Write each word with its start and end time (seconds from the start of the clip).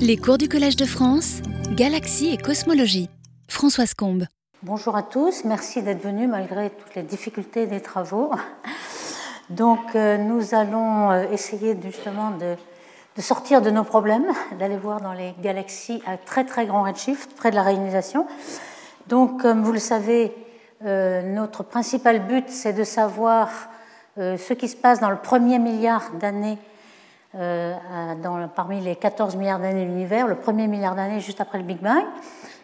Les 0.00 0.16
cours 0.16 0.38
du 0.38 0.48
Collège 0.48 0.76
de 0.76 0.84
France, 0.84 1.40
Galaxie 1.72 2.28
et 2.32 2.36
Cosmologie. 2.36 3.08
Françoise 3.48 3.94
Combe. 3.94 4.24
Bonjour 4.62 4.96
à 4.96 5.02
tous, 5.02 5.44
merci 5.44 5.82
d'être 5.82 6.02
venus 6.02 6.28
malgré 6.28 6.70
toutes 6.70 6.94
les 6.94 7.02
difficultés 7.02 7.66
des 7.66 7.80
travaux. 7.80 8.30
Donc 9.50 9.94
euh, 9.94 10.18
nous 10.18 10.54
allons 10.54 11.10
euh, 11.10 11.24
essayer 11.32 11.76
justement 11.82 12.32
de, 12.32 12.56
sortir 13.20 13.62
de 13.62 13.70
nos 13.70 13.84
problèmes, 13.84 14.26
d'aller 14.58 14.76
voir 14.76 15.00
dans 15.00 15.12
les 15.12 15.34
galaxies 15.42 16.02
à 16.06 16.16
très 16.16 16.44
très 16.44 16.66
grand 16.66 16.82
redshift, 16.82 17.34
près 17.34 17.50
de 17.50 17.56
la 17.56 17.62
réalisation. 17.62 18.26
Donc 19.08 19.42
comme 19.42 19.62
vous 19.62 19.72
le 19.72 19.78
savez, 19.78 20.32
euh, 20.84 21.22
notre 21.22 21.62
principal 21.62 22.26
but 22.26 22.44
c'est 22.48 22.72
de 22.72 22.84
savoir 22.84 23.50
ce 24.18 24.54
qui 24.54 24.68
se 24.68 24.76
passe 24.76 24.98
dans 24.98 25.10
le 25.10 25.18
premier 25.18 25.58
milliard 25.58 26.10
d'années 26.18 26.56
euh, 27.38 27.74
parmi 28.54 28.80
les 28.80 28.96
14 28.96 29.36
milliards 29.36 29.58
d'années 29.58 29.84
de 29.84 29.90
l'univers, 29.90 30.26
le 30.26 30.36
premier 30.36 30.66
milliard 30.68 30.94
d'années 30.94 31.20
juste 31.20 31.40
après 31.40 31.58
le 31.58 31.64
Big 31.64 31.78
Bang. 31.78 32.02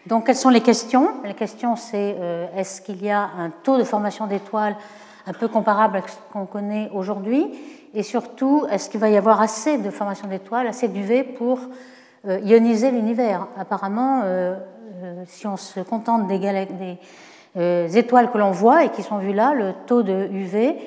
Donc, 0.06 0.26
quelles 0.26 0.36
sont 0.36 0.48
les 0.48 0.62
questions? 0.62 1.10
Les 1.24 1.34
questions, 1.34 1.76
c'est 1.76 2.16
euh, 2.18 2.46
est-ce 2.56 2.80
qu'il 2.80 3.04
y 3.04 3.10
a 3.10 3.30
un 3.38 3.50
taux 3.50 3.76
de 3.76 3.84
formation 3.84 4.26
d'étoiles 4.26 4.76
un 5.26 5.34
peu 5.34 5.48
comparable 5.48 5.98
à 5.98 6.00
ce 6.00 6.16
qu'on 6.32 6.46
connaît 6.46 6.88
aujourd'hui? 6.94 7.50
Et 7.92 8.02
surtout, 8.02 8.64
est-ce 8.70 8.88
qu'il 8.88 8.98
va 8.98 9.10
y 9.10 9.16
avoir 9.18 9.42
assez 9.42 9.76
de 9.76 9.90
formation 9.90 10.26
d'étoiles, 10.26 10.66
assez 10.66 10.88
d'UV 10.88 11.24
pour 11.24 11.60
euh, 12.26 12.38
ioniser 12.40 12.90
l'univers? 12.90 13.48
Apparemment, 13.58 14.22
si 15.26 15.46
on 15.46 15.58
se 15.58 15.80
contente 15.80 16.28
des 16.28 16.98
étoiles 17.98 18.30
que 18.30 18.38
l'on 18.38 18.52
voit 18.52 18.84
et 18.84 18.88
qui 18.88 19.02
sont 19.02 19.18
vues 19.18 19.34
là, 19.34 19.52
le 19.52 19.74
taux 19.86 20.02
de 20.02 20.28
UV 20.32 20.78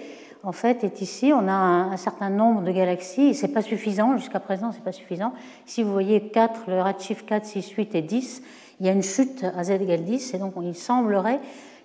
en 0.45 0.51
fait, 0.51 0.83
est 0.83 1.01
ici. 1.01 1.33
On 1.33 1.47
a 1.47 1.53
un, 1.53 1.97
certain 1.97 2.29
nombre 2.29 2.61
de 2.61 2.71
galaxies, 2.71 3.29
et 3.29 3.33
ce 3.33 3.45
n'est 3.45 3.53
pas 3.53 3.61
suffisant, 3.61 4.15
jusqu'à 4.15 4.39
présent, 4.39 4.71
ce 4.71 4.77
n'est 4.77 4.83
pas 4.83 4.91
suffisant. 4.91 5.33
Si 5.65 5.83
vous 5.83 5.91
voyez 5.91 6.29
4, 6.29 6.65
le 6.67 6.81
redshift 6.81 7.25
4, 7.25 7.45
6, 7.45 7.69
8 7.71 7.95
et 7.95 8.01
10, 8.01 8.43
il 8.79 8.85
y 8.85 8.89
a 8.89 8.91
une 8.91 9.03
chute 9.03 9.43
à 9.43 9.63
z 9.63 9.71
égale 9.71 10.03
10, 10.03 10.33
et 10.35 10.37
donc 10.37 10.53
il 10.61 10.75
semblerait 10.75 11.39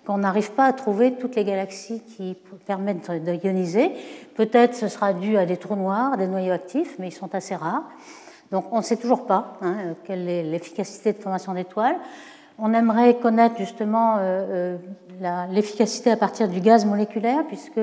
qu'on 0.05 0.19
n'arrive 0.19 0.51
pas 0.51 0.65
à 0.65 0.73
trouver 0.73 1.13
toutes 1.13 1.35
les 1.35 1.43
galaxies 1.43 2.01
qui 2.01 2.35
permettent 2.65 3.09
de 3.09 3.33
ioniser. 3.45 3.91
Peut-être 4.35 4.75
ce 4.75 4.87
sera 4.87 5.13
dû 5.13 5.37
à 5.37 5.45
des 5.45 5.57
trous 5.57 5.75
noirs, 5.75 6.17
des 6.17 6.27
noyaux 6.27 6.53
actifs, 6.53 6.95
mais 6.99 7.07
ils 7.07 7.13
sont 7.13 7.33
assez 7.33 7.55
rares. 7.55 7.83
Donc 8.51 8.65
on 8.71 8.77
ne 8.77 8.83
sait 8.83 8.97
toujours 8.97 9.25
pas 9.25 9.57
hein, 9.61 9.95
quelle 10.03 10.27
est 10.27 10.43
l'efficacité 10.43 11.13
de 11.13 11.19
formation 11.19 11.53
d'étoiles. 11.53 11.97
On 12.59 12.73
aimerait 12.73 13.17
connaître 13.17 13.57
justement 13.57 14.17
euh, 14.17 14.77
euh, 15.21 15.45
l'efficacité 15.49 16.11
à 16.11 16.17
partir 16.17 16.47
du 16.47 16.59
gaz 16.59 16.85
moléculaire, 16.85 17.43
puisque 17.47 17.79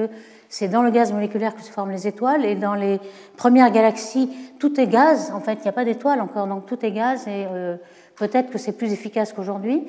c'est 0.48 0.68
dans 0.68 0.82
le 0.82 0.90
gaz 0.90 1.12
moléculaire 1.12 1.54
que 1.54 1.62
se 1.62 1.70
forment 1.70 1.90
les 1.90 2.06
étoiles, 2.06 2.44
et 2.44 2.54
dans 2.54 2.74
les 2.74 3.00
premières 3.36 3.70
galaxies, 3.70 4.30
tout 4.58 4.80
est 4.80 4.86
gaz. 4.86 5.32
En 5.34 5.40
fait, 5.40 5.54
il 5.54 5.62
n'y 5.62 5.68
a 5.68 5.72
pas 5.72 5.84
d'étoiles 5.84 6.20
encore, 6.20 6.46
donc 6.46 6.66
tout 6.66 6.84
est 6.84 6.92
gaz, 6.92 7.26
et 7.26 7.46
euh, 7.50 7.76
peut-être 8.16 8.50
que 8.50 8.58
c'est 8.58 8.72
plus 8.72 8.92
efficace 8.92 9.32
qu'aujourd'hui. 9.32 9.86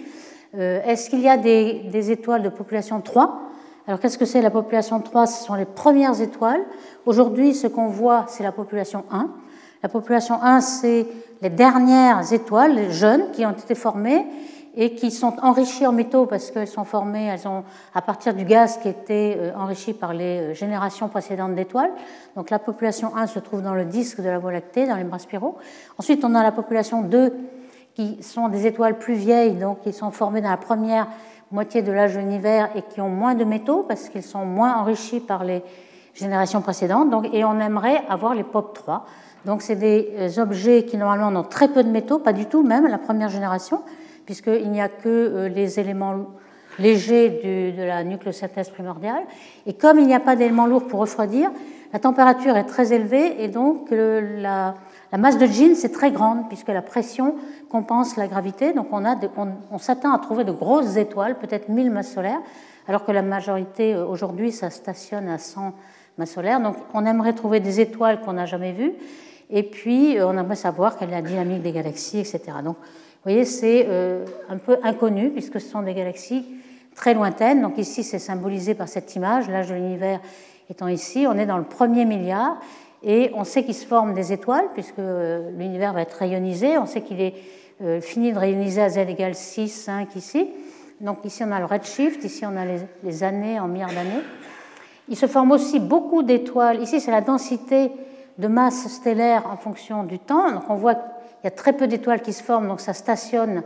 Est-ce 0.57 1.11
qu'il 1.11 1.19
y 1.19 1.30
a 1.30 1.37
des, 1.37 1.83
des, 1.91 2.09
étoiles 2.09 2.41
de 2.41 2.49
population 2.49 3.02
3 3.02 3.39
Alors, 3.85 3.99
qu'est-ce 3.99 4.17
que 4.17 4.25
c'est 4.25 4.41
la 4.41 4.49
population 4.49 4.99
3 4.99 5.27
Ce 5.27 5.45
sont 5.45 5.53
les 5.53 5.65
premières 5.65 6.19
étoiles. 6.21 6.61
Aujourd'hui, 7.05 7.53
ce 7.53 7.67
qu'on 7.67 7.87
voit, 7.87 8.25
c'est 8.27 8.41
la 8.41 8.52
population 8.52 9.05
1. 9.11 9.30
La 9.83 9.89
population 9.89 10.41
1, 10.41 10.61
c'est 10.61 11.05
les 11.41 11.49
dernières 11.49 12.33
étoiles, 12.33 12.75
les 12.75 12.91
jeunes, 12.91 13.31
qui 13.31 13.45
ont 13.45 13.52
été 13.52 13.75
formées 13.75 14.25
et 14.75 14.93
qui 14.93 15.11
sont 15.11 15.35
enrichies 15.41 15.87
en 15.87 15.91
métaux 15.91 16.25
parce 16.25 16.51
qu'elles 16.51 16.67
sont 16.67 16.83
formées 16.83 17.25
elles 17.25 17.47
ont, 17.47 17.63
à 17.93 18.01
partir 18.01 18.33
du 18.33 18.45
gaz 18.45 18.77
qui 18.77 18.89
était 18.89 19.37
euh, 19.39 19.51
enrichi 19.55 19.93
par 19.93 20.13
les 20.13 20.39
euh, 20.39 20.53
générations 20.53 21.07
précédentes 21.07 21.55
d'étoiles. 21.55 21.91
Donc 22.35 22.49
la 22.49 22.59
population 22.59 23.15
1 23.15 23.27
se 23.27 23.39
trouve 23.39 23.61
dans 23.61 23.73
le 23.73 23.85
disque 23.85 24.21
de 24.21 24.29
la 24.29 24.39
Voie 24.39 24.51
lactée, 24.51 24.87
dans 24.87 24.95
les 24.95 25.03
bras 25.03 25.19
spiraux. 25.19 25.57
Ensuite, 25.97 26.23
on 26.23 26.35
a 26.35 26.43
la 26.43 26.51
population 26.51 27.01
2 27.01 27.33
qui 27.95 28.21
sont 28.23 28.47
des 28.47 28.65
étoiles 28.67 28.97
plus 28.97 29.15
vieilles, 29.15 29.53
donc 29.53 29.81
qui 29.81 29.93
sont 29.93 30.11
formées 30.11 30.41
dans 30.41 30.51
la 30.51 30.57
première 30.57 31.07
moitié 31.51 31.81
de 31.81 31.91
l'âge 31.91 32.13
de 32.13 32.19
l'univers 32.19 32.69
et 32.75 32.83
qui 32.83 33.01
ont 33.01 33.09
moins 33.09 33.35
de 33.35 33.43
métaux 33.43 33.83
parce 33.87 34.09
qu'ils 34.09 34.23
sont 34.23 34.45
moins 34.45 34.75
enrichis 34.77 35.19
par 35.19 35.43
les 35.43 35.63
générations 36.13 36.61
précédentes. 36.61 37.09
Donc, 37.09 37.27
et 37.33 37.43
on 37.43 37.59
aimerait 37.59 38.03
avoir 38.08 38.35
les 38.35 38.43
POP3. 38.43 39.02
Donc 39.45 39.61
c'est 39.61 39.75
des 39.75 40.13
euh, 40.17 40.41
objets 40.41 40.83
qui 40.83 40.97
normalement 40.97 41.39
ont 41.39 41.43
très 41.43 41.69
peu 41.69 41.83
de 41.83 41.89
métaux, 41.89 42.19
pas 42.19 42.33
du 42.33 42.45
tout 42.45 42.61
même 42.63 42.87
la 42.87 42.97
première 42.97 43.29
génération, 43.29 43.81
puisqu'il 44.29 44.69
n'y 44.69 44.79
a 44.79 44.89
que 44.89 45.09
euh, 45.09 45.49
les 45.49 45.79
éléments 45.79 46.27
légers 46.77 47.73
de 47.75 47.81
la 47.81 48.03
nucléosynthèse 48.03 48.69
primordiale. 48.69 49.23
Et 49.65 49.73
comme 49.73 49.97
il 49.97 50.05
n'y 50.05 50.13
a 50.13 50.19
pas 50.19 50.35
d'éléments 50.35 50.67
lourds 50.67 50.85
pour 50.85 50.99
refroidir, 50.99 51.49
la 51.91 51.97
température 51.97 52.55
est 52.55 52.65
très 52.65 52.93
élevée 52.93 53.43
et 53.43 53.47
donc 53.47 53.87
la, 53.89 54.75
masse 55.17 55.39
de 55.39 55.47
jeans 55.47 55.71
est 55.71 55.91
très 55.91 56.11
grande 56.11 56.47
puisque 56.47 56.67
la 56.67 56.83
pression 56.83 57.37
compense 57.69 58.17
la 58.17 58.27
gravité. 58.27 58.71
Donc 58.71 58.89
on, 58.91 59.03
on, 59.71 59.77
s'attend 59.79 60.13
à 60.13 60.19
trouver 60.19 60.43
de 60.43 60.51
grosses 60.51 60.95
étoiles, 60.95 61.39
peut-être 61.39 61.67
1000 61.67 61.89
masses 61.89 62.13
solaires, 62.13 62.41
alors 62.87 63.05
que 63.05 63.11
la 63.11 63.23
majorité 63.23 63.95
euh, 63.95 64.05
aujourd'hui, 64.05 64.51
ça 64.51 64.69
stationne 64.69 65.27
à 65.27 65.39
100 65.39 65.73
masses 66.19 66.33
solaires. 66.33 66.61
Donc 66.61 66.75
on 66.93 67.03
aimerait 67.07 67.33
trouver 67.33 67.61
des 67.61 67.79
étoiles 67.79 68.21
qu'on 68.21 68.33
n'a 68.33 68.45
jamais 68.45 68.73
vues. 68.73 68.93
Et 69.49 69.63
puis 69.63 70.19
euh, 70.19 70.27
on 70.27 70.37
aimerait 70.37 70.55
savoir 70.55 70.99
quelle 70.99 71.09
est 71.09 71.13
la 71.13 71.23
dynamique 71.23 71.63
des 71.63 71.71
galaxies, 71.71 72.19
etc. 72.19 72.41
Donc 72.63 72.77
vous 73.19 73.31
voyez, 73.31 73.43
c'est 73.43 73.85
euh, 73.89 74.23
un 74.47 74.55
peu 74.55 74.77
inconnu 74.81 75.30
puisque 75.30 75.59
ce 75.59 75.67
sont 75.67 75.81
des 75.81 75.93
galaxies 75.93 76.45
très 76.95 77.13
lointaines. 77.13 77.61
Donc 77.61 77.77
ici, 77.77 78.02
c'est 78.02 78.17
symbolisé 78.17 78.75
par 78.75 78.87
cette 78.87 79.13
image, 79.13 79.49
l'âge 79.49 79.67
de 79.67 79.73
l'univers 79.73 80.21
étant 80.69 80.87
ici. 80.87 81.25
On 81.27 81.37
est 81.37 81.45
dans 81.45 81.58
le 81.58 81.65
premier 81.65 82.05
milliard 82.05 82.61
et 83.03 83.29
on 83.35 83.43
sait 83.43 83.65
qu'il 83.65 83.75
se 83.75 83.85
forment 83.85 84.13
des 84.13 84.31
étoiles 84.31 84.69
puisque 84.73 84.99
euh, 84.99 85.52
l'univers 85.58 85.91
va 85.91 86.03
être 86.03 86.13
rayonisé. 86.13 86.77
On 86.77 86.85
sait 86.85 87.02
qu'il 87.02 87.19
est 87.19 87.33
euh, 87.81 87.99
fini 87.99 88.31
de 88.31 88.39
rayoniser 88.39 88.81
à 88.81 88.89
z 88.89 88.99
égale 88.99 89.35
6, 89.35 89.67
5 89.67 90.15
ici. 90.15 90.47
Donc 91.02 91.25
ici, 91.25 91.43
on 91.45 91.52
a 91.52 91.59
le 91.59 91.65
redshift, 91.65 92.23
ici, 92.23 92.45
on 92.45 92.55
a 92.55 92.63
les, 92.63 92.79
les 93.03 93.23
années 93.23 93.59
en 93.59 93.67
milliards 93.67 93.93
d'années. 93.93 94.23
Il 95.09 95.17
se 95.17 95.25
forme 95.25 95.52
aussi 95.52 95.81
beaucoup 95.81 96.23
d'étoiles. 96.23 96.81
Ici, 96.81 97.02
c'est 97.02 97.11
la 97.11 97.21
densité 97.21 97.91
de 98.37 98.47
masse 98.47 98.87
stellaire 98.87 99.45
en 99.52 99.58
fonction 99.58 100.05
du 100.05 100.19
temps. 100.19 100.52
Donc 100.52 100.69
on 100.69 100.75
voit 100.75 100.95
il 101.44 101.45
y 101.45 101.48
a 101.48 101.52
très 101.52 101.73
peu 101.73 101.88
d'étoiles 101.88 102.22
qui 102.22 102.33
se 102.33 102.44
forment, 102.44 102.67
donc 102.67 102.82
ça 102.82 102.94
stationne, 102.94 103.64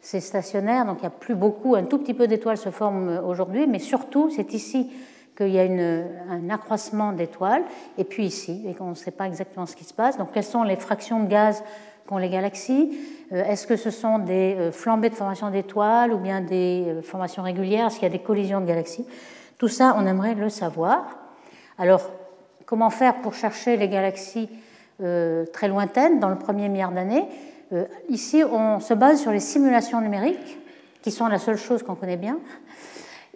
c'est 0.00 0.20
stationnaire, 0.20 0.84
donc 0.84 0.98
il 0.98 1.02
n'y 1.02 1.08
a 1.08 1.10
plus 1.10 1.34
beaucoup, 1.34 1.74
un 1.74 1.84
tout 1.84 1.98
petit 1.98 2.14
peu 2.14 2.26
d'étoiles 2.26 2.58
se 2.58 2.70
forment 2.70 3.20
aujourd'hui, 3.26 3.66
mais 3.66 3.78
surtout, 3.78 4.30
c'est 4.30 4.54
ici 4.54 4.90
qu'il 5.36 5.48
y 5.48 5.58
a 5.58 5.64
un 5.64 6.50
accroissement 6.50 7.12
d'étoiles, 7.12 7.62
et 7.98 8.04
puis 8.04 8.24
ici, 8.24 8.64
et 8.66 8.74
qu'on 8.74 8.90
ne 8.90 8.94
sait 8.94 9.10
pas 9.10 9.26
exactement 9.26 9.66
ce 9.66 9.76
qui 9.76 9.84
se 9.84 9.92
passe. 9.92 10.16
Donc, 10.16 10.32
quelles 10.32 10.44
sont 10.44 10.62
les 10.62 10.76
fractions 10.76 11.22
de 11.22 11.28
gaz 11.28 11.62
qu'ont 12.06 12.18
les 12.18 12.30
galaxies? 12.30 12.96
Euh, 13.32 13.44
Est-ce 13.44 13.66
que 13.66 13.76
ce 13.76 13.90
sont 13.90 14.18
des 14.18 14.54
euh, 14.54 14.72
flambées 14.72 15.10
de 15.10 15.14
formation 15.14 15.50
d'étoiles 15.50 16.12
ou 16.12 16.18
bien 16.18 16.40
des 16.40 16.84
euh, 16.86 17.02
formations 17.02 17.42
régulières? 17.42 17.88
Est-ce 17.88 17.96
qu'il 17.96 18.04
y 18.04 18.10
a 18.14 18.16
des 18.16 18.22
collisions 18.22 18.60
de 18.60 18.66
galaxies? 18.66 19.06
Tout 19.58 19.68
ça, 19.68 19.94
on 19.98 20.06
aimerait 20.06 20.34
le 20.34 20.48
savoir. 20.48 21.04
Alors, 21.76 22.10
comment 22.64 22.90
faire 22.90 23.16
pour 23.16 23.34
chercher 23.34 23.76
les 23.76 23.88
galaxies 23.88 24.48
euh, 24.50 24.65
très 24.98 25.68
lointaines 25.68 26.20
dans 26.20 26.30
le 26.30 26.36
premier 26.36 26.68
milliard 26.68 26.92
d'années. 26.92 27.26
Euh, 27.72 27.84
ici, 28.08 28.44
on 28.44 28.80
se 28.80 28.94
base 28.94 29.20
sur 29.20 29.32
les 29.32 29.40
simulations 29.40 30.00
numériques, 30.00 30.58
qui 31.02 31.10
sont 31.10 31.26
la 31.26 31.38
seule 31.38 31.56
chose 31.56 31.82
qu'on 31.82 31.94
connaît 31.94 32.16
bien. 32.16 32.38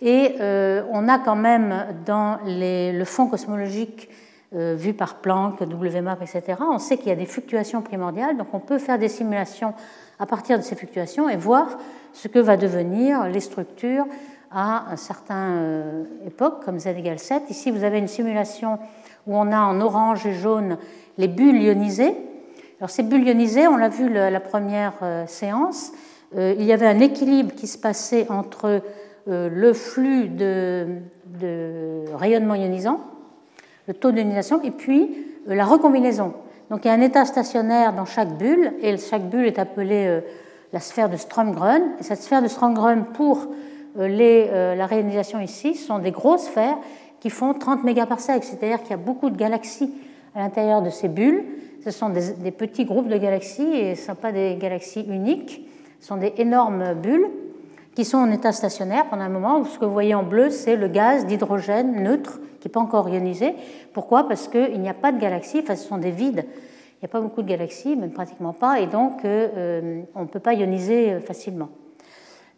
Et 0.00 0.36
euh, 0.40 0.82
on 0.90 1.08
a 1.08 1.18
quand 1.18 1.36
même 1.36 1.86
dans 2.06 2.38
le 2.44 3.04
fond 3.04 3.26
cosmologique 3.26 4.08
vu 4.52 4.94
par 4.94 5.18
Planck, 5.18 5.60
WMAP, 5.60 6.22
etc., 6.22 6.56
on 6.60 6.80
sait 6.80 6.96
qu'il 6.96 7.06
y 7.06 7.12
a 7.12 7.16
des 7.16 7.26
fluctuations 7.26 7.82
primordiales, 7.82 8.36
donc 8.36 8.48
on 8.52 8.58
peut 8.58 8.80
faire 8.80 8.98
des 8.98 9.06
simulations 9.08 9.74
à 10.18 10.26
partir 10.26 10.58
de 10.58 10.64
ces 10.64 10.74
fluctuations 10.74 11.28
et 11.28 11.36
voir 11.36 11.78
ce 12.12 12.26
que 12.26 12.40
va 12.40 12.56
devenir 12.56 13.28
les 13.28 13.38
structures 13.38 14.06
à 14.50 14.90
un 14.90 14.96
certain 14.96 16.04
époque, 16.26 16.64
comme 16.64 16.80
z 16.80 16.88
égale 16.88 17.20
7. 17.20 17.44
Ici, 17.48 17.70
vous 17.70 17.84
avez 17.84 17.98
une 17.98 18.08
simulation 18.08 18.80
où 19.30 19.36
on 19.36 19.52
a 19.52 19.60
en 19.60 19.80
orange 19.80 20.26
et 20.26 20.34
jaune 20.34 20.76
les 21.16 21.28
bulles 21.28 21.62
ionisées. 21.62 22.16
Alors 22.80 22.90
ces 22.90 23.04
bulles 23.04 23.26
ionisées, 23.26 23.68
on 23.68 23.76
l'a 23.76 23.88
vu 23.88 24.12
la 24.12 24.40
première 24.40 24.94
euh, 25.02 25.24
séance, 25.26 25.92
euh, 26.36 26.54
il 26.58 26.64
y 26.64 26.72
avait 26.72 26.86
un 26.86 26.98
équilibre 26.98 27.54
qui 27.54 27.68
se 27.68 27.78
passait 27.78 28.26
entre 28.28 28.82
euh, 29.28 29.48
le 29.48 29.72
flux 29.72 30.28
de, 30.28 30.86
rayonnement 32.14 32.56
ionisant, 32.56 33.00
le 33.86 33.94
taux 33.94 34.10
d'ionisation, 34.10 34.62
et 34.62 34.72
puis 34.72 35.26
la 35.46 35.64
recombinaison. 35.64 36.34
Donc 36.68 36.84
il 36.84 36.88
y 36.88 36.90
a 36.90 36.94
un 36.94 37.00
état 37.00 37.24
stationnaire 37.24 37.92
dans 37.92 38.06
chaque 38.06 38.36
bulle, 38.36 38.72
et 38.82 38.96
chaque 38.96 39.28
bulle 39.30 39.46
est 39.46 39.58
appelée 39.60 40.20
la 40.72 40.80
sphère 40.80 41.08
de 41.08 41.16
Strömgren. 41.16 41.82
Et 41.98 42.02
cette 42.02 42.22
sphère 42.22 42.42
de 42.42 42.48
Strömgren, 42.48 43.04
pour 43.14 43.46
la 43.96 44.86
réionisation 44.86 45.40
ici, 45.40 45.74
sont 45.74 45.98
des 45.98 46.10
grosses 46.10 46.44
sphères 46.44 46.76
qui 47.20 47.30
font 47.30 47.54
30 47.54 47.84
mégaparsecs, 47.84 48.44
c'est-à-dire 48.44 48.80
qu'il 48.80 48.90
y 48.90 48.94
a 48.94 48.98
beaucoup 48.98 49.30
de 49.30 49.36
galaxies 49.36 49.92
à 50.34 50.40
l'intérieur 50.40 50.82
de 50.82 50.90
ces 50.90 51.08
bulles. 51.08 51.44
Ce 51.84 51.90
sont 51.90 52.10
des, 52.10 52.50
petits 52.50 52.84
groupes 52.84 53.08
de 53.08 53.16
galaxies 53.16 53.74
et 53.74 53.94
ce 53.94 54.02
ne 54.02 54.06
sont 54.08 54.14
pas 54.14 54.32
des 54.32 54.56
galaxies 54.56 55.02
uniques. 55.02 55.68
Ce 56.00 56.08
sont 56.08 56.16
des 56.16 56.32
énormes 56.38 56.94
bulles 56.94 57.28
qui 57.94 58.04
sont 58.04 58.18
en 58.18 58.30
état 58.30 58.52
stationnaire 58.52 59.06
pendant 59.08 59.22
un 59.22 59.28
moment. 59.28 59.64
Ce 59.64 59.78
que 59.78 59.84
vous 59.84 59.92
voyez 59.92 60.14
en 60.14 60.22
bleu, 60.22 60.50
c'est 60.50 60.76
le 60.76 60.88
gaz 60.88 61.26
d'hydrogène 61.26 62.02
neutre 62.02 62.40
qui 62.60 62.68
n'est 62.68 62.72
pas 62.72 62.80
encore 62.80 63.08
ionisé. 63.08 63.54
Pourquoi? 63.92 64.28
Parce 64.28 64.48
qu'il 64.48 64.80
n'y 64.80 64.88
a 64.88 64.94
pas 64.94 65.12
de 65.12 65.20
galaxies, 65.20 65.60
enfin, 65.62 65.76
ce 65.76 65.86
sont 65.86 65.98
des 65.98 66.10
vides 66.10 66.44
il 67.00 67.06
n'y 67.06 67.10
a 67.10 67.12
pas 67.12 67.20
beaucoup 67.22 67.40
de 67.40 67.48
galaxies, 67.48 67.96
même 67.96 68.10
pratiquement 68.10 68.52
pas, 68.52 68.78
et 68.78 68.86
donc 68.86 69.24
on 69.24 70.20
ne 70.20 70.26
peut 70.30 70.38
pas 70.38 70.52
ioniser 70.52 71.18
facilement. 71.20 71.70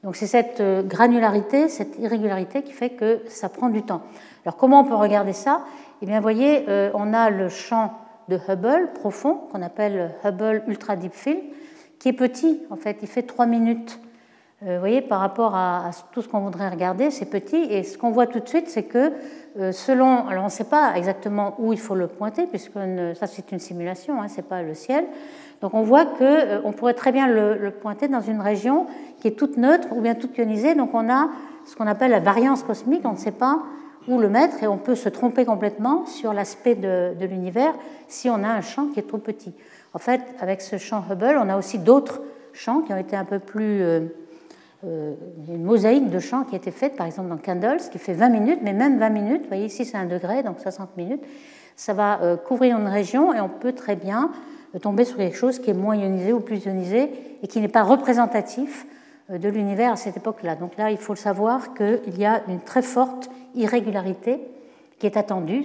Donc 0.03 0.17
c'est 0.17 0.27
cette 0.27 0.61
granularité, 0.89 1.69
cette 1.69 1.97
irrégularité 2.01 2.63
qui 2.63 2.73
fait 2.73 2.91
que 2.91 3.21
ça 3.29 3.49
prend 3.49 3.69
du 3.69 3.83
temps. 3.83 4.03
Alors 4.45 4.57
comment 4.57 4.81
on 4.81 4.85
peut 4.85 4.95
regarder 4.95 5.33
ça? 5.33 5.63
Eh 6.01 6.07
bien, 6.07 6.17
vous 6.17 6.23
voyez, 6.23 6.67
on 6.95 7.15
a 7.15 7.31
le 7.31 7.49
champ 7.49 7.93
de 8.29 8.39
Hubble 8.49 8.91
profond, 8.95 9.35
qu'on 9.53 9.63
appelle 9.63 10.15
Hubble 10.25 10.63
Ultra 10.67 10.97
Deep 10.97 11.13
Field, 11.13 11.41
qui 11.99 12.09
est 12.09 12.13
petit, 12.13 12.61
en 12.71 12.77
fait, 12.77 12.99
il 13.03 13.09
fait 13.09 13.23
3 13.23 13.47
minutes. 13.47 14.01
Euh, 14.65 14.75
vous 14.75 14.81
voyez, 14.81 15.03
par 15.03 15.21
rapport 15.21 15.55
à, 15.55 15.91
tout 16.13 16.23
ce 16.23 16.29
qu'on 16.29 16.41
voudrait 16.41 16.69
regarder, 16.69 17.11
c'est 17.11 17.27
petit. 17.27 17.57
Et 17.57 17.83
ce 17.83 17.99
qu'on 17.99 18.11
voit 18.11 18.27
tout 18.27 18.41
de 18.41 18.49
suite, 18.49 18.69
c'est 18.69 18.85
que 18.85 19.13
euh, 19.59 19.71
selon. 19.73 20.27
Alors, 20.27 20.43
on 20.43 20.47
ne 20.47 20.51
sait 20.51 20.65
pas 20.65 20.95
exactement 20.97 21.55
où 21.59 21.73
il 21.73 21.79
faut 21.79 21.95
le 21.95 22.09
pointer, 22.09 22.47
puisque 22.47 22.73
ça, 23.15 23.27
c'est 23.27 23.53
une 23.53 23.59
simulation, 23.59 24.21
hein, 24.21 24.29
ce 24.29 24.37
n'est 24.37 24.43
pas 24.43 24.63
le 24.63 24.75
ciel. 24.75 25.05
Donc, 25.61 25.75
on 25.75 25.83
voit 25.83 26.05
qu'on 26.05 26.25
euh, 26.25 26.73
pourrait 26.77 26.95
très 26.95 27.13
bien 27.13 27.29
le, 27.29 27.57
le, 27.57 27.71
pointer 27.71 28.09
dans 28.09 28.21
une 28.21 28.41
région 28.41 28.87
qui 29.21 29.29
est 29.29 29.39
toute 29.39 29.57
neutre 29.57 29.89
ou 29.93 30.01
bien 30.01 30.15
toute 30.15 30.37
ionisée. 30.37 30.75
Donc, 30.75 30.91
on 30.95 31.09
a 31.09 31.29
ce 31.67 31.77
qu'on 31.77 31.87
appelle 31.87 32.11
la 32.11 32.21
variance 32.21 32.63
cosmique. 32.63 33.03
On 33.05 33.13
ne 33.13 33.17
sait 33.17 33.31
pas 33.31 33.63
où 34.09 34.19
le 34.19 34.29
mettre 34.29 34.63
et 34.63 34.67
on 34.67 34.79
peut 34.79 34.95
se 34.95 35.09
tromper 35.09 35.45
complètement 35.45 36.07
sur 36.07 36.33
l'aspect 36.33 36.75
de, 36.75 37.15
l'univers 37.21 37.75
si 38.09 38.29
on 38.29 38.43
a 38.43 38.49
un 38.49 38.61
champ 38.61 38.87
qui 38.89 38.99
est 38.99 39.09
trop 39.09 39.19
petit. 39.19 39.55
En 39.95 39.99
fait, 39.99 40.21
avec 40.41 40.61
ce 40.61 40.79
champ 40.79 41.05
Hubble, 41.11 41.39
on 41.39 41.49
a 41.49 41.57
aussi 41.57 41.79
d'autres 41.79 42.23
champs 42.53 42.81
qui 42.81 42.93
ont 42.93 42.99
été 42.99 43.17
un 43.17 43.25
peu 43.25 43.39
plus. 43.39 43.83
Euh, 43.83 44.01
euh, 44.85 45.15
une 45.49 45.63
mosaïque 45.63 46.11
de 46.11 46.19
champs 46.19 46.43
qui 46.43 46.57
a 46.57 46.59
été 46.59 46.73
faite, 46.73 46.97
par 46.97 47.07
exemple 47.07 47.29
dans 47.29 47.37
Candles, 47.37 47.83
qui 47.93 47.99
fait 47.99 48.15
20 48.15 48.29
minutes, 48.31 48.59
mais 48.63 48.73
même 48.73 48.99
20 48.99 49.11
minutes, 49.11 49.43
vous 49.43 49.49
voyez 49.49 49.67
ici 49.67 49.85
c'est 49.85 49.97
un 49.97 50.07
degré, 50.07 50.43
donc 50.43 50.59
60 50.59 50.97
minutes, 50.97 51.23
ça 51.77 51.93
va 51.93 52.21
euh, 52.21 52.37
couvrir 52.37 52.77
une 52.77 52.89
région 52.89 53.33
et 53.33 53.41
on 53.41 53.49
peut 53.49 53.75
très 53.75 53.95
bien 53.95 54.33
tomber 54.81 55.05
sur 55.05 55.19
quelque 55.19 55.37
chose 55.37 55.61
qui 55.61 55.71
est 55.71 55.75
moins 55.75 55.95
ionisé 55.95 56.33
ou 56.33 56.41
plus 56.41 56.65
ionisé 56.65 57.13
et 57.43 57.47
qui 57.47 57.61
n'est 57.61 57.69
pas 57.69 57.85
représentatif 57.85 58.87
de 59.39 59.49
l'univers 59.49 59.93
à 59.93 59.97
cette 59.97 60.17
époque-là. 60.17 60.57
Donc 60.57 60.77
là, 60.77 60.91
il 60.91 60.99
faut 60.99 61.15
savoir 61.15 61.75
qu'il 61.75 62.19
y 62.19 62.25
a 62.25 62.43
une 62.49 62.61
très 62.61 62.83
forte 62.83 63.31
irrégularité 63.55 64.41
qui 64.99 65.07
est 65.07 65.17
attendue. 65.17 65.65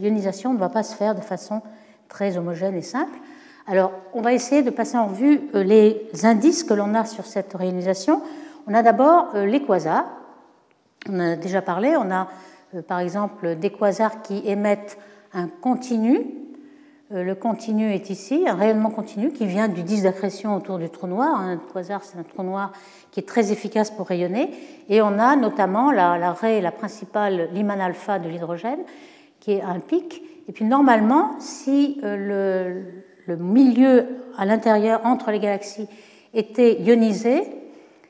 L'ionisation 0.00 0.52
ne 0.52 0.58
va 0.58 0.68
pas 0.68 0.82
se 0.82 0.94
faire 0.94 1.14
de 1.14 1.20
façon 1.20 1.62
très 2.08 2.36
homogène 2.36 2.76
et 2.76 2.82
simple. 2.82 3.18
Alors, 3.66 3.90
on 4.14 4.20
va 4.20 4.32
essayer 4.32 4.62
de 4.62 4.70
passer 4.70 4.96
en 4.96 5.06
revue 5.06 5.40
euh, 5.54 5.64
les 5.64 6.08
indices 6.22 6.62
que 6.62 6.72
l'on 6.72 6.94
a 6.94 7.04
sur 7.04 7.26
cette 7.26 7.52
réalisation. 7.54 8.22
On 8.68 8.74
a 8.74 8.82
d'abord 8.82 9.30
euh, 9.34 9.44
les 9.44 9.60
quasars. 9.60 10.06
On 11.10 11.16
en 11.16 11.32
a 11.32 11.36
déjà 11.36 11.62
parlé. 11.62 11.96
On 11.96 12.10
a, 12.12 12.28
euh, 12.76 12.82
par 12.82 13.00
exemple, 13.00 13.56
des 13.56 13.70
quasars 13.70 14.22
qui 14.22 14.40
émettent 14.48 14.98
un 15.34 15.48
continu. 15.48 16.20
Le 17.10 17.34
continu 17.34 17.92
est 17.92 18.10
ici, 18.10 18.46
un 18.48 18.54
rayonnement 18.54 18.90
continu 18.90 19.30
qui 19.30 19.46
vient 19.46 19.68
du 19.68 19.84
disque 19.84 20.02
d'accrétion 20.02 20.56
autour 20.56 20.78
du 20.78 20.90
trou 20.90 21.06
noir. 21.06 21.40
Un 21.40 21.56
quasar, 21.56 22.02
c'est 22.02 22.18
un 22.18 22.24
trou 22.24 22.42
noir 22.42 22.72
qui 23.12 23.20
est 23.20 23.22
très 23.22 23.52
efficace 23.52 23.92
pour 23.92 24.08
rayonner. 24.08 24.50
Et 24.88 25.00
on 25.00 25.18
a 25.18 25.36
notamment 25.36 25.92
la, 25.92 26.32
raie, 26.32 26.60
la 26.60 26.72
principale, 26.72 27.48
l'iman 27.52 27.80
alpha 27.80 28.18
de 28.18 28.28
l'hydrogène, 28.28 28.80
qui 29.38 29.52
est 29.52 29.62
un 29.62 29.78
pic. 29.78 30.20
Et 30.48 30.52
puis 30.52 30.64
normalement, 30.64 31.38
si 31.38 32.00
le, 32.02 32.82
le 33.26 33.36
milieu 33.36 34.06
à 34.36 34.44
l'intérieur 34.44 35.00
entre 35.04 35.30
les 35.30 35.38
galaxies 35.38 35.88
était 36.34 36.80
ionisé, 36.82 37.44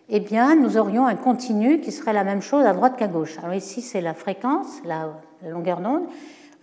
eh 0.08 0.20
bien, 0.20 0.54
nous 0.54 0.76
aurions 0.76 1.06
un 1.06 1.16
continu 1.16 1.81
qui 1.81 1.90
serait 1.90 2.12
la 2.12 2.25
même 2.25 2.40
chose 2.40 2.64
à 2.64 2.72
droite 2.72 2.96
qu'à 2.96 3.08
gauche. 3.08 3.38
Alors 3.38 3.54
ici, 3.54 3.82
c'est 3.82 4.00
la 4.00 4.14
fréquence, 4.14 4.81
la, 4.84 5.19
longueur 5.49 5.81
d'onde. 5.81 6.04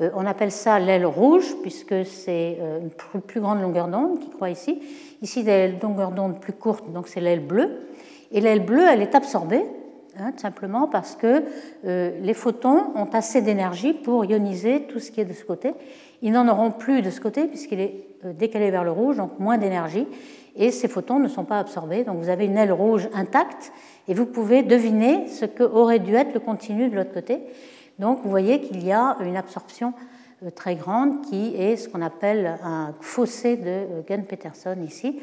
Euh, 0.03 0.09
on 0.15 0.25
appelle 0.25 0.51
ça 0.51 0.79
l'aile 0.79 1.05
rouge, 1.05 1.55
puisque 1.61 2.05
c'est 2.05 2.57
euh, 2.59 2.79
une 2.81 3.21
plus, 3.21 3.39
grande 3.39 3.61
longueur 3.61 3.88
d'onde 3.88 4.19
qui 4.19 4.29
croit 4.29 4.50
ici. 4.50 4.81
Ici, 5.21 5.44
la 5.44 5.67
longueur 5.67 6.11
d'onde 6.11 6.39
plus 6.39 6.53
courte, 6.53 6.91
donc 6.91 7.07
c'est 7.07 7.21
l'aile 7.21 7.45
bleue. 7.45 7.88
Et 8.31 8.41
l'aile 8.41 8.65
bleue, 8.65 8.85
elle 8.89 9.01
est 9.01 9.15
absorbée, 9.15 9.63
hein, 10.19 10.31
tout 10.31 10.39
simplement 10.39 10.88
parce 10.88 11.15
que 11.15 11.44
euh, 11.85 12.11
les 12.21 12.33
photons 12.33 12.91
ont 12.95 13.09
assez 13.13 13.41
d'énergie 13.41 13.94
pour 13.94 14.25
ioniser 14.25 14.83
tout 14.83 15.00
ce 15.00 15.11
qui 15.11 15.21
est 15.21 15.25
de 15.25 15.33
ce 15.33 15.45
côté. 15.45 15.73
Ils 16.21 16.31
n'en 16.31 16.47
auront 16.47 16.71
plus 16.71 17.01
de 17.01 17.09
ce 17.09 17.21
côté, 17.21 17.45
puisqu'il 17.45 17.79
est 17.79 18.07
décalé 18.23 18.71
vers 18.71 18.83
le 18.83 18.91
rouge, 18.91 19.17
donc 19.17 19.38
moins 19.39 19.57
d'énergie, 19.57 20.07
et 20.55 20.71
ces 20.71 20.88
photons 20.88 21.19
ne 21.19 21.27
sont 21.27 21.44
pas 21.44 21.59
absorbés. 21.59 22.05
Donc 22.05 22.17
vous 22.19 22.29
avez 22.29 22.45
une 22.45 22.57
aile 22.57 22.71
rouge 22.71 23.09
intacte, 23.13 23.73
et 24.07 24.13
vous 24.13 24.25
pouvez 24.25 24.63
deviner 24.63 25.27
ce 25.27 25.45
que 25.45 25.63
aurait 25.63 26.00
dû 26.00 26.15
être 26.15 26.33
le 26.33 26.39
continu 26.39 26.89
de 26.89 26.95
l'autre 26.95 27.13
côté. 27.13 27.41
Donc 28.03 28.19
vous 28.23 28.29
voyez 28.29 28.61
qu'il 28.61 28.85
y 28.85 28.91
a 28.91 29.15
une 29.21 29.38
absorption 29.38 29.94
euh, 30.44 30.50
très 30.51 30.75
grande 30.75 31.21
qui 31.21 31.55
est 31.55 31.77
ce 31.77 31.88
qu'on 31.89 32.01
appelle 32.01 32.59
un 32.63 32.94
fossé 33.01 33.55
de 33.55 33.63
euh, 33.67 34.01
Gunn-Peterson 34.07 34.77
ici, 34.85 35.21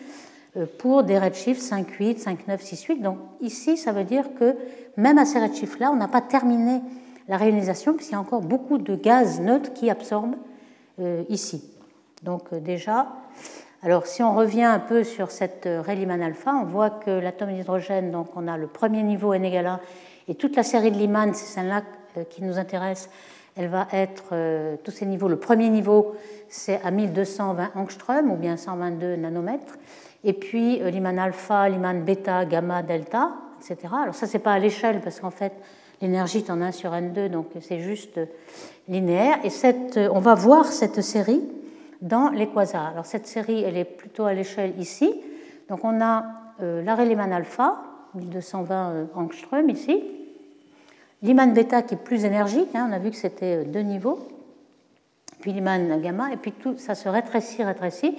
pour 0.79 1.05
des 1.05 1.17
redshifts 1.17 1.63
5,8, 1.63 2.25
5,9, 2.25 2.59
6,8. 2.59 3.03
Donc 3.03 3.19
ici, 3.41 3.77
ça 3.77 3.93
veut 3.93 4.03
dire 4.03 4.25
que 4.35 4.57
même 4.97 5.17
à 5.17 5.25
ces 5.25 5.39
redshifts-là, 5.39 5.93
on 5.93 5.97
n'a 5.97 6.09
pas 6.09 6.23
terminé 6.23 6.81
la 7.29 7.37
réalisation, 7.37 7.95
puisqu'il 7.95 8.15
y 8.15 8.17
a 8.17 8.21
encore 8.21 8.41
beaucoup 8.41 8.77
de 8.77 8.97
gaz 8.97 9.41
neutres 9.41 9.73
qui 9.73 9.91
absorbent 9.91 10.35
ici. 11.29 11.63
Donc 12.23 12.53
euh, 12.53 12.61
déjà, 12.61 13.07
alors 13.83 14.07
si 14.07 14.23
on 14.23 14.35
revient 14.35 14.65
un 14.65 14.79
peu 14.79 15.05
sur 15.05 15.31
cette 15.31 15.67
euh, 15.67 15.81
Rayleigh 15.81 16.23
alpha, 16.23 16.53
on 16.53 16.65
voit 16.65 16.91
que 16.91 17.11
l'atome 17.11 17.55
d'hydrogène, 17.55 18.11
donc 18.11 18.29
on 18.37 18.47
a 18.47 18.59
le 18.59 18.67
premier 18.67 19.03
niveau 19.03 19.33
N 19.33 19.45
égale 19.45 19.67
1, 19.67 19.81
et 20.29 20.35
toute 20.35 20.55
la 20.57 20.63
série 20.63 20.91
de 20.91 20.99
Lyman, 20.99 21.33
c'est 21.33 21.47
celle-là 21.47 21.79
euh, 21.79 21.83
qui 22.29 22.43
nous 22.43 22.59
intéresse, 22.59 23.11
elle 23.57 23.69
va 23.69 23.89
être, 23.93 24.35
tous 24.85 24.91
ces 24.91 25.07
niveaux, 25.07 25.29
le 25.29 25.39
premier 25.39 25.69
niveau, 25.69 26.15
c'est 26.49 26.81
à 26.83 26.91
1220 26.91 27.73
angstrom, 27.75 28.31
ou 28.31 28.37
bien 28.37 28.57
122 28.57 29.17
nanomètres, 29.17 29.77
et 30.23 30.33
puis 30.33 30.79
Lyman 30.79 31.19
alpha, 31.19 31.69
Lyman 31.69 32.05
bêta, 32.05 32.45
gamma, 32.45 32.83
delta, 32.83 33.33
etc. 33.59 33.93
Alors 34.03 34.15
ça, 34.15 34.27
c'est 34.27 34.39
pas 34.39 34.53
à 34.53 34.59
l'échelle, 34.59 35.01
parce 35.01 35.19
qu'en 35.21 35.31
fait, 35.31 35.53
l'énergie 36.01 36.39
est 36.39 36.51
en 36.51 36.61
1 36.61 36.73
sur 36.73 36.93
N2, 36.93 37.29
donc 37.29 37.49
c'est 37.61 37.81
juste 37.81 38.21
linéaire, 38.89 39.39
et 39.45 40.09
on 40.09 40.21
va 40.21 40.35
voir 40.35 40.67
cette 40.67 41.03
série 41.03 41.43
dans 42.01 42.31
les 42.31 42.49
quasars. 42.49 42.93
Alors 42.93 43.07
cette 43.07 43.27
série, 43.27 43.63
elle 43.63 43.77
est 43.77 43.85
plutôt 43.85 44.25
à 44.25 44.35
l'échelle 44.35 44.75
ici. 44.79 45.21
Donc 45.69 45.85
on 45.85 46.01
a 46.01 46.25
euh, 46.63 46.83
l'Areliman 46.83 47.33
alpha, 47.33 47.83
1220 48.15 48.91
euh, 48.91 49.05
angstrom 49.15 49.69
ici, 49.69 50.03
l'Iman 51.23 51.53
bêta 51.53 51.83
qui 51.83 51.95
est 51.95 51.99
plus 51.99 52.25
énergique, 52.25 52.75
hein, 52.75 52.87
on 52.89 52.93
a 52.93 52.99
vu 52.99 53.11
que 53.11 53.17
c'était 53.17 53.57
euh, 53.57 53.65
deux 53.65 53.81
niveaux, 53.81 54.19
puis 55.41 55.53
l'Iman 55.53 56.01
gamma, 56.01 56.33
et 56.33 56.37
puis 56.37 56.53
tout 56.53 56.77
ça 56.79 56.95
se 56.95 57.09
rétrécit, 57.09 57.63
rétrécit, 57.65 58.17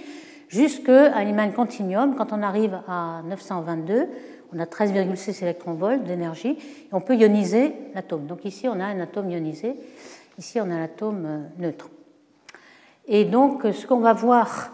jusqu'à 0.48 1.24
l'Iman 1.24 1.53
continuum, 1.53 2.15
quand 2.15 2.33
on 2.33 2.42
arrive 2.42 2.80
à 2.88 3.21
922, 3.25 4.07
on 4.54 4.59
a 4.59 4.66
13,6 4.66 5.44
électronvolts 5.44 6.04
d'énergie, 6.04 6.57
et 6.57 6.94
on 6.94 7.02
peut 7.02 7.16
ioniser 7.16 7.73
l'atome. 7.94 8.25
Donc 8.25 8.45
ici, 8.45 8.68
on 8.68 8.80
a 8.80 8.85
un 8.85 8.99
atome 8.99 9.30
ionisé, 9.30 9.75
ici, 10.37 10.59
on 10.59 10.69
a 10.71 10.78
l'atome 10.78 11.45
neutre. 11.57 11.90
Et 13.07 13.25
donc, 13.25 13.64
ce 13.64 13.87
qu'on 13.87 13.99
va 13.99 14.14
voir 14.14 14.71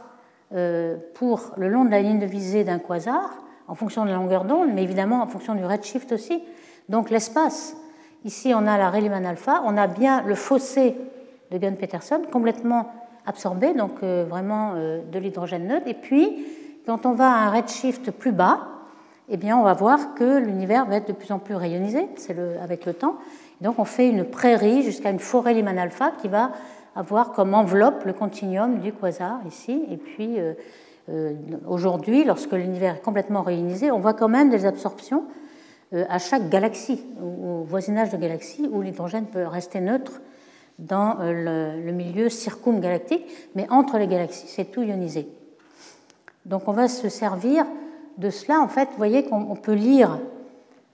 euh, 0.53 0.95
pour 1.13 1.51
le 1.57 1.69
long 1.69 1.85
de 1.85 1.91
la 1.91 2.01
ligne 2.01 2.19
de 2.19 2.25
visée 2.25 2.63
d'un 2.63 2.79
quasar, 2.79 3.43
en 3.67 3.75
fonction 3.75 4.05
de 4.05 4.09
la 4.09 4.15
longueur 4.15 4.45
d'onde, 4.45 4.69
mais 4.73 4.83
évidemment 4.83 5.21
en 5.21 5.27
fonction 5.27 5.55
du 5.55 5.65
redshift 5.65 6.11
aussi, 6.11 6.41
donc 6.87 7.09
l'espace. 7.09 7.75
Ici, 8.27 8.51
on 8.53 8.67
a 8.67 8.77
la 8.77 8.89
Rayleigh 8.89 9.25
alpha, 9.25 9.61
on 9.63 9.77
a 9.77 9.87
bien 9.87 10.21
le 10.23 10.35
fossé 10.35 10.97
de 11.49 11.57
Gunn-Peterson 11.57 12.23
complètement 12.29 12.91
absorbé, 13.25 13.73
donc 13.73 14.03
euh, 14.03 14.25
vraiment 14.27 14.73
euh, 14.75 14.99
de 15.09 15.17
l'hydrogène 15.17 15.65
neutre. 15.65 15.87
Et 15.87 15.93
puis, 15.93 16.45
quand 16.85 17.05
on 17.05 17.13
va 17.13 17.31
à 17.31 17.37
un 17.45 17.51
redshift 17.51 18.11
plus 18.11 18.33
bas, 18.33 18.67
eh 19.29 19.37
bien, 19.37 19.57
on 19.57 19.63
va 19.63 19.71
voir 19.71 20.13
que 20.13 20.39
l'univers 20.39 20.85
va 20.87 20.97
être 20.97 21.07
de 21.07 21.13
plus 21.13 21.31
en 21.31 21.39
plus 21.39 21.55
rayonisé, 21.55 22.09
c'est 22.17 22.35
avec 22.61 22.85
le 22.85 22.93
temps. 22.93 23.15
donc, 23.61 23.79
on 23.79 23.85
fait 23.85 24.09
une 24.09 24.25
prairie 24.25 24.81
jusqu'à 24.83 25.09
une 25.09 25.19
forêt 25.19 25.53
Lyman 25.53 25.79
alpha 25.79 26.11
qui 26.21 26.27
va 26.27 26.51
à 26.97 27.03
voir 27.03 27.31
comme 27.31 27.53
enveloppe 27.53 28.03
le 28.03 28.11
continuum 28.11 28.79
du 28.79 28.91
quasar 28.91 29.39
ici. 29.47 29.85
Et 29.89 29.95
puis 29.95 30.37
euh, 30.37 31.33
aujourd'hui, 31.65 32.25
lorsque 32.25 32.51
l'univers 32.51 32.95
est 32.95 33.01
complètement 33.01 33.41
réunisé, 33.41 33.89
on 33.89 33.99
voit 33.99 34.13
quand 34.13 34.27
même 34.27 34.49
des 34.49 34.65
absorptions 34.65 35.23
à 35.93 36.19
chaque 36.19 36.49
galaxie, 36.49 37.01
au 37.21 37.63
voisinage 37.63 38.09
de 38.09 38.17
galaxies, 38.17 38.67
où 38.71 38.81
l'hydrogène 38.81 39.25
peut 39.25 39.45
rester 39.47 39.79
neutre 39.79 40.21
dans 40.79 41.15
le, 41.21 41.91
milieu 41.91 42.29
circumgalactique, 42.29 43.25
mais 43.55 43.67
entre 43.69 43.97
les 43.97 44.07
galaxies, 44.07 44.47
c'est 44.47 44.65
tout 44.65 44.83
ionisé. 44.83 45.27
Donc 46.45 46.67
on 46.67 46.73
va 46.73 46.87
se 46.87 47.09
servir 47.09 47.65
de 48.17 48.29
cela. 48.29 48.59
En 48.59 48.67
fait, 48.67 48.89
vous 48.91 48.97
voyez 48.97 49.23
qu'on 49.23 49.55
peut 49.55 49.73
lire 49.73 50.19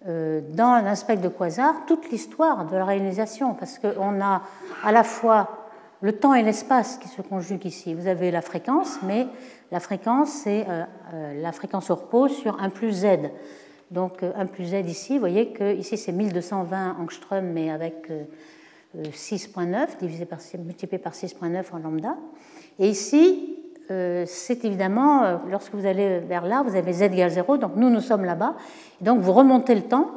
dans 0.05 0.83
l'aspect 0.83 1.17
de 1.17 1.27
quasar 1.27 1.85
toute 1.88 2.12
l'histoire 2.12 2.65
de 2.65 2.75
la 2.75 2.85
réalisation, 2.85 3.55
parce 3.55 3.79
qu'on 3.79 4.21
a 4.21 4.43
à 4.83 4.91
la 4.91 5.03
fois 5.03 5.63
le 6.03 6.12
temps 6.12 6.33
et 6.33 6.43
l'espace 6.43 6.97
qui 6.97 7.07
se 7.07 7.21
conjuguent 7.21 7.65
ici. 7.65 7.93
Vous 7.93 8.07
avez 8.07 8.29
la 8.29 8.41
fréquence, 8.41 9.00
mais 9.03 9.25
la 9.71 9.79
fréquence, 9.79 10.29
c'est 10.43 10.65
euh, 10.67 10.83
euh, 11.13 11.41
la 11.41 11.53
fréquence 11.53 11.89
au 11.89 11.95
repos 11.95 12.27
sur 12.27 12.62
1 12.62 12.69
plus 12.69 12.91
z. 12.91 13.07
Donc 13.93 14.23
1 14.23 14.25
euh, 14.25 14.45
plus 14.45 14.65
z 14.65 14.73
ici, 14.88 15.13
vous 15.13 15.19
voyez 15.19 15.50
que 15.50 15.75
ici 15.75 15.97
c'est 15.97 16.12
1220 16.12 16.97
angstrom, 17.00 17.45
mais 17.45 17.69
avec 17.69 18.12
6.9 18.95 20.00
divisé 20.00 20.25
par 20.25 20.39
multiplié 20.65 20.97
par 20.97 21.13
6.9 21.13 21.63
en 21.73 21.77
lambda. 21.77 22.15
Et 22.79 22.89
ici, 22.89 23.55
euh, 23.91 24.23
c'est 24.25 24.65
évidemment, 24.65 25.23
euh, 25.23 25.35
lorsque 25.51 25.75
vous 25.75 25.85
allez 25.85 26.19
vers 26.21 26.45
là, 26.45 26.63
vous 26.65 26.75
avez 26.75 26.91
z 26.91 27.03
égale 27.03 27.29
0, 27.29 27.57
donc 27.57 27.75
nous, 27.75 27.91
nous 27.91 28.01
sommes 28.01 28.25
là-bas. 28.25 28.55
Donc 29.01 29.19
vous 29.19 29.31
remontez 29.31 29.75
le 29.75 29.83
temps 29.83 30.09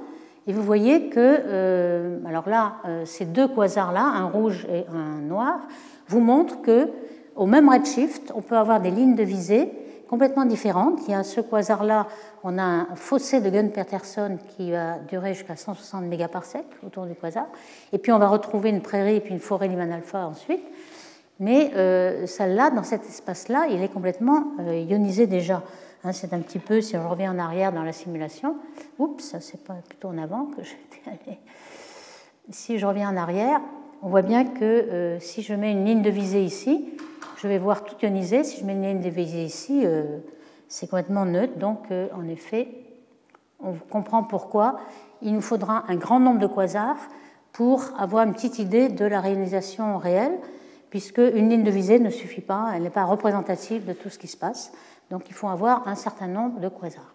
et 0.47 0.55
vous 0.55 0.63
voyez 0.63 1.11
que, 1.11 2.25
alors 2.25 2.49
là, 2.49 2.77
ces 3.05 3.25
deux 3.25 3.49
quasars-là, 3.49 4.01
un 4.01 4.27
rouge 4.27 4.65
et 4.73 4.85
un 4.95 5.21
noir, 5.21 5.59
vous 6.07 6.21
montrent 6.21 6.63
que 6.63 6.89
au 7.35 7.47
même 7.47 7.69
redshift, 7.69 8.33
on 8.35 8.43
peut 8.43 8.57
avoir 8.57 8.81
des 8.81 8.93
lignes 8.93 9.17
de 9.17 9.25
visée 9.25 9.73
complètement 10.09 10.45
différentes. 10.45 11.01
Il 11.07 11.13
y 11.13 11.15
a 11.15 11.23
ce 11.23 11.41
quasar-là, 11.41 12.07
on 12.45 12.59
a 12.59 12.63
un 12.63 12.97
fossé 12.97 13.41
de 13.41 13.51
Gunn-Peterson 13.51 14.39
qui 14.57 14.71
va 14.71 14.99
durer 14.99 15.35
jusqu'à 15.35 15.57
160 15.57 16.05
mégaparsecs 16.05 16.67
autour 16.85 17.07
du 17.07 17.15
quasar. 17.15 17.47
Et 17.93 17.99
puis 17.99 18.13
on 18.13 18.19
va 18.19 18.29
retrouver 18.29 18.71
une 18.71 18.83
prairie 18.83 19.17
et 19.17 19.21
puis 19.21 19.33
une 19.33 19.41
forêt 19.41 19.69
Lyman 19.69 19.93
alpha 19.93 20.27
ensuite. 20.27 20.63
Mais 21.39 21.73
euh, 21.75 22.27
celle-là, 22.27 22.71
dans 22.71 22.83
cet 22.83 23.05
espace-là, 23.05 23.67
il 23.69 23.83
est 23.83 23.93
complètement 23.93 24.53
euh, 24.61 24.81
ionisé 24.81 25.27
déjà. 25.27 25.63
Hein, 26.05 26.13
c'est 26.13 26.33
un 26.33 26.41
petit 26.41 26.59
peu, 26.59 26.81
si 26.81 26.97
on 26.97 27.09
revient 27.09 27.29
en 27.29 27.39
arrière 27.39 27.73
dans 27.73 27.83
la 27.83 27.93
simulation, 27.93 28.57
oups, 28.99 29.37
c'est 29.41 29.63
pas 29.63 29.75
plutôt 29.87 30.09
en 30.09 30.19
avant 30.19 30.47
que 30.47 30.63
j'étais 30.63 31.11
allé. 31.11 31.39
Si 32.51 32.79
je 32.79 32.87
reviens 32.87 33.11
en 33.11 33.17
arrière, 33.17 33.61
on 34.03 34.09
voit 34.09 34.23
bien 34.23 34.45
que 34.45 34.65
euh, 34.65 35.21
si 35.21 35.43
je 35.43 35.53
mets 35.53 35.73
une 35.73 35.85
ligne 35.85 36.03
de 36.03 36.11
visée 36.11 36.45
ici, 36.45 36.97
je 37.37 37.49
vais 37.49 37.59
voir 37.59 37.85
tout 37.85 37.95
ionisé. 38.03 38.45
Si 38.45 38.61
je 38.61 38.65
mets 38.65 38.73
une 38.73 38.83
ligne 38.83 39.01
de 39.01 39.09
visée 39.09 39.45
ici, 39.45 39.85
c'est 40.69 40.89
complètement 40.89 41.25
neutre. 41.25 41.59
Donc, 41.59 41.87
en 41.91 42.27
effet, 42.29 42.69
on 43.61 43.75
comprend 43.75 44.23
pourquoi 44.23 44.79
il 45.23 45.35
nous 45.35 45.41
faudra 45.41 45.85
un 45.89 45.97
grand 45.97 46.21
nombre 46.21 46.41
de 46.41 46.47
quasars 46.47 46.99
pour 47.53 47.85
avoir 47.99 48.27
une 48.27 48.35
petite 48.35 48.59
idée 48.59 48.89
de 48.89 49.05
la 49.05 49.21
réalisation 49.21 49.99
réelle 49.99 50.39
puisque 50.91 51.19
une 51.19 51.51
ligne 51.51 51.65
de 51.65 51.71
visée 51.71 51.99
ne 51.99 52.11
suffit 52.11 52.41
pas, 52.41 52.73
elle 52.75 52.83
n'est 52.83 52.91
pas 52.91 53.05
représentative 53.05 53.85
de 53.85 53.93
tout 53.93 54.09
ce 54.09 54.19
qui 54.19 54.29
se 54.29 54.37
passe. 54.37 54.73
Donc 55.11 55.25
il 55.29 55.35
faut 55.35 55.49
avoir 55.49 55.87
un 55.89 55.95
certain 55.95 56.27
nombre 56.27 56.61
de 56.61 56.69
quasars. 56.69 57.15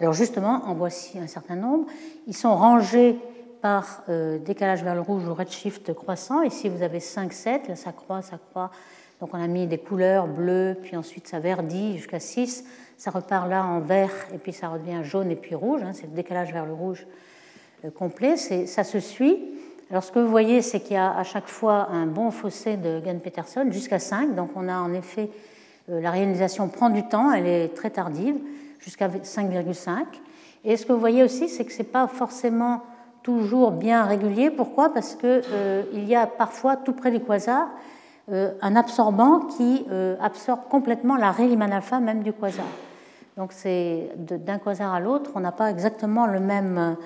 Alors 0.00 0.12
justement, 0.12 0.62
en 0.66 0.74
voici 0.74 1.18
un 1.18 1.26
certain 1.26 1.56
nombre. 1.56 1.86
Ils 2.26 2.36
sont 2.36 2.54
rangés 2.54 3.18
par 3.60 4.02
euh, 4.08 4.38
décalage 4.38 4.82
vers 4.82 4.94
le 4.94 5.00
rouge 5.00 5.26
ou 5.26 5.34
redshift 5.34 5.92
croissant. 5.94 6.42
Ici, 6.42 6.68
vous 6.68 6.82
avez 6.82 7.00
5, 7.00 7.32
7, 7.32 7.68
là 7.68 7.76
ça 7.76 7.92
croît, 7.92 8.22
ça 8.22 8.38
croît. 8.50 8.70
Donc 9.20 9.30
on 9.32 9.42
a 9.42 9.46
mis 9.46 9.66
des 9.66 9.78
couleurs 9.78 10.26
bleues, 10.26 10.76
puis 10.80 10.96
ensuite 10.96 11.26
ça 11.26 11.40
verdit 11.40 11.96
jusqu'à 11.96 12.20
6. 12.20 12.64
Ça 12.96 13.10
repart 13.10 13.48
là 13.48 13.64
en 13.64 13.80
vert, 13.80 14.12
et 14.32 14.38
puis 14.38 14.52
ça 14.52 14.68
redevient 14.68 15.02
jaune 15.02 15.30
et 15.30 15.36
puis 15.36 15.54
rouge. 15.54 15.82
Hein. 15.82 15.92
c'est 15.92 16.06
le 16.06 16.14
décalage 16.14 16.52
vers 16.52 16.66
le 16.66 16.72
rouge 16.72 17.06
euh, 17.84 17.90
complet. 17.90 18.36
Ça 18.36 18.84
se 18.84 19.00
suit. 19.00 19.38
Alors 19.90 20.04
ce 20.04 20.12
que 20.12 20.18
vous 20.18 20.28
voyez, 20.28 20.62
c'est 20.62 20.80
qu'il 20.80 20.94
y 20.94 20.98
a 20.98 21.16
à 21.16 21.24
chaque 21.24 21.48
fois 21.48 21.88
un 21.90 22.06
bon 22.06 22.30
fossé 22.30 22.76
de 22.76 23.00
Gunn-Peterson, 23.00 23.66
jusqu'à 23.70 23.98
5. 23.98 24.34
Donc 24.34 24.50
on 24.54 24.68
a 24.68 24.78
en 24.78 24.92
effet, 24.92 25.30
euh, 25.90 26.00
la 26.00 26.10
réalisation 26.10 26.68
prend 26.68 26.90
du 26.90 27.02
temps, 27.08 27.32
elle 27.32 27.46
est 27.46 27.74
très 27.74 27.90
tardive, 27.90 28.36
jusqu'à 28.80 29.08
5,5. 29.08 30.04
Et 30.64 30.76
ce 30.76 30.86
que 30.86 30.92
vous 30.92 31.00
voyez 31.00 31.22
aussi, 31.22 31.48
c'est 31.48 31.64
que 31.64 31.72
ce 31.72 31.78
n'est 31.78 31.88
pas 31.88 32.06
forcément 32.06 32.82
toujours 33.28 33.72
bien 33.72 34.04
régulier. 34.04 34.50
Pourquoi? 34.50 34.92
Parce 34.92 35.14
qu'il 35.14 35.42
euh, 35.52 35.82
y 35.92 36.14
a 36.14 36.26
parfois, 36.26 36.76
tout 36.76 36.94
près 36.94 37.10
du 37.10 37.20
quasar, 37.20 37.68
euh, 38.32 38.52
un 38.62 38.74
absorbant 38.74 39.40
qui 39.40 39.84
absorbe 40.20 40.60
complètement 40.70 41.16
la 41.16 41.30
Rayleigh 41.30 41.62
alpha 41.62 42.00
même 42.00 42.22
du 42.22 42.32
quasar. 42.32 42.64
Donc 43.36 43.52
c'est 43.52 44.10
d'un 44.16 44.58
quasar 44.58 44.94
à 44.94 45.00
l'autre, 45.00 45.30
on 45.34 45.40
n'a 45.40 45.52
pas 45.52 45.70
exactement 45.70 46.26
le 46.26 46.40
même 46.40 46.96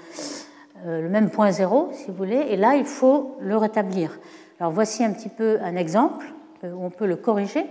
euh, 0.84 1.00
le 1.00 1.08
même 1.08 1.30
point 1.30 1.52
zéro, 1.52 1.90
si 1.92 2.06
vous 2.08 2.16
voulez, 2.16 2.46
et 2.50 2.56
là, 2.56 2.74
il 2.74 2.84
faut 2.84 3.36
le 3.40 3.56
rétablir. 3.56 4.18
Alors 4.58 4.72
voici 4.72 5.04
un 5.04 5.12
petit 5.12 5.28
peu 5.28 5.58
un 5.62 5.76
exemple 5.76 6.26
euh, 6.64 6.72
où 6.72 6.84
on 6.84 6.90
peut 6.90 7.06
le 7.06 7.14
corriger. 7.14 7.64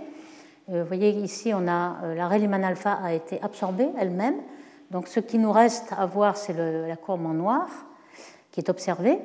Euh, 0.70 0.82
vous 0.82 0.88
voyez 0.88 1.10
ici, 1.10 1.52
on 1.54 1.68
a 1.68 1.96
la 2.14 2.26
Rayleigh 2.26 2.64
alpha 2.64 2.98
a 3.04 3.12
été 3.12 3.38
absorbée 3.42 3.88
elle-même. 3.98 4.36
Donc 4.90 5.08
ce 5.08 5.20
qui 5.20 5.38
nous 5.38 5.52
reste 5.52 5.92
à 5.98 6.06
voir, 6.06 6.36
c'est 6.36 6.54
la 6.54 6.96
courbe 6.96 7.26
en 7.26 7.34
noir 7.34 7.68
qui 8.52 8.60
est 8.60 8.70
observée. 8.70 9.18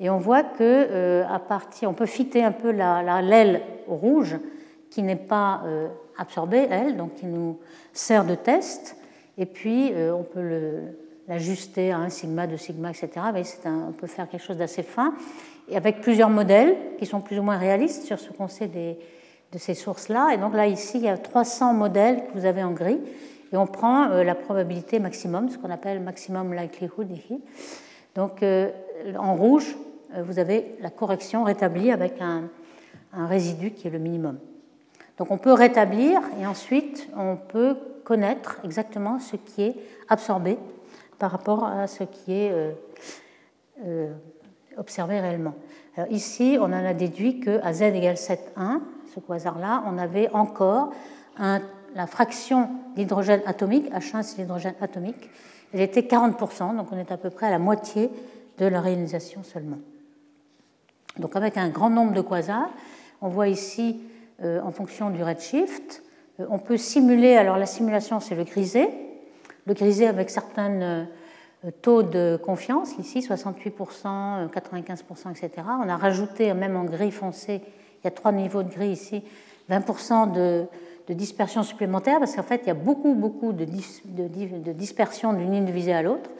Et 0.00 0.10
on 0.10 0.18
voit 0.18 0.42
que 0.42 1.24
à 1.28 1.38
partir, 1.38 1.90
on 1.90 1.94
peut 1.94 2.06
fitter 2.06 2.44
un 2.44 2.52
peu 2.52 2.70
la, 2.70 3.22
l'aile 3.22 3.62
rouge 3.88 4.36
qui 4.90 5.02
n'est 5.02 5.16
pas 5.16 5.62
absorbée, 6.18 6.66
elle, 6.70 6.96
donc 6.96 7.14
qui 7.14 7.26
nous 7.26 7.58
sert 7.92 8.24
de 8.24 8.34
test. 8.34 8.96
Et 9.38 9.46
puis 9.46 9.92
on 10.12 10.24
peut 10.24 10.42
l'ajuster 11.28 11.92
à 11.92 11.98
un 11.98 12.08
sigma, 12.08 12.46
deux 12.46 12.56
sigma, 12.56 12.90
etc. 12.90 13.08
on 13.66 13.92
peut 13.92 14.06
faire 14.06 14.28
quelque 14.28 14.42
chose 14.42 14.56
d'assez 14.56 14.82
fin, 14.82 15.14
et 15.68 15.76
avec 15.76 16.00
plusieurs 16.00 16.30
modèles 16.30 16.76
qui 16.98 17.06
sont 17.06 17.20
plus 17.20 17.38
ou 17.38 17.42
moins 17.42 17.56
réalistes 17.56 18.04
sur 18.04 18.18
ce 18.18 18.30
qu'on 18.30 18.48
sait 18.48 18.68
de 18.68 19.58
ces 19.58 19.74
sources-là. 19.74 20.30
Et 20.34 20.36
donc 20.36 20.54
là, 20.54 20.66
ici, 20.66 20.98
il 20.98 21.04
y 21.04 21.08
a 21.08 21.16
300 21.16 21.74
modèles 21.74 22.24
que 22.26 22.38
vous 22.38 22.44
avez 22.44 22.62
en 22.62 22.72
gris, 22.72 23.00
et 23.52 23.56
on 23.56 23.66
prend 23.66 24.10
euh, 24.10 24.24
la 24.24 24.34
probabilité 24.34 24.98
maximum, 24.98 25.48
ce 25.48 25.58
qu'on 25.58 25.70
appelle 25.70 26.00
maximum 26.00 26.54
likelihood 26.54 27.10
ici. 27.12 27.40
Donc 28.14 28.42
euh, 28.42 28.70
en 29.18 29.34
rouge, 29.34 29.76
euh, 30.14 30.22
vous 30.22 30.38
avez 30.38 30.76
la 30.80 30.90
correction 30.90 31.44
rétablie 31.44 31.90
avec 31.90 32.20
un, 32.20 32.44
résidu 33.16 33.70
qui 33.70 33.86
est 33.86 33.92
le 33.92 34.00
minimum. 34.00 34.38
Donc 35.18 35.30
on 35.30 35.38
peut 35.38 35.52
rétablir 35.52 36.20
et 36.40 36.46
ensuite 36.46 37.08
on 37.16 37.36
peut 37.36 37.76
connaître 38.02 38.58
exactement 38.64 39.20
ce 39.20 39.36
qui 39.36 39.62
est 39.62 39.76
absorbé 40.08 40.58
par 41.20 41.30
rapport 41.30 41.64
à 41.64 41.86
ce 41.86 42.02
qui 42.02 42.32
est 42.32 42.52
euh, 43.84 44.12
observé 44.76 45.20
réellement. 45.20 45.54
Ici, 46.10 46.58
on 46.60 46.64
en 46.64 46.72
a 46.72 46.92
déduit 46.92 47.38
qu'à 47.38 47.72
z 47.72 47.82
égale 47.82 48.16
7,1, 48.16 48.80
ce 49.14 49.20
quasar-là, 49.20 49.84
on 49.86 49.96
avait 49.96 50.28
encore 50.30 50.92
la 51.38 52.06
fraction 52.08 52.68
d'hydrogène 52.96 53.42
atomique, 53.46 53.92
H1 53.92 54.22
c'est 54.24 54.38
l'hydrogène 54.38 54.74
atomique, 54.80 55.30
elle 55.74 55.80
était 55.80 56.02
40%, 56.02 56.76
donc 56.76 56.86
on 56.92 56.98
est 56.98 57.10
à 57.10 57.16
peu 57.16 57.30
près 57.30 57.46
à 57.46 57.50
la 57.50 57.58
moitié 57.58 58.08
de 58.58 58.66
la 58.66 58.80
réalisation 58.80 59.42
seulement. 59.42 59.78
Donc 61.18 61.34
avec 61.34 61.56
un 61.56 61.68
grand 61.68 61.90
nombre 61.90 62.12
de 62.12 62.20
quasars, 62.20 62.70
on 63.20 63.28
voit 63.28 63.48
ici, 63.48 64.00
euh, 64.42 64.60
en 64.62 64.70
fonction 64.70 65.10
du 65.10 65.22
redshift, 65.22 66.02
on 66.38 66.58
peut 66.58 66.76
simuler, 66.76 67.36
alors 67.36 67.58
la 67.58 67.66
simulation 67.66 68.20
c'est 68.20 68.36
le 68.36 68.44
grisé, 68.44 68.88
le 69.66 69.74
grisé 69.74 70.06
avec 70.06 70.30
certains 70.30 70.80
euh, 70.80 71.04
taux 71.82 72.04
de 72.04 72.38
confiance, 72.42 72.96
ici 72.98 73.20
68%, 73.20 74.48
95%, 74.48 75.30
etc. 75.30 75.66
On 75.82 75.88
a 75.88 75.96
rajouté, 75.96 76.54
même 76.54 76.76
en 76.76 76.84
gris 76.84 77.10
foncé, 77.10 77.62
il 77.64 78.04
y 78.04 78.08
a 78.08 78.12
trois 78.12 78.30
niveaux 78.30 78.62
de 78.62 78.70
gris 78.70 78.90
ici, 78.90 79.24
20% 79.70 80.32
de, 80.32 80.66
dispersion 81.12 81.62
supplémentaire, 81.62 82.18
parce 82.18 82.34
qu'en 82.34 82.42
fait, 82.42 82.62
il 82.64 82.68
y 82.68 82.70
a 82.70 82.74
beaucoup, 82.74 83.14
beaucoup 83.14 83.52
de, 83.52 83.64
de, 83.64 84.72
dispersion 84.72 85.32
d'une 85.32 85.52
ligne 85.52 85.66
de 85.66 85.72
visée 85.72 85.92
à 85.92 86.02
l'autre. 86.02 86.30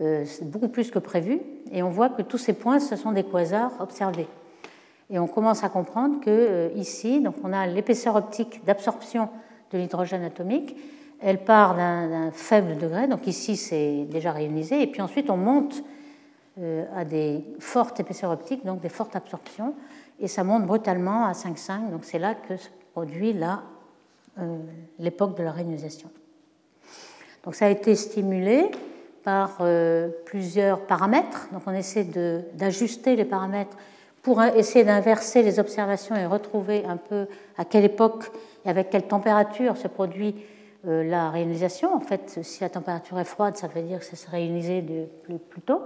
Euh, 0.00 0.24
beaucoup 0.42 0.68
plus 0.68 0.90
que 0.90 0.98
prévu. 0.98 1.40
Et 1.72 1.82
on 1.82 1.90
voit 1.90 2.08
que 2.08 2.22
tous 2.22 2.38
ces 2.38 2.54
points, 2.54 2.80
ce 2.80 2.96
sont 2.96 3.12
des 3.12 3.24
quasars 3.24 3.72
observés. 3.80 4.28
Et 5.10 5.18
on 5.18 5.26
commence 5.26 5.64
à 5.64 5.68
comprendre 5.68 6.20
que 6.20 6.30
euh, 6.30 6.68
ici, 6.76 7.20
donc 7.20 7.34
on 7.44 7.52
a 7.52 7.66
l'épaisseur 7.66 8.16
optique 8.16 8.64
d'absorption 8.64 9.28
de 9.72 9.78
l'hydrogène 9.78 10.22
atomique, 10.22 10.76
elle 11.20 11.44
part 11.44 11.74
d'un 11.74 12.30
faible 12.30 12.78
degré, 12.78 13.06
donc 13.06 13.26
ici 13.26 13.56
c'est 13.56 14.04
déjà 14.04 14.32
réunisé, 14.32 14.82
et 14.82 14.86
puis 14.86 15.02
ensuite 15.02 15.28
on 15.28 15.36
monte 15.36 15.82
euh, 16.58 16.84
à 16.96 17.04
des 17.04 17.44
fortes 17.58 18.00
épaisseurs 18.00 18.30
optiques, 18.30 18.64
donc 18.64 18.80
des 18.80 18.88
fortes 18.88 19.14
absorptions, 19.16 19.74
et 20.18 20.28
ça 20.28 20.44
monte 20.44 20.64
brutalement 20.64 21.26
à 21.26 21.32
5,5, 21.32 21.90
donc 21.90 22.04
c'est 22.04 22.18
là 22.18 22.34
que 22.34 22.56
se 22.56 22.68
produit 22.92 23.34
euh, 23.34 23.56
l'époque 24.98 25.36
de 25.36 25.42
la 25.42 25.52
réunisation. 25.52 26.10
Donc 27.44 27.54
ça 27.54 27.66
a 27.66 27.68
été 27.70 27.94
stimulé 27.94 28.70
par 29.22 29.58
euh, 29.60 30.08
plusieurs 30.24 30.80
paramètres, 30.80 31.48
donc 31.52 31.62
on 31.66 31.72
essaie 31.72 32.04
d'ajuster 32.54 33.16
les 33.16 33.24
paramètres 33.24 33.76
pour 34.22 34.42
essayer 34.42 34.84
d'inverser 34.84 35.42
les 35.42 35.58
observations 35.58 36.14
et 36.14 36.26
retrouver 36.26 36.84
un 36.84 36.96
peu 36.96 37.26
à 37.56 37.64
quelle 37.64 37.84
époque 37.84 38.30
et 38.64 38.68
avec 38.68 38.90
quelle 38.90 39.06
température 39.06 39.76
se 39.76 39.88
produit 39.88 40.34
euh, 40.86 41.02
la 41.04 41.30
réalisation. 41.30 41.94
En 41.94 42.00
fait, 42.00 42.40
si 42.42 42.62
la 42.62 42.68
température 42.68 43.18
est 43.18 43.24
froide, 43.24 43.56
ça 43.56 43.66
veut 43.66 43.82
dire 43.82 43.98
que 43.98 44.04
ça 44.04 44.16
se 44.16 44.26
plus, 44.26 45.38
plus 45.38 45.60
tôt. 45.62 45.80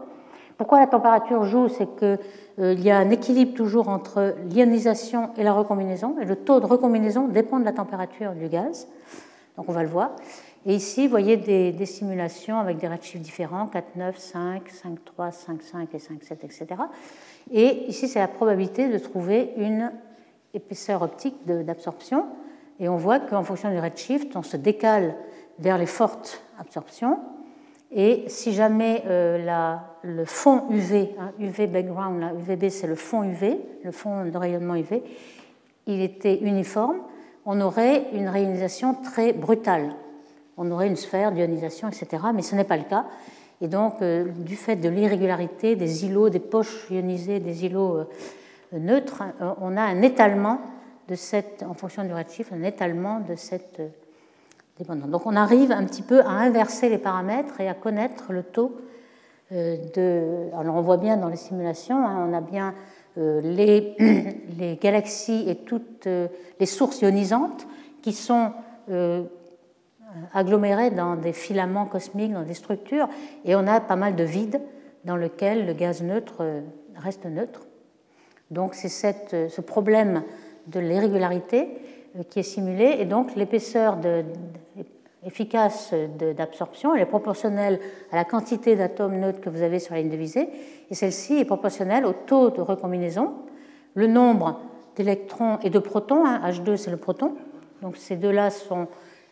Pourquoi 0.57 0.79
la 0.79 0.87
température 0.87 1.45
joue 1.45 1.69
C'est 1.69 1.97
qu'il 1.97 2.19
euh, 2.61 2.75
y 2.75 2.91
a 2.91 2.99
un 2.99 3.11
équilibre 3.11 3.55
toujours 3.55 3.89
entre 3.89 4.35
l'ionisation 4.51 5.31
et 5.37 5.43
la 5.43 5.53
recombinaison, 5.53 6.17
et 6.21 6.25
le 6.25 6.37
taux 6.37 6.61
de 6.61 6.67
recombinaison 6.67 7.29
dépend 7.29 7.59
de 7.59 7.65
la 7.65 7.73
température 7.73 8.33
du 8.33 8.49
gaz. 8.49 8.89
Donc 9.57 9.69
on 9.69 9.73
va 9.73 9.83
le 9.83 9.89
voir. 9.89 10.13
Et 10.67 10.75
ici, 10.75 11.05
vous 11.05 11.11
voyez 11.11 11.37
des, 11.37 11.87
simulations 11.87 12.59
avec 12.59 12.79
des 12.79 12.89
redshifts 12.89 13.23
différents, 13.23 13.67
4, 13.67 13.97
9, 13.97 14.19
5, 14.19 14.69
5, 14.69 15.05
3, 15.05 15.31
5, 15.31 15.63
5 15.63 15.95
et 15.95 15.99
5, 15.99 16.23
7, 16.23 16.45
etc. 16.45 16.67
Et 17.53 17.87
ici, 17.89 18.09
c'est 18.09 18.19
la 18.19 18.29
probabilité 18.29 18.89
de 18.89 18.99
trouver 18.99 19.53
une 19.59 19.93
épaisseur 20.55 21.03
optique 21.03 21.37
d'absorption. 21.45 22.27
Et 22.81 22.89
on 22.89 22.97
voit 22.97 23.21
qu'en 23.21 23.43
fonction 23.43 23.71
du 23.71 23.79
redshift, 23.79 24.35
on 24.37 24.43
se 24.43 24.57
décale 24.57 25.17
vers 25.59 25.77
les 25.77 25.87
fortes 25.87 26.41
absorptions. 26.59 27.19
Et 27.97 28.25
si 28.27 28.53
jamais 28.53 29.05
euh, 29.07 29.79
le 30.03 30.25
fond 30.25 30.65
UV, 30.71 31.11
UV 31.39 31.65
hein, 31.65 31.69
background, 31.69 32.21
là, 32.21 32.33
UVB 32.35 32.69
c'est 32.69 32.89
le 32.89 32.97
fond 32.97 33.23
UV, 33.23 33.57
le 33.85 33.93
fond 33.93 34.25
de 34.25 34.37
rayonnement 34.37 34.75
UV, 34.75 35.01
il 35.87 36.01
était 36.01 36.39
uniforme, 36.39 36.97
on 37.47 37.61
aurait 37.61 38.07
une 38.13 38.29
réionisation 38.29 38.95
très 38.95 39.33
brutale. 39.33 39.91
On 40.57 40.71
aurait 40.73 40.89
une 40.89 40.97
sphère 40.97 41.31
d'ionisation, 41.31 41.89
etc. 41.89 42.25
Mais 42.35 42.43
ce 42.43 42.57
n'est 42.57 42.65
pas 42.65 42.77
le 42.77 42.85
cas. 42.85 43.07
Et 43.61 43.69
donc, 43.69 44.03
euh, 44.03 44.25
du 44.39 44.57
fait 44.57 44.77
de 44.77 44.89
l'irrégularité 44.89 45.77
des 45.77 46.05
îlots, 46.05 46.31
des 46.31 46.41
poches 46.41 46.91
ionisées, 46.91 47.39
des 47.39 47.65
îlots 47.65 47.99
euh, 47.99 48.79
neutres, 48.79 49.23
on 49.61 49.77
a 49.77 49.83
un 49.83 50.03
étalement 50.03 50.61
de 51.09 51.15
cette, 51.15 51.63
en 51.63 51.75
fonction 51.75 52.03
du 52.03 52.13
redshift, 52.13 52.53
un 52.53 52.65
étalement 52.65 53.21
de 53.21 53.37
cette 53.37 53.81
Donc, 54.81 55.27
on 55.27 55.37
arrive 55.37 55.71
un 55.71 55.85
petit 55.85 56.03
peu 56.03 56.21
à 56.23 56.31
inverser 56.31 56.89
les 56.89 56.99
paramètres 56.99 57.61
et 57.61 57.69
à 57.69 57.75
connaître 57.75 58.33
le 58.33 58.43
taux 58.43 58.77
de. 59.51 60.51
Alors, 60.59 60.75
on 60.75 60.81
voit 60.81 60.97
bien 60.97 61.17
dans 61.17 61.29
les 61.29 61.37
simulations, 61.37 62.05
hein, 62.05 62.27
on 62.29 62.35
a 62.35 62.41
bien 62.41 62.75
les, 63.17 63.95
les, 64.59 64.77
galaxies 64.77 65.49
et 65.49 65.57
toutes 65.57 66.09
les 66.59 66.67
sources 66.67 67.03
ionisantes 67.03 67.69
qui 68.03 68.13
sont 68.13 68.53
agglomérés 70.33 70.91
dans 70.91 71.17
des 71.17 71.33
filaments 71.33 71.87
cosmiques, 71.87 72.33
dans 72.33 72.43
des 72.43 72.55
structures, 72.55 73.09
et 73.45 73.55
on 73.57 73.67
a 73.67 73.81
pas 73.81 73.97
mal 73.97 74.17
de 74.17 74.25
vide 74.25 74.61
dans 75.05 75.17
lequel 75.17 75.67
le 75.67 75.73
gaz 75.75 76.03
neutre 76.03 76.37
euh, 76.41 76.61
reste 76.97 77.27
neutre. 77.27 77.67
Donc 78.51 78.75
c'est 78.75 79.35
euh, 79.35 79.49
ce 79.49 79.61
problème 79.61 80.23
de 80.67 80.81
l'irrégularité 80.81 81.69
euh, 81.69 81.69
qui 82.31 82.41
est 82.41 82.45
simulé, 82.45 82.97
et 82.99 83.05
donc 83.05 83.35
l'épaisseur 83.35 83.99
efficace 85.27 85.93
d'absorption, 86.37 86.95
elle 86.95 87.03
est 87.03 87.07
proportionnelle 87.07 87.81
à 88.13 88.17
la 88.17 88.25
quantité 88.25 88.77
d'atomes 88.77 89.19
neutres 89.19 89.41
que 89.41 89.51
vous 89.51 89.63
avez 89.63 89.79
sur 89.79 89.95
la 89.95 90.01
ligne 90.01 90.11
de 90.11 90.17
visée, 90.17 90.49
et 90.91 90.95
celle-ci 90.95 91.39
est 91.39 91.45
proportionnelle 91.45 92.05
au 92.07 92.13
taux 92.13 92.51
de 92.51 92.61
recombinaison, 92.61 93.33
le 93.95 94.07
nombre 94.07 94.61
d'électrons 94.97 95.59
et 95.63 95.71
de 95.71 95.79
protons, 95.79 96.25
H2 96.25 96.71
hein, 96.71 96.77
c'est 96.77 96.91
le 96.91 96.97
proton, 96.97 97.35
donc 97.83 97.97
ces 97.97 98.17
deux-là 98.17 98.51
sont 98.51 98.87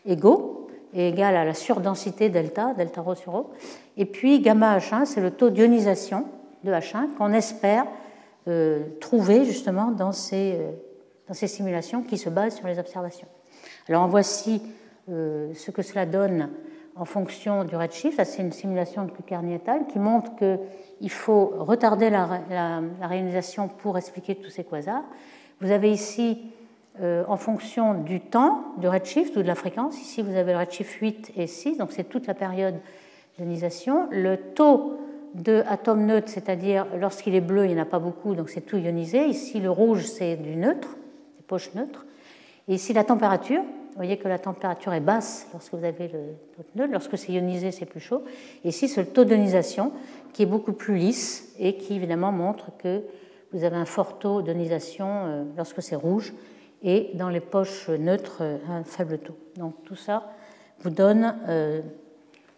égaux, 0.06 0.68
est 0.94 1.08
égal 1.08 1.36
à 1.36 1.44
la 1.44 1.54
surdensité 1.54 2.28
delta, 2.28 2.74
delta 2.74 3.00
rho 3.00 3.14
sur 3.14 3.32
rho. 3.32 3.50
Et 3.96 4.04
puis 4.04 4.40
gamma 4.40 4.78
H1, 4.78 5.06
c'est 5.06 5.20
le 5.20 5.30
taux 5.30 5.50
d'ionisation 5.50 6.26
de 6.64 6.70
H1 6.70 7.14
qu'on 7.16 7.32
espère 7.32 7.86
euh, 8.48 8.80
trouver 9.00 9.44
justement 9.44 9.90
dans 9.90 10.12
ces, 10.12 10.54
euh, 10.54 10.70
ces 11.34 11.46
simulations 11.48 12.02
qui 12.02 12.18
se 12.18 12.28
basent 12.28 12.56
sur 12.56 12.66
les 12.66 12.78
observations. 12.78 13.28
Alors 13.88 14.02
en 14.02 14.08
voici 14.08 14.62
euh, 15.10 15.52
ce 15.54 15.70
que 15.70 15.82
cela 15.82 16.06
donne 16.06 16.50
en 16.94 17.04
fonction 17.04 17.64
du 17.64 17.74
redshift. 17.74 18.22
C'est 18.24 18.42
une 18.42 18.52
simulation 18.52 19.04
de 19.04 19.10
Kulkarni 19.10 19.54
et 19.54 19.60
al. 19.66 19.86
qui 19.86 19.98
montre 19.98 20.32
qu'il 20.36 21.10
faut 21.10 21.52
retarder 21.58 22.10
la, 22.10 22.40
la, 22.50 22.80
la 23.00 23.06
réionisation 23.06 23.68
pour 23.68 23.96
expliquer 23.96 24.34
tous 24.34 24.50
ces 24.50 24.64
quasars. 24.64 25.04
Vous 25.60 25.70
avez 25.70 25.90
ici 25.90 26.52
euh, 27.00 27.24
en 27.26 27.38
fonction 27.38 27.94
du 27.94 28.20
temps, 28.20 28.64
du 28.76 28.86
redshift 28.86 29.34
ou 29.36 29.42
de 29.42 29.46
la 29.46 29.54
fréquence. 29.54 29.98
Ici, 29.98 30.20
vous 30.20 30.36
avez 30.36 30.52
le 30.52 30.58
redshift 30.58 30.92
8 30.92 31.32
et 31.36 31.46
6, 31.46 31.78
donc 31.78 31.90
c'est 31.90 32.04
toute 32.04 32.26
la 32.26 32.34
période 32.34 32.74
d'ionisation. 33.38 34.08
Le 34.10 34.36
taux 34.36 34.98
de 35.34 35.62
atomes 35.66 36.04
neutres, 36.04 36.28
c'est-à-dire 36.28 36.86
lorsqu'il 37.00 37.34
est 37.34 37.40
bleu, 37.40 37.64
il 37.64 37.74
n'y 37.74 37.80
en 37.80 37.82
a 37.82 37.86
pas 37.86 37.98
beaucoup, 37.98 38.34
donc 38.34 38.50
c'est 38.50 38.60
tout 38.60 38.76
ionisé. 38.76 39.24
Ici, 39.24 39.58
le 39.58 39.70
rouge, 39.70 40.04
c'est 40.04 40.36
du 40.36 40.54
neutre, 40.54 40.98
poche 41.52 41.74
neutre. 41.74 42.06
Et 42.68 42.74
ici, 42.74 42.92
la 42.92 43.04
température. 43.04 43.60
Vous 43.62 43.96
voyez 43.96 44.16
que 44.16 44.26
la 44.26 44.38
température 44.38 44.94
est 44.94 45.00
basse 45.00 45.46
lorsque 45.52 45.74
vous 45.74 45.84
avez 45.84 46.08
le 46.08 46.20
neutre. 46.76 46.92
Lorsque 46.92 47.18
c'est 47.18 47.32
ionisé, 47.32 47.72
c'est 47.72 47.84
plus 47.84 48.00
chaud. 48.00 48.22
Et 48.64 48.68
ici, 48.68 48.88
c'est 48.88 49.02
le 49.02 49.08
taux 49.08 49.24
d'ionisation 49.24 49.92
qui 50.32 50.44
est 50.44 50.46
beaucoup 50.46 50.72
plus 50.72 50.96
lisse 50.96 51.54
et 51.58 51.76
qui, 51.76 51.96
évidemment, 51.96 52.32
montre 52.32 52.70
que 52.78 53.02
vous 53.52 53.64
avez 53.64 53.76
un 53.76 53.84
fort 53.84 54.18
taux 54.18 54.40
d'ionisation 54.40 55.06
euh, 55.08 55.44
lorsque 55.58 55.82
c'est 55.82 55.96
rouge 55.96 56.32
et 56.82 57.10
dans 57.14 57.28
les 57.28 57.40
poches 57.40 57.88
neutres 57.88 58.42
un 58.68 58.84
faible 58.84 59.18
taux. 59.18 59.36
Donc 59.56 59.74
tout 59.84 59.94
ça 59.94 60.24
vous 60.80 60.90
donne 60.90 61.36
euh, 61.48 61.80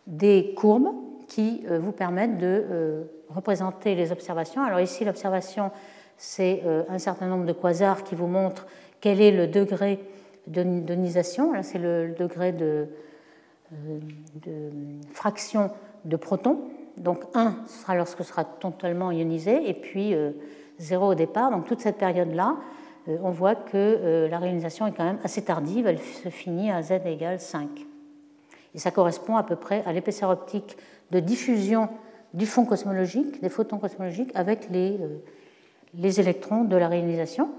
des 0.06 0.54
courbes 0.56 0.94
qui 1.28 1.64
euh, 1.68 1.78
vous 1.78 1.92
permettent 1.92 2.38
de 2.38 2.64
euh, 2.70 3.02
représenter 3.28 3.94
les 3.94 4.12
observations. 4.12 4.62
Alors 4.62 4.80
ici 4.80 5.04
l'observation 5.04 5.70
c'est 6.16 6.62
un 6.88 6.98
certain 6.98 7.26
nombre 7.26 7.44
de 7.44 7.52
quasars 7.52 8.04
qui 8.04 8.14
vous 8.14 8.28
montrent 8.28 8.68
quel 9.04 9.20
est 9.20 9.32
le 9.32 9.46
degré 9.46 10.00
d'ionisation. 10.46 11.52
C'est 11.62 11.78
le 11.78 12.14
degré 12.18 12.52
de, 12.52 12.88
de, 13.70 14.70
fraction 15.12 15.70
de 16.06 16.16
protons. 16.16 16.70
Donc 16.96 17.24
1 17.34 17.54
sera 17.66 17.96
lorsque 17.96 18.24
sera 18.24 18.44
totalement 18.44 19.12
ionisé 19.12 19.68
et 19.68 19.74
puis 19.74 20.14
0 20.78 21.08
au 21.08 21.14
départ. 21.14 21.50
Donc 21.50 21.66
toute 21.66 21.80
cette 21.80 21.98
période-là, 21.98 22.56
euh, 23.08 23.18
on 23.22 23.30
voit 23.30 23.56
que 23.56 23.74
euh, 23.74 24.26
la 24.28 24.38
réalisation 24.38 24.86
est 24.86 24.92
quand 24.92 25.04
même 25.04 25.18
assez 25.22 25.42
tardive, 25.42 25.86
elle 25.86 25.98
se 25.98 26.30
finit 26.30 26.70
à 26.70 26.80
z 26.80 26.92
égale 27.04 27.40
5. 27.40 27.68
Et 28.74 28.78
ça 28.78 28.90
correspond 28.90 29.36
à 29.36 29.42
peu 29.42 29.56
près 29.56 29.82
à 29.84 29.92
l'épaisseur 29.92 30.30
optique 30.30 30.78
de 31.10 31.20
diffusion 31.20 31.90
du 32.32 32.46
fond 32.46 32.64
cosmologique, 32.64 33.42
des 33.42 33.50
photons 33.50 33.76
cosmologiques, 33.76 34.32
avec 34.34 34.70
les, 34.70 34.98
euh, 34.98 35.18
les 35.94 36.20
électrons 36.20 36.64
de 36.64 36.76
la 36.76 36.88
réalisation. 36.88 37.50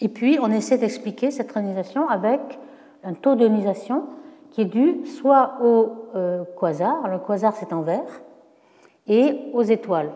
Et 0.00 0.08
puis, 0.08 0.38
on 0.40 0.50
essaie 0.50 0.78
d'expliquer 0.78 1.30
cette 1.30 1.52
réalisation 1.52 2.08
avec 2.08 2.40
un 3.04 3.14
taux 3.14 3.34
d'ionisation 3.34 4.04
qui 4.50 4.62
est 4.62 4.66
dû 4.66 5.06
soit 5.06 5.58
au 5.62 5.92
quasar, 6.60 7.08
le 7.08 7.18
quasar 7.18 7.56
c'est 7.56 7.72
en 7.72 7.80
vert, 7.80 8.20
et 9.06 9.38
aux 9.54 9.62
étoiles. 9.62 10.10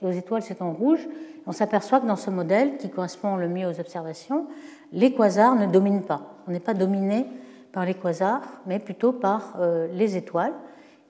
Et 0.00 0.06
aux 0.06 0.10
étoiles 0.10 0.42
c'est 0.42 0.62
en 0.62 0.72
rouge, 0.72 1.06
on 1.46 1.52
s'aperçoit 1.52 2.00
que 2.00 2.06
dans 2.06 2.16
ce 2.16 2.30
modèle, 2.30 2.76
qui 2.76 2.88
correspond 2.88 3.36
le 3.36 3.48
mieux 3.48 3.66
aux 3.66 3.80
observations, 3.80 4.46
les 4.92 5.12
quasars 5.12 5.56
ne 5.56 5.66
dominent 5.66 6.04
pas. 6.04 6.22
On 6.46 6.52
n'est 6.52 6.60
pas 6.60 6.74
dominé 6.74 7.26
par 7.72 7.84
les 7.84 7.94
quasars, 7.94 8.42
mais 8.66 8.78
plutôt 8.78 9.12
par 9.12 9.56
euh, 9.58 9.88
les 9.92 10.16
étoiles. 10.16 10.52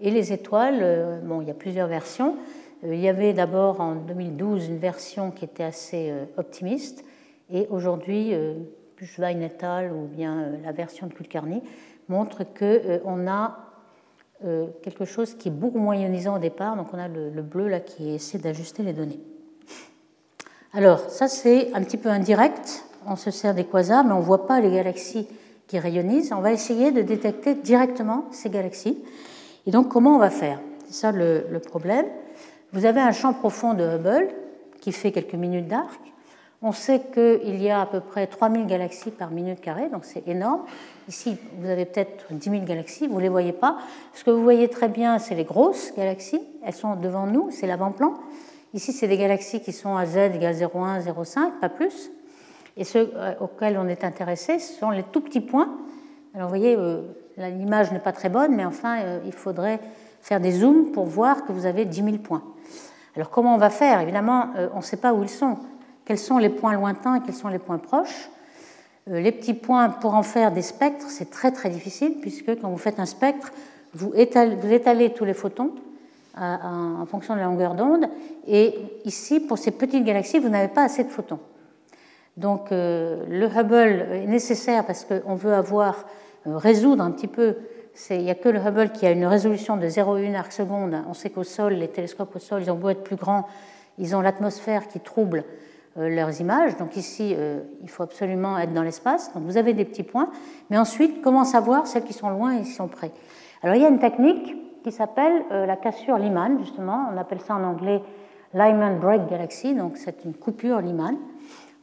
Et 0.01 0.11
les 0.11 0.33
étoiles, 0.33 0.79
euh, 0.81 1.21
bon, 1.21 1.43
il 1.43 1.49
y 1.49 1.51
a 1.51 1.55
plusieurs 1.55 1.89
versions. 1.89 2.37
Euh, 2.85 2.95
il 2.95 3.01
y 3.01 3.09
avait 3.09 3.33
d'abord 3.33 3.81
en 3.81 3.95
2012 3.95 4.69
une 4.69 4.79
version 4.79 5.31
qui 5.31 5.45
était 5.45 5.65
assez 5.65 6.13
optimiste, 6.37 7.05
et 7.53 7.67
aujourd'hui, 7.71 8.35
Buchwein 8.97 9.41
et 9.41 9.65
al. 9.65 9.93
ou 9.93 10.07
bien 10.07 10.53
la 10.65 10.73
version 10.73 11.07
de 11.07 11.12
Kulkarni 11.12 11.62
montre 12.09 12.45
qu'on 12.45 13.29
a 13.29 13.59
quelque 14.83 15.05
chose 15.05 15.35
qui 15.35 15.49
est 15.49 15.53
beaucoup 15.53 15.79
moins 15.79 15.95
ionisant 15.97 16.37
au 16.37 16.38
départ. 16.38 16.77
Donc 16.77 16.88
on 16.93 16.99
a 16.99 17.09
le, 17.09 17.31
le 17.31 17.43
bleu 17.43 17.69
là 17.69 17.81
qui 17.81 18.15
essaie 18.15 18.38
d'ajuster 18.38 18.83
les 18.83 18.93
données. 18.93 19.21
Alors, 20.75 21.11
ça 21.11 21.29
c'est 21.29 21.73
un 21.75 21.83
petit 21.83 21.99
peu 21.99 22.09
indirect. 22.09 22.85
On 23.07 23.17
se 23.17 23.31
sert 23.31 23.55
des 23.55 23.65
quasars, 23.65 24.05
mais 24.05 24.12
on 24.12 24.21
ne 24.21 24.25
voit 24.25 24.47
pas 24.47 24.61
les 24.61 24.71
galaxies 24.71 25.29
qui 25.67 25.79
rayonnisent. 25.79 26.33
On 26.33 26.41
va 26.41 26.53
essayer 26.53 26.93
de 26.93 27.03
détecter 27.03 27.55
directement 27.55 28.27
ces 28.31 28.51
galaxies. 28.51 29.03
Et 29.67 29.71
donc, 29.71 29.88
comment 29.88 30.17
on 30.17 30.19
va 30.19 30.31
faire? 30.31 30.61
C'est 30.87 30.95
ça 30.95 31.12
le, 31.12 31.59
problème. 31.67 32.07
Vous 32.73 32.85
avez 32.85 33.01
un 33.01 33.12
champ 33.12 33.33
profond 33.33 33.75
de 33.75 33.85
Hubble 33.85 34.29
qui 34.81 34.93
fait 34.93 35.12
quelques 35.12 35.35
minutes 35.35 35.69
d'arc. 35.69 36.01
On 36.64 36.70
sait 36.70 37.01
qu'il 37.12 37.61
y 37.61 37.70
a 37.70 37.81
à 37.81 37.87
peu 37.87 37.98
près 37.98 38.29
3000 38.29 38.66
galaxies 38.66 39.11
par 39.11 39.31
minute 39.31 39.61
carrée, 39.61 39.88
donc 39.88 40.05
c'est 40.05 40.29
énorme. 40.29 40.62
Ici, 41.09 41.37
vous 41.59 41.68
avez 41.68 41.87
peut-être 41.87 42.33
10 42.33 42.51
000 42.51 42.62
galaxies, 42.62 43.09
vous 43.09 43.16
ne 43.16 43.22
les 43.22 43.29
voyez 43.29 43.53
pas. 43.53 43.79
Ce 44.14 44.22
que 44.22 44.31
vous 44.31 44.44
voyez 44.44 44.68
très 44.68 44.88
bien, 44.88 45.18
c'est 45.18 45.35
les 45.35 45.42
grosses 45.42 45.92
galaxies. 45.96 46.40
Elles 46.64 46.72
sont 46.72 46.94
devant 46.94 47.27
nous, 47.27 47.51
c'est 47.51 47.66
l'avant-plan. 47.66 48.14
Ici, 48.75 48.92
c'est 48.92 49.09
des 49.09 49.18
galaxies 49.18 49.61
qui 49.61 49.72
sont 49.72 49.96
à 49.96 50.07
z 50.07 50.16
égale 50.35 50.55
0,1, 50.55 51.03
0,5, 51.03 51.59
pas 51.61 51.68
plus. 51.68 52.12
Et 52.77 52.85
ceux 52.85 53.12
euh, 53.16 53.35
auxquels 53.40 53.77
on 53.77 53.88
est 53.88 54.05
intéressé, 54.05 54.61
sont 54.61 54.90
les 54.90 55.03
tout 55.03 55.20
petits 55.20 55.40
points. 55.40 55.77
Alors, 56.33 56.48
vous 56.48 56.57
voyez, 56.57 56.77
euh, 56.77 57.03
l'image 57.38 57.90
n'est 57.90 57.98
pas 57.98 58.12
très 58.12 58.29
bonne, 58.29 58.55
mais 58.55 58.64
enfin, 58.64 59.01
euh, 59.01 59.18
il 59.27 59.33
faudrait 59.33 59.81
faire 60.20 60.40
des 60.40 60.53
zooms 60.53 60.92
pour 60.92 61.07
voir 61.07 61.44
que 61.44 61.53
vous 61.53 61.66
avez 61.66 61.85
10 61.85 62.05
000 62.05 62.18
points. 62.18 62.44
Alors, 63.16 63.31
comment 63.31 63.57
on 63.57 63.59
va 63.59 63.68
faire? 63.68 64.01
Évidemment, 64.01 64.46
on 64.72 64.79
ne 64.79 64.83
sait 64.83 64.96
pas 64.96 65.12
où 65.12 65.22
ils 65.22 65.29
sont. 65.29 65.59
Quels 66.05 66.19
sont 66.19 66.38
les 66.38 66.49
points 66.49 66.75
lointains 66.75 67.17
et 67.17 67.21
quels 67.21 67.35
sont 67.35 67.49
les 67.49 67.59
points 67.59 67.79
proches 67.79 68.31
Les 69.07 69.33
petits 69.33 69.55
points, 69.55 69.88
pour 69.88 70.15
en 70.15 70.23
faire 70.23 70.53
des 70.53 70.62
spectres, 70.62 71.07
c'est 71.09 71.31
très 71.31 71.53
très 71.53 71.71
difficile, 71.71 72.17
puisque 72.21 72.61
quand 72.61 72.69
vous 72.69 72.79
faites 72.79 72.99
un 72.99 73.07
spectre, 73.07 73.53
vous 73.95 74.12
étalez 74.15 75.12
tous 75.12 75.25
les 75.25 75.35
photons 75.35 75.73
en 76.37 77.05
fonction 77.07 77.35
de 77.35 77.41
la 77.41 77.47
longueur 77.47 77.75
d'onde. 77.75 78.07
Et 78.47 78.75
ici, 79.05 79.41
pour 79.41 79.59
ces 79.59 79.71
petites 79.71 80.05
galaxies, 80.05 80.38
vous 80.38 80.49
n'avez 80.49 80.69
pas 80.69 80.85
assez 80.85 81.05
de 81.05 81.11
photons. 81.11 81.38
Donc 82.37 82.73
euh, 82.73 83.25
le 83.29 83.47
Hubble 83.47 84.07
est 84.12 84.27
nécessaire 84.27 84.87
parce 84.87 85.05
qu'on 85.05 85.35
veut 85.35 85.53
avoir, 85.53 86.07
euh, 86.47 86.57
résoudre 86.57 87.05
un 87.05 87.11
petit 87.11 87.27
peu, 87.27 87.57
il 88.09 88.23
n'y 88.23 88.31
a 88.31 88.35
que 88.35 88.49
le 88.49 88.59
Hubble 88.59 88.91
qui 88.91 89.05
a 89.05 89.11
une 89.11 89.27
résolution 89.27 89.77
de 89.77 89.87
0,1 89.87 90.35
arc 90.35 90.53
seconde. 90.53 90.97
On 91.09 91.12
sait 91.12 91.29
qu'au 91.29 91.45
sol, 91.45 91.75
les 91.75 91.88
télescopes 91.88 92.35
au 92.35 92.38
sol, 92.38 92.62
ils 92.62 92.71
ont 92.71 92.77
beau 92.77 92.88
être 92.88 93.05
plus 93.05 93.17
grands, 93.17 93.47
ils 93.99 94.17
ont 94.17 94.23
l'atmosphère 94.23 94.88
qui 94.88 94.99
trouble 94.99 95.41
euh, 95.41 95.72
leurs 95.96 96.40
images. 96.40 96.76
Donc 96.76 96.96
ici, 96.96 97.37
il 97.83 97.88
faut 97.90 98.02
absolument 98.02 98.59
être 98.59 98.72
dans 98.72 98.83
l'espace. 98.83 99.33
Donc 99.35 99.44
vous 99.44 99.57
avez 99.57 99.74
des 99.74 99.85
petits 99.85 100.02
points. 100.02 100.31
Mais 100.70 100.78
ensuite, 100.78 101.20
comment 101.22 101.44
savoir 101.44 101.87
celles 101.87 102.05
qui 102.05 102.12
sont 102.12 102.31
loin 102.31 102.52
et 102.52 102.62
qui 102.62 102.70
sont 102.70 102.88
près? 102.88 103.11
Alors 103.62 103.76
il 103.76 103.83
y 103.83 103.85
a 103.85 103.88
une 103.88 103.98
technique 103.98 104.57
qui 104.83 104.92
s'appelle 104.92 105.44
euh, 105.52 105.66
la 105.66 105.76
cassure 105.76 106.18
Lyman, 106.18 106.59
justement. 106.59 107.09
On 107.12 107.16
appelle 107.16 107.40
ça 107.40 107.55
en 107.55 107.64
anglais 107.64 108.02
Lyman 108.55 108.98
Break 108.98 109.28
Galaxy, 109.28 109.74
donc 109.74 109.96
c'est 109.96 110.24
une 110.24 110.35
coupure 110.35 110.81
Lyman. 110.81 111.16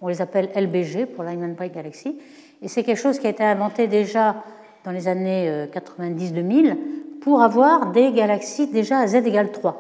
On 0.02 0.08
les 0.08 0.22
appelle 0.22 0.50
LBG 0.56 1.08
pour 1.08 1.24
Lyman 1.24 1.54
Break 1.54 1.74
Galaxy. 1.74 2.18
Et 2.62 2.68
c'est 2.68 2.84
quelque 2.84 3.00
chose 3.00 3.20
qui 3.20 3.28
a 3.28 3.30
été 3.30 3.44
inventé 3.44 3.88
déjà 3.88 4.36
dans 4.84 4.92
les 4.92 5.08
années 5.08 5.68
90-2000 5.74 6.78
pour 7.22 7.42
avoir 7.42 7.92
des 7.92 8.12
galaxies 8.12 8.68
déjà 8.68 9.00
à 9.00 9.08
z 9.08 9.16
égale 9.16 9.52
3. 9.52 9.78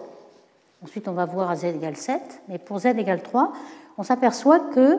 Ensuite, 0.83 1.07
on 1.07 1.13
va 1.13 1.25
voir 1.25 1.49
à 1.49 1.55
z 1.55 1.65
égale 1.65 1.95
7, 1.95 2.41
mais 2.47 2.57
pour 2.57 2.79
z 2.79 2.87
égale 2.87 3.21
3, 3.21 3.53
on 3.99 4.03
s'aperçoit 4.03 4.59
que 4.59 4.97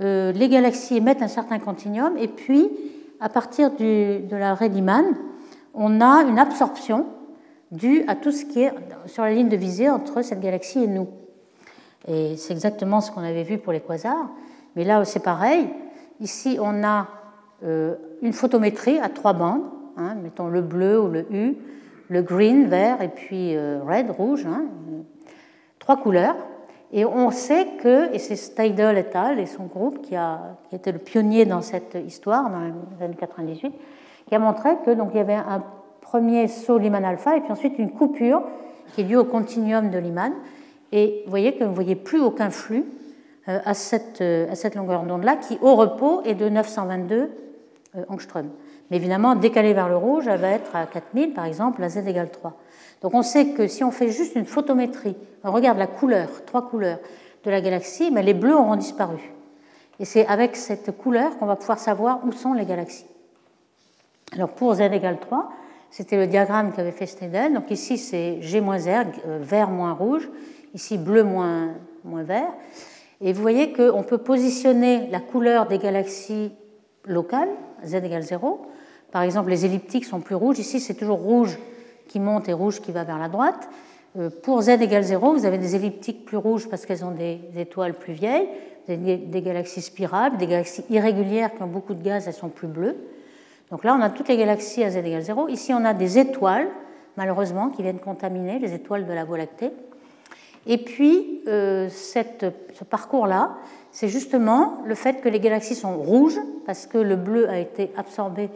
euh, 0.00 0.32
les 0.32 0.48
galaxies 0.48 0.96
émettent 0.96 1.22
un 1.22 1.28
certain 1.28 1.60
continuum, 1.60 2.18
et 2.18 2.26
puis, 2.26 2.68
à 3.20 3.28
partir 3.28 3.70
de 3.70 4.36
la 4.36 4.54
Riemann, 4.54 5.04
on 5.74 6.00
a 6.00 6.24
une 6.24 6.40
absorption 6.40 7.06
due 7.70 8.02
à 8.08 8.16
tout 8.16 8.32
ce 8.32 8.44
qui 8.44 8.62
est 8.62 8.72
sur 9.06 9.22
la 9.22 9.32
ligne 9.32 9.48
de 9.48 9.56
visée 9.56 9.88
entre 9.88 10.22
cette 10.22 10.40
galaxie 10.40 10.82
et 10.82 10.88
nous. 10.88 11.06
Et 12.08 12.36
c'est 12.36 12.52
exactement 12.52 13.00
ce 13.00 13.12
qu'on 13.12 13.22
avait 13.22 13.44
vu 13.44 13.58
pour 13.58 13.72
les 13.72 13.80
quasars, 13.80 14.28
mais 14.74 14.82
là, 14.82 15.04
c'est 15.04 15.22
pareil. 15.22 15.68
Ici, 16.18 16.58
on 16.60 16.82
a 16.82 17.06
euh, 17.62 17.94
une 18.22 18.32
photométrie 18.32 18.98
à 18.98 19.08
trois 19.08 19.34
bandes, 19.34 19.62
hein, 19.96 20.16
mettons 20.20 20.48
le 20.48 20.62
bleu 20.62 21.00
ou 21.00 21.06
le 21.06 21.32
U, 21.32 21.56
le 22.08 22.22
green, 22.22 22.66
vert, 22.66 23.00
et 23.02 23.08
puis 23.08 23.54
euh, 23.54 23.78
red, 23.86 24.10
rouge, 24.10 24.46
hein, 24.46 24.64
trois 25.78 25.96
couleurs. 25.96 26.34
Et 26.92 27.04
on 27.06 27.30
sait 27.30 27.66
que, 27.82 28.12
et 28.14 28.18
c'est 28.18 28.36
Steidel 28.36 28.98
et 28.98 29.16
al. 29.16 29.38
et 29.38 29.46
son 29.46 29.64
groupe 29.64 30.02
qui 30.02 30.14
a, 30.14 30.56
qui 30.68 30.76
été 30.76 30.92
le 30.92 30.98
pionnier 30.98 31.46
dans 31.46 31.62
cette 31.62 31.96
histoire, 32.06 32.50
dans 32.50 32.60
les 32.60 33.04
années 33.04 33.16
98, 33.18 33.72
qui 34.26 34.34
a 34.34 34.38
montré 34.38 34.70
que 34.84 34.90
donc 34.90 35.10
il 35.14 35.16
y 35.16 35.20
avait 35.20 35.34
un 35.34 35.62
premier 36.00 36.48
saut 36.48 36.78
Lyman 36.78 37.04
alpha 37.04 37.36
et 37.36 37.40
puis 37.40 37.50
ensuite 37.50 37.78
une 37.78 37.92
coupure 37.92 38.42
qui 38.94 39.00
est 39.00 39.04
due 39.04 39.16
au 39.16 39.24
continuum 39.24 39.90
de 39.90 39.98
Lyman. 39.98 40.32
Et 40.92 41.22
vous 41.24 41.30
voyez 41.30 41.54
que 41.54 41.64
vous 41.64 41.70
ne 41.70 41.74
voyez 41.74 41.96
plus 41.96 42.20
aucun 42.20 42.50
flux 42.50 42.84
euh, 43.48 43.58
à 43.64 43.72
cette, 43.72 44.20
euh, 44.20 44.50
à 44.50 44.54
cette 44.54 44.74
longueur 44.74 45.04
d'onde-là, 45.04 45.36
qui 45.36 45.58
au 45.62 45.74
repos 45.76 46.20
est 46.24 46.34
de 46.34 46.48
922 46.50 47.30
angstrom. 48.08 48.48
Mais 48.90 48.98
évidemment, 48.98 49.34
décalée 49.34 49.72
vers 49.72 49.88
le 49.88 49.96
rouge, 49.96 50.26
elle 50.28 50.40
va 50.40 50.50
être 50.50 50.76
à 50.76 50.86
4000, 50.86 51.32
par 51.32 51.46
exemple, 51.46 51.82
à 51.82 51.88
z 51.88 52.06
égale 52.06 52.30
3. 52.30 52.52
Donc 53.02 53.14
on 53.14 53.22
sait 53.22 53.48
que 53.48 53.66
si 53.66 53.82
on 53.84 53.90
fait 53.90 54.10
juste 54.10 54.36
une 54.36 54.46
photométrie, 54.46 55.16
on 55.44 55.50
regarde 55.50 55.78
la 55.78 55.88
couleur, 55.88 56.28
trois 56.46 56.68
couleurs 56.68 56.98
de 57.44 57.50
la 57.50 57.60
galaxie, 57.60 58.10
mais 58.12 58.22
les 58.22 58.34
bleus 58.34 58.54
auront 58.54 58.76
disparu. 58.76 59.18
Et 59.98 60.04
c'est 60.04 60.26
avec 60.26 60.56
cette 60.56 60.96
couleur 60.96 61.36
qu'on 61.38 61.46
va 61.46 61.56
pouvoir 61.56 61.78
savoir 61.78 62.20
où 62.24 62.32
sont 62.32 62.52
les 62.52 62.64
galaxies. 62.64 63.06
Alors 64.32 64.50
pour 64.50 64.74
z 64.74 64.80
égale 64.82 65.18
3, 65.20 65.50
c'était 65.90 66.16
le 66.16 66.26
diagramme 66.26 66.72
qu'avait 66.72 66.92
fait 66.92 67.06
Steidel. 67.06 67.52
Donc 67.52 67.70
ici 67.70 67.98
c'est 67.98 68.40
G 68.40 68.60
moins 68.60 68.78
R, 68.78 69.06
euh, 69.26 69.38
vert 69.42 69.68
moins 69.68 69.92
rouge, 69.92 70.30
ici 70.72 70.96
bleu 70.96 71.24
moins, 71.24 71.74
moins 72.04 72.22
vert. 72.22 72.52
Et 73.20 73.32
vous 73.32 73.42
voyez 73.42 73.72
qu'on 73.72 74.02
peut 74.02 74.18
positionner 74.18 75.08
la 75.10 75.20
couleur 75.20 75.66
des 75.66 75.78
galaxies 75.78 76.52
locales, 77.04 77.50
z 77.84 77.94
égale 77.94 78.22
0. 78.22 78.66
Par 79.10 79.22
exemple, 79.22 79.50
les 79.50 79.66
elliptiques 79.66 80.06
sont 80.06 80.20
plus 80.20 80.34
rouges. 80.34 80.58
Ici, 80.58 80.80
c'est 80.80 80.94
toujours 80.94 81.18
rouge 81.18 81.58
qui 82.12 82.20
monte 82.20 82.46
et 82.50 82.52
rouge 82.52 82.82
qui 82.82 82.92
va 82.92 83.04
vers 83.04 83.18
la 83.18 83.28
droite. 83.28 83.70
Euh, 84.18 84.28
pour 84.42 84.60
z 84.60 84.68
égale 84.68 85.02
0, 85.02 85.32
vous 85.32 85.46
avez 85.46 85.56
des 85.56 85.76
elliptiques 85.76 86.26
plus 86.26 86.36
rouges 86.36 86.68
parce 86.68 86.84
qu'elles 86.84 87.06
ont 87.06 87.10
des 87.12 87.40
étoiles 87.56 87.94
plus 87.94 88.12
vieilles, 88.12 88.48
des 88.86 89.42
galaxies 89.42 89.80
spirales, 89.80 90.36
des 90.36 90.46
galaxies 90.46 90.84
irrégulières 90.90 91.54
qui 91.54 91.62
ont 91.62 91.68
beaucoup 91.68 91.94
de 91.94 92.02
gaz, 92.02 92.28
elles 92.28 92.34
sont 92.34 92.50
plus 92.50 92.68
bleues. 92.68 92.96
Donc 93.70 93.82
là, 93.82 93.96
on 93.98 94.02
a 94.02 94.10
toutes 94.10 94.28
les 94.28 94.36
galaxies 94.36 94.84
à 94.84 94.90
z 94.90 94.96
égale 94.98 95.22
0. 95.22 95.48
Ici, 95.48 95.72
on 95.72 95.86
a 95.86 95.94
des 95.94 96.18
étoiles, 96.18 96.68
malheureusement, 97.16 97.70
qui 97.70 97.80
viennent 97.80 97.98
contaminer 97.98 98.58
les 98.58 98.74
étoiles 98.74 99.06
de 99.06 99.12
la 99.14 99.24
Voie 99.24 99.38
lactée. 99.38 99.70
Et 100.66 100.76
puis, 100.76 101.40
euh, 101.48 101.88
ce 101.88 102.84
parcours-là, 102.84 103.56
c'est 103.90 104.08
justement 104.08 104.82
le 104.84 104.94
fait 104.94 105.22
que 105.22 105.30
les 105.30 105.40
galaxies 105.40 105.76
sont 105.76 105.96
rouges, 105.96 106.38
parce 106.66 106.86
que 106.86 106.98
le 106.98 107.16
bleu 107.16 107.48
a 107.48 107.58
été 107.58 107.90
absorbé 107.96 108.50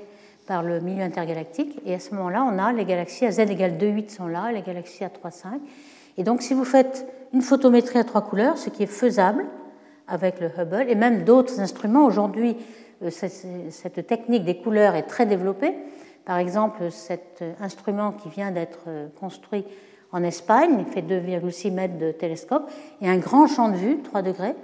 par 0.47 0.63
le 0.63 0.81
milieu 0.81 1.03
intergalactique. 1.03 1.81
Et 1.85 1.95
à 1.95 1.99
ce 1.99 2.15
moment-là, 2.15 2.45
on 2.45 2.59
a 2.59 2.73
les 2.73 2.85
galaxies 2.85 3.27
à 3.27 3.33
z 3.33 3.41
égale 3.41 3.73
2,8 3.73 4.11
sont 4.11 4.27
là, 4.27 4.53
les 4.53 4.63
galaxies 4.63 5.05
à 5.05 5.09
3,5. 5.09 5.59
Et 6.19 6.25
donc, 6.25 6.43
si 6.43 6.55
vous 6.55 6.65
faites 6.65 7.07
une 7.33 7.43
photométrie 7.43 7.99
à 7.99 8.05
trois 8.05 8.23
couleurs, 8.23 8.57
ce 8.57 8.71
qui 8.71 8.83
est 8.83 8.87
faisable 8.87 9.45
avec 10.09 10.41
le 10.41 10.51
Hubble, 10.57 10.87
et 10.89 10.95
même 10.95 11.25
d'autres 11.25 11.61
instruments, 11.61 12.07
aujourd'hui, 12.07 12.57
euh, 13.03 13.11
cette 13.11 14.07
technique 14.07 14.45
des 14.45 14.57
couleurs 14.57 14.95
est 14.95 15.03
très 15.03 15.27
développée. 15.27 15.75
Par 16.25 16.39
exemple, 16.39 16.91
cet 16.91 17.43
instrument 17.61 18.13
qui 18.13 18.29
vient 18.29 18.51
d'être 18.51 18.85
euh, 18.89 19.09
construit 19.21 19.65
en 20.13 20.23
Espagne, 20.23 20.77
il 20.79 20.87
fait 20.87 21.03
2,6 21.03 21.73
mètres 21.73 21.99
de 21.99 22.13
télescope, 22.13 22.71
et 23.03 23.09
un 23.09 23.19
grand 23.19 23.47
champ 23.47 23.69
de 23.69 23.77
vue, 23.77 23.99
3 24.03 24.23
degrés, 24.23 24.55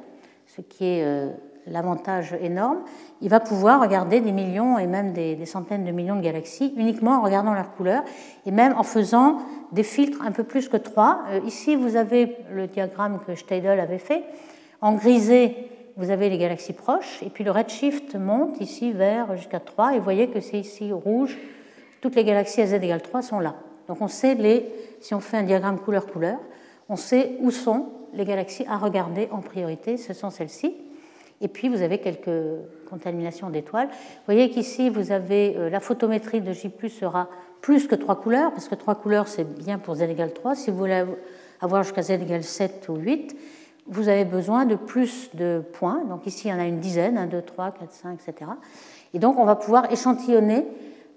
ce 0.46 0.60
qui 0.60 0.84
est 0.84 1.04
euh, 1.04 1.30
l'avantage 1.66 2.34
énorme, 2.40 2.78
il 3.20 3.28
va 3.28 3.40
pouvoir 3.40 3.80
regarder 3.80 4.20
des 4.20 4.32
millions 4.32 4.78
et 4.78 4.86
même 4.86 5.12
des, 5.12 5.46
centaines 5.46 5.84
de 5.84 5.92
millions 5.92 6.16
de 6.16 6.22
galaxies 6.22 6.72
uniquement 6.76 7.18
en 7.18 7.22
regardant 7.22 7.54
leur 7.54 7.74
couleur 7.74 8.02
et 8.46 8.50
même 8.50 8.74
en 8.76 8.82
faisant 8.82 9.38
des 9.70 9.82
filtres 9.82 10.22
un 10.22 10.32
peu 10.32 10.44
plus 10.44 10.68
que 10.68 10.76
trois. 10.76 11.20
Euh, 11.30 11.40
ici, 11.46 11.76
vous 11.76 11.96
avez 11.96 12.36
le 12.52 12.66
diagramme 12.66 13.20
que 13.26 13.34
Steidel 13.34 13.80
avait 13.80 13.98
fait. 13.98 14.24
En 14.80 14.94
grisé, 14.94 15.68
vous 15.96 16.10
avez 16.10 16.28
les 16.30 16.38
galaxies 16.38 16.72
proches 16.72 17.22
et 17.22 17.30
puis 17.30 17.44
le 17.44 17.50
redshift 17.50 18.16
monte 18.16 18.60
ici 18.60 18.92
vers 18.92 19.36
jusqu'à 19.36 19.60
3 19.60 19.94
et 19.94 19.98
vous 19.98 20.04
voyez 20.04 20.28
que 20.28 20.40
c'est 20.40 20.58
ici 20.58 20.90
rouge. 20.90 21.38
Toutes 22.00 22.16
les 22.16 22.24
galaxies 22.24 22.62
à 22.62 22.66
z 22.66 22.74
égale 22.74 23.02
3 23.02 23.22
sont 23.22 23.40
là. 23.40 23.54
Donc 23.88 24.00
on 24.00 24.08
sait, 24.08 24.34
les, 24.34 24.66
si 25.00 25.14
on 25.14 25.20
fait 25.20 25.36
un 25.36 25.42
diagramme 25.42 25.78
couleur-couleur, 25.78 26.38
on 26.88 26.96
sait 26.96 27.36
où 27.40 27.50
sont 27.50 27.90
les 28.14 28.24
galaxies 28.24 28.64
à 28.68 28.76
regarder 28.76 29.28
en 29.30 29.40
priorité. 29.40 29.96
Ce 29.96 30.12
sont 30.12 30.30
celles-ci. 30.30 30.74
Et 31.42 31.48
puis, 31.48 31.68
vous 31.68 31.82
avez 31.82 31.98
quelques 31.98 32.30
contaminations 32.88 33.50
d'étoiles. 33.50 33.88
Vous 33.88 34.24
voyez 34.26 34.48
qu'ici, 34.48 34.88
vous 34.88 35.12
avez 35.12 35.56
euh, 35.56 35.68
la 35.68 35.80
photométrie 35.80 36.40
de 36.40 36.52
J 36.52 36.70
sera 36.88 37.28
plus 37.60 37.86
que 37.86 37.94
trois 37.94 38.16
couleurs, 38.16 38.52
parce 38.52 38.68
que 38.68 38.74
trois 38.74 38.94
couleurs, 38.94 39.28
c'est 39.28 39.44
bien 39.44 39.78
pour 39.78 39.96
z 39.96 40.02
égale 40.02 40.32
3. 40.32 40.54
Si 40.54 40.70
vous 40.70 40.78
voulez 40.78 41.04
avoir 41.60 41.82
jusqu'à 41.82 42.02
z 42.02 42.12
égale 42.12 42.44
7 42.44 42.88
ou 42.88 42.96
8, 42.96 43.36
vous 43.86 44.08
avez 44.08 44.24
besoin 44.24 44.64
de 44.64 44.76
plus 44.76 45.30
de 45.34 45.62
points. 45.72 46.04
Donc 46.08 46.26
ici, 46.26 46.48
il 46.48 46.50
y 46.52 46.54
en 46.54 46.58
a 46.58 46.64
une 46.64 46.80
dizaine, 46.80 47.18
1, 47.18 47.26
2, 47.26 47.42
3, 47.42 47.72
4, 47.72 47.92
5, 47.92 48.18
etc. 48.20 48.50
Et 49.14 49.18
donc, 49.18 49.38
on 49.38 49.44
va 49.44 49.56
pouvoir 49.56 49.92
échantillonner 49.92 50.64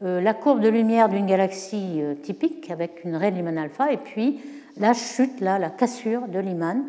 euh, 0.03 0.21
la 0.21 0.33
courbe 0.33 0.59
de 0.59 0.69
lumière 0.69 1.07
d'une 1.07 1.25
galaxie 1.25 2.01
euh, 2.01 2.15
typique 2.15 2.69
avec 2.69 3.03
une 3.05 3.15
raie 3.15 3.31
de 3.31 3.37
Lyman 3.37 3.57
alpha, 3.57 3.91
et 3.91 3.97
puis 3.97 4.39
la 4.77 4.93
chute, 4.93 5.39
là, 5.39 5.57
la 5.57 5.69
cassure 5.69 6.27
de 6.27 6.39
Lyman, 6.39 6.83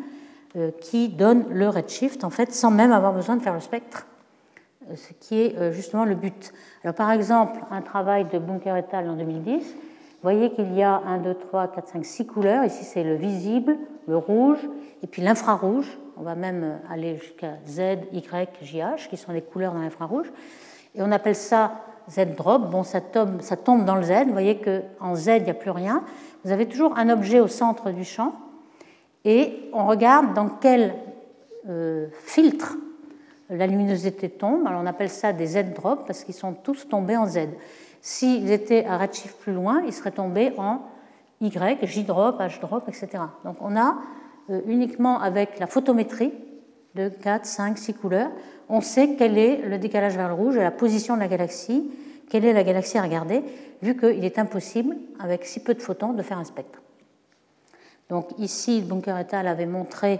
qui 0.81 1.09
donne 1.09 1.45
le 1.51 1.69
redshift, 1.69 2.23
en 2.23 2.29
fait, 2.29 2.53
sans 2.53 2.71
même 2.71 2.91
avoir 2.91 3.13
besoin 3.13 3.35
de 3.35 3.41
faire 3.41 3.53
le 3.53 3.59
spectre, 3.59 4.07
euh, 4.89 4.95
ce 4.95 5.13
qui 5.13 5.41
est 5.41 5.57
euh, 5.57 5.71
justement 5.71 6.05
le 6.05 6.15
but. 6.15 6.53
Alors, 6.83 6.95
par 6.95 7.11
exemple, 7.11 7.59
un 7.71 7.81
travail 7.81 8.25
de 8.25 8.39
Bunker 8.39 8.77
et 8.77 8.85
al. 8.91 9.09
en 9.09 9.15
2010, 9.15 9.63
vous 9.63 10.23
voyez 10.23 10.51
qu'il 10.51 10.73
y 10.73 10.83
a 10.83 11.01
1, 11.05 11.19
2, 11.19 11.33
3, 11.35 11.67
4, 11.67 11.87
5, 11.89 12.05
6 12.05 12.25
couleurs. 12.25 12.63
Ici, 12.63 12.83
c'est 12.83 13.03
le 13.03 13.15
visible, 13.15 13.77
le 14.07 14.17
rouge, 14.17 14.59
et 15.03 15.07
puis 15.07 15.21
l'infrarouge. 15.21 15.97
On 16.17 16.23
va 16.23 16.35
même 16.35 16.79
aller 16.89 17.17
jusqu'à 17.17 17.53
Z, 17.67 18.07
Y, 18.11 18.49
JH, 18.61 19.09
qui 19.09 19.17
sont 19.17 19.31
les 19.31 19.41
couleurs 19.41 19.73
dans 19.73 19.81
l'infrarouge. 19.81 20.31
Et 20.95 21.01
on 21.03 21.11
appelle 21.11 21.35
ça 21.35 21.73
Z 22.09 22.35
drop. 22.35 22.71
Bon, 22.71 22.83
ça 22.83 23.01
tombe, 23.01 23.41
ça 23.41 23.57
tombe 23.57 23.85
dans 23.85 23.95
le 23.95 24.03
Z. 24.03 24.25
Vous 24.25 24.31
voyez 24.31 24.59
qu'en 24.59 25.15
Z, 25.15 25.27
il 25.37 25.43
n'y 25.43 25.49
a 25.51 25.53
plus 25.53 25.71
rien. 25.71 26.03
Vous 26.43 26.51
avez 26.51 26.65
toujours 26.65 26.97
un 26.97 27.09
objet 27.09 27.39
au 27.39 27.47
centre 27.47 27.91
du 27.91 28.03
champ 28.03 28.33
et 29.25 29.69
on 29.73 29.87
regarde 29.87 30.33
dans 30.33 30.49
quel 30.49 30.95
euh, 31.67 32.07
filtre 32.23 32.77
la 33.49 33.67
luminosité 33.67 34.29
tombe. 34.29 34.63
On 34.65 34.85
appelle 34.85 35.09
ça 35.09 35.33
des 35.33 35.47
Z-drops 35.47 36.03
parce 36.05 36.23
qu'ils 36.23 36.35
sont 36.35 36.53
tous 36.53 36.87
tombés 36.87 37.17
en 37.17 37.25
Z. 37.25 37.39
S'ils 38.01 38.51
étaient 38.51 38.85
à 38.85 38.97
redshift 38.97 39.37
plus 39.37 39.53
loin, 39.53 39.81
ils 39.85 39.93
seraient 39.93 40.11
tombés 40.11 40.53
en 40.57 40.81
Y, 41.41 41.85
J-drop, 41.85 42.39
H-drop, 42.39 42.87
etc. 42.87 43.23
Donc 43.43 43.57
on 43.61 43.75
a 43.75 43.97
euh, 44.49 44.61
uniquement 44.65 45.19
avec 45.19 45.59
la 45.59 45.67
photométrie 45.67 46.33
de 46.95 47.09
4, 47.09 47.45
5, 47.45 47.77
6 47.77 47.93
couleurs, 47.93 48.31
on 48.69 48.81
sait 48.81 49.15
quel 49.17 49.37
est 49.37 49.61
le 49.67 49.77
décalage 49.77 50.15
vers 50.15 50.27
le 50.27 50.33
rouge 50.33 50.57
et 50.57 50.61
la 50.61 50.71
position 50.71 51.15
de 51.15 51.19
la 51.19 51.27
galaxie, 51.27 51.91
quelle 52.29 52.43
est 52.43 52.53
la 52.53 52.63
galaxie 52.63 52.97
à 52.97 53.03
regarder, 53.03 53.43
vu 53.81 53.95
qu'il 53.95 54.25
est 54.25 54.39
impossible, 54.39 54.95
avec 55.19 55.45
si 55.45 55.61
peu 55.61 55.73
de 55.73 55.81
photons, 55.81 56.13
de 56.13 56.21
faire 56.23 56.37
un 56.37 56.43
spectre. 56.43 56.81
Donc 58.09 58.29
ici, 58.37 58.81
Bunker 58.81 59.17
et 59.17 59.35
al. 59.35 59.47
avait 59.47 59.65
montré 59.65 60.19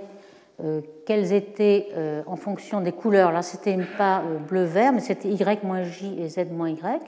euh, 0.64 0.82
quelles 1.06 1.34
étaient, 1.34 1.90
euh, 1.96 2.24
en 2.26 2.36
fonction 2.36 2.82
des 2.82 2.92
couleurs, 2.92 3.32
là 3.32 3.44
c'était 3.44 3.78
pas 3.98 4.22
euh, 4.22 4.40
bleu-vert, 4.40 4.92
mais 4.92 5.02
c'était 5.02 5.30
Y-J 5.30 6.20
et 6.20 6.30
Z-Y, 6.30 7.00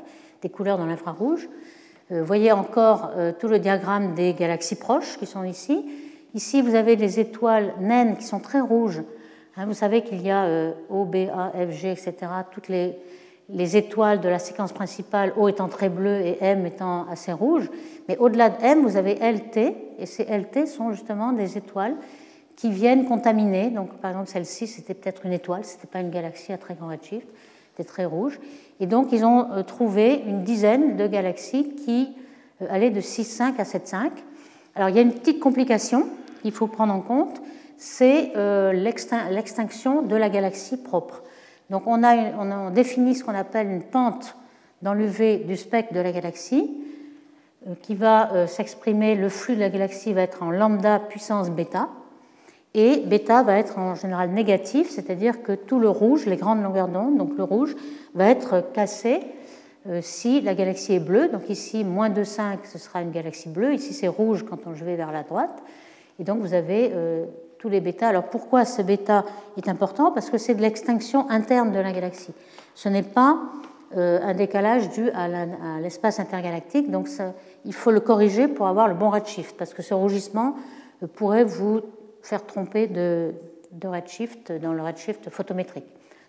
des 0.41 0.49
couleurs 0.49 0.77
dans 0.77 0.85
l'infrarouge. 0.85 1.49
vous 2.11 2.23
voyez 2.23 2.51
encore 2.51 3.11
tout 3.39 3.47
le 3.47 3.59
diagramme 3.59 4.13
des 4.15 4.33
galaxies 4.33 4.77
proches 4.77 5.17
qui 5.17 5.25
sont 5.25 5.43
ici. 5.43 5.85
Ici, 6.33 6.61
vous 6.61 6.75
avez 6.75 6.95
les 6.95 7.19
étoiles 7.19 7.73
naines 7.79 8.15
qui 8.15 8.23
sont 8.23 8.39
très 8.39 8.61
rouges. 8.61 9.01
Hein, 9.57 9.65
vous 9.65 9.73
savez 9.73 10.01
qu'il 10.03 10.21
y 10.21 10.31
a 10.31 10.71
O, 10.89 11.03
B, 11.03 11.27
A, 11.33 11.51
F, 11.51 11.71
G, 11.71 11.91
etc. 11.91 12.15
Toutes 12.51 12.69
les, 12.69 12.97
les 13.51 13.77
étoiles 13.77 14.21
de 14.21 14.29
la 14.29 14.39
séquence 14.39 14.73
principale, 14.73 15.33
O 15.35 15.47
étant 15.47 15.67
très 15.67 15.89
bleu 15.89 16.21
et 16.21 16.37
M 16.41 16.65
étant 16.65 17.07
assez 17.09 17.31
rouge. 17.31 17.69
Mais 18.07 18.17
au-delà 18.17 18.49
de 18.49 18.63
M, 18.63 18.81
vous 18.83 18.95
avez 18.95 19.15
LT, 19.15 19.57
et 19.97 20.05
ces 20.05 20.25
LT 20.25 20.67
sont 20.67 20.91
justement 20.91 21.31
des 21.31 21.57
étoiles 21.57 21.95
qui 22.55 22.69
viennent 22.69 23.05
contaminer. 23.05 23.69
Donc, 23.69 23.93
par 23.97 24.11
exemple, 24.11 24.29
celle-ci, 24.29 24.67
c'était 24.67 24.93
peut-être 24.93 25.25
une 25.25 25.33
étoile, 25.33 25.65
ce 25.65 25.75
n'était 25.75 25.87
pas 25.87 26.01
une 26.01 26.11
galaxie 26.11 26.51
à 26.53 26.57
très 26.57 26.75
grand 26.75 26.89
redshift, 26.89 27.27
c'était 27.71 27.87
très 27.87 28.05
rouge. 28.05 28.39
Et 28.79 28.85
donc, 28.85 29.11
ils 29.11 29.25
ont 29.25 29.51
euh, 29.51 29.63
trouvé 29.63 30.21
une 30.27 30.43
dizaine 30.43 30.95
de 30.95 31.07
galaxies 31.07 31.73
qui 31.85 32.13
euh, 32.61 32.67
allaient 32.69 32.91
de 32.91 33.01
6,5 33.01 33.55
à 33.57 33.63
7,5. 33.63 34.11
Alors, 34.75 34.89
il 34.89 34.95
y 34.95 34.99
a 34.99 35.01
une 35.01 35.13
petite 35.13 35.39
complication 35.39 36.07
qu'il 36.41 36.51
faut 36.51 36.67
prendre 36.67 36.93
en 36.93 37.01
compte, 37.01 37.41
c'est 37.77 38.33
euh, 38.35 38.73
l'extinction 38.73 40.01
de 40.01 40.15
la 40.15 40.29
galaxie 40.29 40.77
propre. 40.77 41.23
Donc, 41.69 41.83
on 41.85 42.69
définit 42.71 43.15
ce 43.15 43.23
qu'on 43.23 43.35
appelle 43.35 43.67
une 43.67 43.83
pente 43.83 44.35
dans 44.81 44.93
l'UV 44.93 45.37
du 45.37 45.55
spectre 45.57 45.93
de 45.93 45.99
la 45.99 46.11
galaxie, 46.11 46.69
qui 47.81 47.93
va 47.93 48.47
s'exprimer, 48.47 49.15
le 49.15 49.29
flux 49.29 49.55
de 49.55 49.59
la 49.59 49.69
galaxie 49.69 50.13
va 50.13 50.21
être 50.21 50.41
en 50.41 50.51
lambda 50.51 50.99
puissance 50.99 51.49
bêta. 51.51 51.89
Et 52.73 52.97
bêta 53.05 53.41
va 53.43 53.57
être 53.57 53.77
en 53.79 53.95
général 53.95 54.29
négatif, 54.29 54.89
c'est-à-dire 54.89 55.41
que 55.41 55.53
tout 55.53 55.79
le 55.79 55.89
rouge, 55.89 56.25
les 56.25 56.37
grandes 56.37 56.61
longueurs 56.61 56.87
d'onde, 56.87 57.17
donc 57.17 57.31
le 57.37 57.43
rouge, 57.43 57.75
va 58.13 58.29
être 58.29 58.63
cassé 58.73 59.21
euh, 59.87 60.01
si 60.03 60.41
la 60.41 60.53
galaxie 60.53 60.93
est 60.93 60.99
bleue. 60.99 61.29
Donc 61.29 61.49
ici, 61.49 61.83
moins 61.83 62.09
2,5, 62.09 62.59
ce 62.65 62.77
sera 62.77 63.01
une 63.01 63.11
galaxie 63.11 63.49
bleue. 63.49 63.73
Ici, 63.73 63.93
c'est 63.93 64.07
rouge 64.07 64.45
quand 64.47 64.67
on 64.67 64.75
je 64.75 64.83
vers 64.83 65.11
la 65.11 65.23
droite. 65.23 65.63
Et 66.19 66.23
donc 66.23 66.39
vous 66.39 66.53
avez 66.53 66.91
euh, 66.93 67.25
tous 67.59 67.69
les 67.69 67.81
bêtas. 67.81 68.07
Alors 68.07 68.23
pourquoi 68.23 68.65
ce 68.65 68.81
bêta 68.81 69.25
est 69.57 69.67
important? 69.67 70.11
Parce 70.11 70.29
que 70.29 70.37
c'est 70.37 70.55
de 70.55 70.61
l'extinction 70.61 71.29
interne 71.29 71.71
de 71.71 71.79
la 71.79 71.91
galaxie. 71.91 72.33
Ce 72.73 72.89
n'est 72.89 73.03
pas 73.03 73.37
euh, 73.95 74.19
un 74.23 74.33
décalage 74.33 74.89
dû 74.89 75.09
à 75.11 75.27
l'espace 75.79 76.19
intergalactique. 76.19 76.89
Donc 76.89 77.09
il 77.65 77.73
faut 77.73 77.91
le 77.91 77.99
corriger 77.99 78.47
pour 78.47 78.67
avoir 78.67 78.87
le 78.87 78.93
bon 78.93 79.09
redshift, 79.09 79.55
parce 79.57 79.73
que 79.73 79.81
ce 79.81 79.93
rougissement 79.93 80.55
pourrait 81.15 81.43
vous 81.43 81.81
faire 82.21 82.45
tromper 82.45 82.87
de, 82.87 83.33
redshift 83.83 84.51
dans 84.51 84.73
le 84.73 84.83
redshift 84.83 85.29
photométrique. 85.29 85.85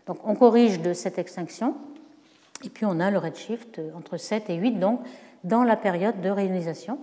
Donc 0.06 0.18
on 0.24 0.34
corrige 0.34 0.80
de 0.80 0.92
cette 0.92 1.18
extinction, 1.18 1.74
et 2.64 2.68
puis 2.68 2.86
on 2.86 2.98
a 2.98 3.10
le 3.10 3.18
redshift 3.18 3.80
entre 3.96 4.16
7 4.16 4.50
et 4.50 4.56
8, 4.56 4.72
donc 4.78 5.00
dans 5.44 5.62
la 5.62 5.76
période 5.76 6.20
de 6.20 6.30
réionisation. 6.30 6.98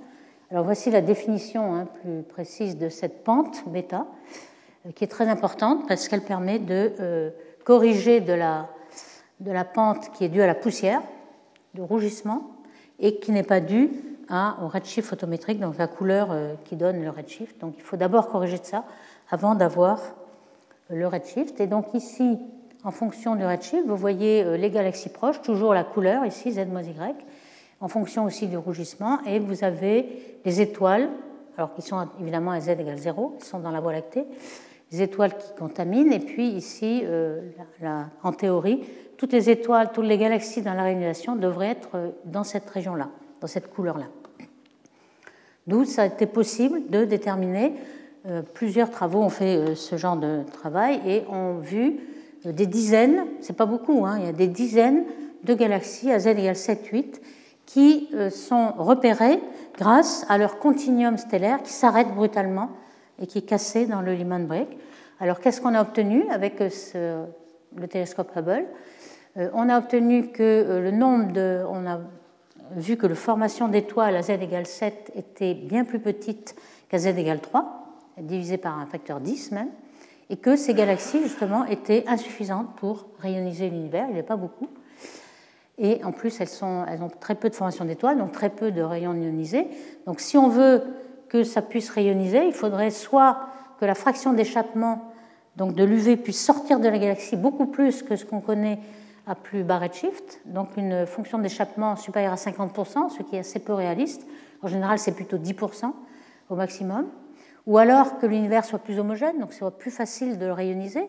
Alors 0.50 0.64
voici 0.64 0.90
la 0.90 1.02
définition 1.02 1.76
hein, 1.76 1.88
plus 2.02 2.24
précise 2.24 2.78
de 2.78 2.88
cette 2.88 3.26
pente 3.26 3.68
bêta, 3.68 4.08
euh, 4.86 4.92
qui 4.94 5.04
est 5.04 5.08
très 5.08 5.28
importante 5.28 5.86
parce 5.90 6.08
qu'elle 6.08 6.24
permet 6.24 6.58
de 6.58 6.94
euh, 7.02 7.32
corriger 7.66 8.22
de 8.22 8.32
la, 8.32 8.70
de 9.42 9.52
la 9.52 9.66
pente 9.66 10.10
qui 10.14 10.24
est 10.24 10.30
due 10.30 10.42
à 10.42 10.48
la 10.48 10.56
poussière, 10.56 11.02
de 11.74 11.82
rougissement, 11.82 12.52
et 13.00 13.20
qui 13.20 13.34
n'est 13.34 13.44
pas 13.44 13.60
due 13.60 13.90
au 14.30 14.68
redshift 14.68 15.10
photométrique, 15.10 15.60
donc 15.60 15.78
la 15.78 15.88
couleur 15.88 16.30
euh, 16.32 16.54
qui 16.64 16.78
donne 16.78 17.04
le 17.04 17.10
redshift. 17.10 17.60
Donc 17.60 17.74
il 17.78 17.84
faut 17.84 17.98
d'abord 17.98 18.30
corriger 18.30 18.58
de 18.58 18.66
ça 18.66 18.86
avant 19.30 19.54
d'avoir 19.54 20.00
le 20.90 21.08
redshift. 21.08 21.60
Et 21.60 21.68
donc 21.68 21.94
ici, 21.94 22.40
en 22.86 22.92
fonction 22.92 23.36
du 23.36 23.46
redshift, 23.46 23.86
vous 23.86 23.98
voyez 23.98 24.58
les 24.58 24.70
galaxies 24.70 25.10
proches, 25.10 25.42
toujours 25.42 25.74
la 25.74 25.84
couleur, 25.84 26.26
ici 26.26 26.54
Z 26.54 26.68
moins 26.68 26.84
Y, 26.84 27.16
en 27.80 27.88
fonction 27.88 28.26
aussi 28.26 28.48
du 28.48 28.58
rougissement. 28.58 29.20
Et 29.26 29.40
vous 29.40 29.63
avez 29.63 30.40
les 30.46 30.62
étoiles, 30.62 31.10
alors 31.58 31.74
qui 31.74 31.82
sont 31.82 32.08
évidemment 32.20 32.52
à 32.52 32.60
Z 32.60 32.70
égale 32.70 32.98
0, 32.98 33.38
qui 33.40 33.46
sont 33.46 33.60
dans 33.60 33.72
la 33.72 33.80
Voie 33.80 33.94
lactée, 33.94 34.26
les 34.92 35.02
étoiles 35.02 35.38
qui 35.38 35.54
contaminent. 35.58 36.12
Et 36.12 36.20
puis 36.20 36.48
ici, 36.48 37.02
euh, 37.04 37.42
en 38.24 38.32
théorie, 38.32 38.84
toutes 39.18 39.34
les 39.34 39.50
étoiles, 39.50 39.92
toutes 39.94 40.06
les 40.06 40.18
galaxies 40.18 40.62
dans 40.62 40.74
la 40.74 40.84
réalisation 40.84 41.36
devraient 41.36 41.70
être 41.72 42.13
dans 42.26 42.44
cette 42.44 42.70
région-là 42.70 43.10
dans 43.42 43.48
cette 43.48 43.70
couleur-là. 43.70 44.06
D'où 45.68 45.86
ça 45.86 46.04
a 46.04 46.06
été 46.06 46.26
possible 46.26 46.90
de 46.90 47.06
déterminer, 47.06 47.74
euh, 48.26 48.42
plusieurs 48.42 48.90
travaux 48.90 49.22
ont 49.22 49.30
fait 49.30 49.58
euh, 49.58 49.76
ce 49.76 49.98
genre 49.98 50.18
de 50.18 50.44
travail 50.54 51.02
et 51.06 51.24
ont 51.30 51.58
vu 51.58 52.00
des 52.46 52.66
dizaines, 52.66 53.26
c'est 53.42 53.56
pas 53.56 53.66
beaucoup, 53.66 54.06
hein, 54.06 54.18
il 54.20 54.26
y 54.26 54.30
a 54.30 54.34
des 54.34 54.48
dizaines 54.48 55.04
de 55.44 55.54
galaxies 55.54 56.12
à 56.12 56.20
z 56.20 56.28
égale 56.28 56.56
7-8 56.56 57.20
qui 57.68 58.10
sont 58.32 58.72
repérées 58.78 59.40
grâce 59.78 60.26
à 60.30 60.40
leur 60.40 60.58
continuum 60.58 61.18
stellaire 61.18 61.62
qui 61.62 61.72
s'arrête 61.72 62.08
brutalement 62.16 62.72
et 63.22 63.28
qui 63.28 63.38
est 63.38 63.44
cassé 63.44 63.86
dans 63.86 64.02
le 64.02 64.14
Lyman 64.14 64.48
Break. 64.48 64.70
Alors 65.20 65.40
qu'est-ce 65.40 65.62
qu'on 65.62 65.76
a 65.76 65.82
obtenu 65.82 66.24
avec 66.32 66.60
le 66.60 67.88
télescope 67.88 68.32
Hubble? 68.36 68.66
On 69.54 69.70
a 69.70 69.78
obtenu 69.78 70.30
que 70.30 70.80
le 70.82 70.92
nombre 70.92 71.32
de, 71.34 71.62
on 71.70 71.86
a 71.86 72.00
vu 72.76 72.98
que 72.98 73.06
la 73.06 73.16
formation 73.16 73.68
d'étoiles 73.68 74.16
à 74.16 74.24
z 74.24 74.32
égale 74.32 74.66
7 74.66 75.12
était 75.16 75.54
bien 75.54 75.84
plus 75.84 76.00
petite 76.00 76.56
qu'à 76.90 76.98
z 76.98 77.08
égale 77.08 77.42
3, 77.42 77.86
divisée 78.20 78.58
par 78.58 78.80
un 78.80 78.86
facteur 78.86 79.20
10 79.20 79.52
même, 79.52 79.70
et 80.30 80.38
que 80.38 80.56
ces 80.56 80.74
galaxies, 80.74 81.22
justement, 81.22 81.66
étaient 81.66 82.04
insuffisantes 82.08 82.76
pour 82.78 83.08
rayoniser 83.20 83.70
l'univers, 83.70 84.08
il 84.10 84.16
n'y 84.16 84.20
a 84.20 84.24
pas 84.24 84.36
beaucoup. 84.36 84.68
Et 85.78 86.04
en 86.04 86.12
plus, 86.12 86.40
elles, 86.42 86.50
ont 86.63 87.10
très 87.20 87.36
peu 87.36 87.50
de 87.50 87.56
formation 87.56 87.86
d'étoiles, 87.86 88.18
donc 88.18 88.32
très 88.32 88.50
peu 88.50 88.72
de 88.72 88.82
rayons 88.82 89.13
ionisés. 89.13 89.68
Donc 90.06 90.20
si 90.20 90.38
on 90.38 90.50
veut 90.50 90.84
que 91.30 91.44
ça 91.44 91.62
puisse 91.62 91.90
rayoniser, 91.90 92.46
il 92.46 92.54
faudrait 92.54 92.90
soit 92.90 93.40
que 93.80 93.86
la 93.86 93.96
fraction 93.96 94.34
d'échappement 94.34 95.12
donc 95.56 95.74
de 95.74 95.84
l'UV 95.84 96.18
puisse 96.18 96.44
sortir 96.44 96.80
de 96.80 96.88
la 96.88 96.98
galaxie 96.98 97.36
beaucoup 97.36 97.66
plus 97.66 98.04
que 98.04 98.16
ce 98.16 98.26
qu'on 98.26 98.42
connaît 98.42 98.80
à 99.26 99.36
plus 99.36 99.63
bas 99.63 99.80
redshift, 99.80 100.40
donc 100.46 100.78
une 100.78 101.06
fonction 101.06 101.40
d'échappement 101.40 101.96
supérieure 101.96 102.34
à 102.34 102.38
50%, 102.38 103.10
ce 103.10 103.24
qui 103.24 103.36
est 103.36 103.40
assez 103.40 103.60
peu 103.60 103.74
réaliste. 103.74 104.26
En 104.62 104.68
général, 104.68 105.00
c'est 105.00 105.12
plutôt 105.12 105.38
10% 105.38 105.92
au 106.50 106.56
maximum. 106.56 107.08
Ou 107.66 107.78
alors 107.78 108.18
que 108.20 108.26
l'univers 108.26 108.63
soit 108.63 108.80
plus 108.80 108.98
homogène, 109.00 109.40
donc 109.40 109.52
soit 109.52 109.78
plus 109.78 109.92
facile 109.92 110.38
de 110.38 110.46
le 110.46 110.54
rayoniser. 110.54 111.08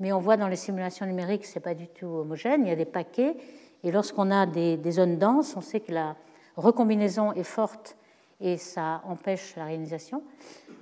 Mais 0.00 0.12
on 0.12 0.18
voit 0.18 0.36
dans 0.36 0.48
les 0.48 0.56
simulations 0.56 1.06
numériques, 1.06 1.46
ce 1.46 1.54
n'est 1.58 1.62
pas 1.62 1.74
du 1.74 1.86
tout 1.88 2.06
homogène, 2.06 2.62
il 2.64 2.68
y 2.68 2.72
a 2.72 2.76
des 2.76 2.84
paquets. 2.84 3.36
Et 3.84 3.92
lorsqu'on 3.92 4.30
a 4.30 4.46
des, 4.46 4.78
zones 4.90 5.18
denses, 5.18 5.56
on 5.56 5.60
sait 5.60 5.80
que 5.80 5.92
la 5.92 6.16
recombinaison 6.56 7.32
est 7.32 7.44
forte 7.44 7.96
et 8.40 8.56
ça 8.56 9.02
empêche 9.06 9.54
la 9.56 9.66
réalisation. 9.66 10.22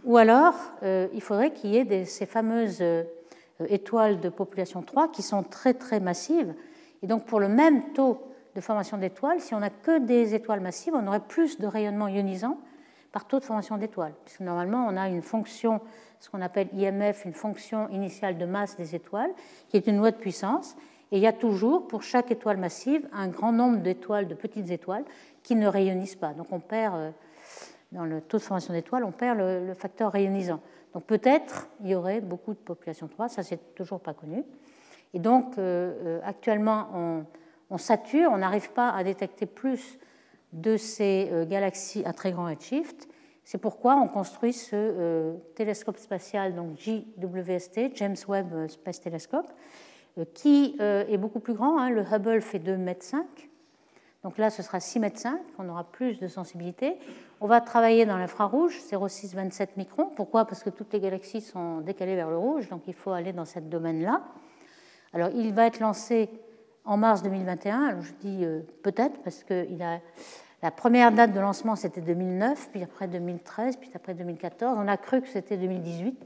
Ou 0.04 0.16
alors, 0.16 0.54
euh, 0.82 1.08
il 1.12 1.20
faudrait 1.20 1.52
qu'il 1.52 1.70
y 1.70 1.76
ait 1.76 2.04
ces 2.04 2.26
fameuses 2.26 2.78
euh, 2.80 3.04
étoiles 3.68 4.20
de 4.20 4.28
population 4.28 4.82
3 4.82 5.08
qui 5.08 5.22
sont 5.22 5.42
très 5.42 5.74
très 5.74 6.00
massives 6.00 6.54
et 7.02 7.06
donc 7.06 7.24
pour 7.24 7.40
le 7.40 7.48
même 7.48 7.92
taux 7.92 8.22
de 8.54 8.60
formation 8.60 8.96
d'étoiles, 8.96 9.40
si 9.40 9.54
on 9.54 9.60
n'a 9.60 9.70
que 9.70 9.98
des 9.98 10.34
étoiles 10.34 10.60
massives, 10.60 10.94
on 10.94 11.06
aurait 11.06 11.20
plus 11.20 11.58
de 11.58 11.66
rayonnement 11.66 12.08
ionisant 12.08 12.58
par 13.10 13.26
taux 13.26 13.40
de 13.40 13.44
formation 13.44 13.76
d'étoiles. 13.76 14.14
Puisque 14.24 14.40
normalement, 14.40 14.86
on 14.88 14.96
a 14.96 15.08
une 15.08 15.22
fonction, 15.22 15.80
ce 16.20 16.30
qu'on 16.30 16.40
appelle 16.40 16.68
IMF, 16.74 17.24
une 17.24 17.32
fonction 17.32 17.88
initiale 17.88 18.38
de 18.38 18.44
masse 18.44 18.76
des 18.76 18.94
étoiles, 18.94 19.30
qui 19.68 19.76
est 19.76 19.86
une 19.86 19.98
loi 19.98 20.10
de 20.10 20.16
puissance. 20.16 20.76
Et 21.12 21.16
il 21.16 21.22
y 21.22 21.26
a 21.26 21.32
toujours, 21.34 21.86
pour 21.88 22.02
chaque 22.02 22.30
étoile 22.30 22.56
massive, 22.56 23.06
un 23.12 23.28
grand 23.28 23.52
nombre 23.52 23.80
d'étoiles, 23.80 24.26
de 24.28 24.34
petites 24.34 24.70
étoiles, 24.70 25.04
qui 25.42 25.54
ne 25.54 25.66
rayonisent 25.66 26.16
pas. 26.16 26.32
Donc 26.32 26.46
on 26.52 26.58
perd, 26.58 26.94
euh, 26.96 27.10
dans 27.92 28.06
le 28.06 28.22
taux 28.22 28.38
de 28.38 28.42
formation 28.42 28.72
d'étoiles, 28.72 29.04
on 29.04 29.12
perd 29.12 29.38
le, 29.38 29.74
facteur 29.74 30.10
rayonisant. 30.10 30.60
Donc 30.94 31.04
peut-être 31.04 31.68
il 31.82 31.90
y 31.90 31.94
aurait 31.94 32.22
beaucoup 32.22 32.54
de 32.54 32.58
population 32.58 33.08
3, 33.08 33.28
ça 33.28 33.42
c'est 33.42 33.74
toujours 33.74 34.00
pas 34.00 34.14
connu. 34.14 34.42
Et 35.12 35.18
donc, 35.18 35.58
euh, 35.58 35.92
euh, 36.02 36.20
actuellement, 36.24 37.26
on, 37.68 37.76
sature, 37.76 38.30
on 38.32 38.38
n'arrive 38.38 38.72
pas 38.72 38.88
à 38.88 39.04
détecter 39.04 39.44
plus 39.44 39.98
de 40.54 40.78
ces 40.78 41.30
galaxies 41.48 42.04
à 42.04 42.12
très 42.12 42.32
grand 42.32 42.44
redshift. 42.44 43.08
C'est 43.44 43.56
pourquoi 43.56 43.96
on 43.96 44.08
construit 44.08 44.52
ce 44.52 45.34
télescope 45.54 45.96
spatial, 45.96 46.54
donc 46.54 46.78
JWST, 46.78 47.96
James 47.96 48.16
Webb 48.28 48.68
Space 48.68 49.00
Telescope, 49.00 49.50
qui 50.34 50.76
est 50.78 51.16
beaucoup 51.16 51.40
plus 51.40 51.54
grand. 51.54 51.78
Hein. 51.78 51.90
Le 51.90 52.02
Hubble 52.02 52.40
fait 52.42 52.58
2,5 52.58 52.76
mètres. 52.76 53.06
Donc 54.22 54.38
là, 54.38 54.50
ce 54.50 54.62
sera 54.62 54.78
6 54.78 55.00
mètres. 55.00 55.26
On 55.58 55.68
aura 55.68 55.84
plus 55.84 56.20
de 56.20 56.28
sensibilité. 56.28 56.96
On 57.40 57.46
va 57.48 57.60
travailler 57.60 58.06
dans 58.06 58.16
l'infrarouge, 58.16 58.78
0,627 58.78 59.76
microns. 59.76 60.10
Pourquoi? 60.14 60.44
Parce 60.44 60.62
que 60.62 60.70
toutes 60.70 60.92
les 60.92 61.00
galaxies 61.00 61.40
sont 61.40 61.80
décalées 61.80 62.14
vers 62.14 62.30
le 62.30 62.38
rouge, 62.38 62.68
donc 62.68 62.82
il 62.86 62.94
faut 62.94 63.10
aller 63.10 63.32
dans 63.32 63.44
ce 63.44 63.58
domaine-là. 63.58 64.22
Alors, 65.12 65.30
il 65.34 65.52
va 65.52 65.66
être 65.66 65.80
lancé 65.80 66.30
en 66.84 66.96
mars 66.96 67.22
2021. 67.22 67.82
Alors, 67.82 68.02
je 68.02 68.12
dis 68.20 68.44
euh, 68.44 68.60
peut-être 68.82 69.20
parce 69.22 69.42
que 69.42 69.66
la 70.62 70.70
première 70.70 71.10
date 71.10 71.32
de 71.32 71.40
lancement, 71.40 71.74
c'était 71.74 72.00
2009, 72.00 72.70
puis 72.70 72.84
après 72.84 73.08
2013, 73.08 73.76
puis 73.76 73.90
après 73.92 74.14
2014. 74.14 74.78
On 74.78 74.86
a 74.86 74.96
cru 74.96 75.20
que 75.20 75.28
c'était 75.28 75.56
2018. 75.56 76.16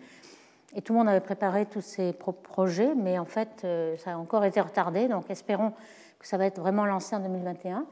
Et 0.76 0.82
tout 0.82 0.92
le 0.92 0.98
monde 0.98 1.08
avait 1.08 1.20
préparé 1.20 1.64
tous 1.64 1.80
ses 1.80 2.12
projets, 2.12 2.94
mais 2.94 3.18
en 3.18 3.24
fait, 3.24 3.62
euh, 3.64 3.96
ça 3.96 4.12
a 4.12 4.18
encore 4.18 4.44
été 4.44 4.60
retardé. 4.60 5.08
Donc, 5.08 5.30
espérons 5.30 5.72
que 6.18 6.26
ça 6.26 6.36
va 6.36 6.44
être 6.44 6.60
vraiment 6.60 6.84
lancé 6.84 7.16
en 7.16 7.20
2021. 7.20 7.86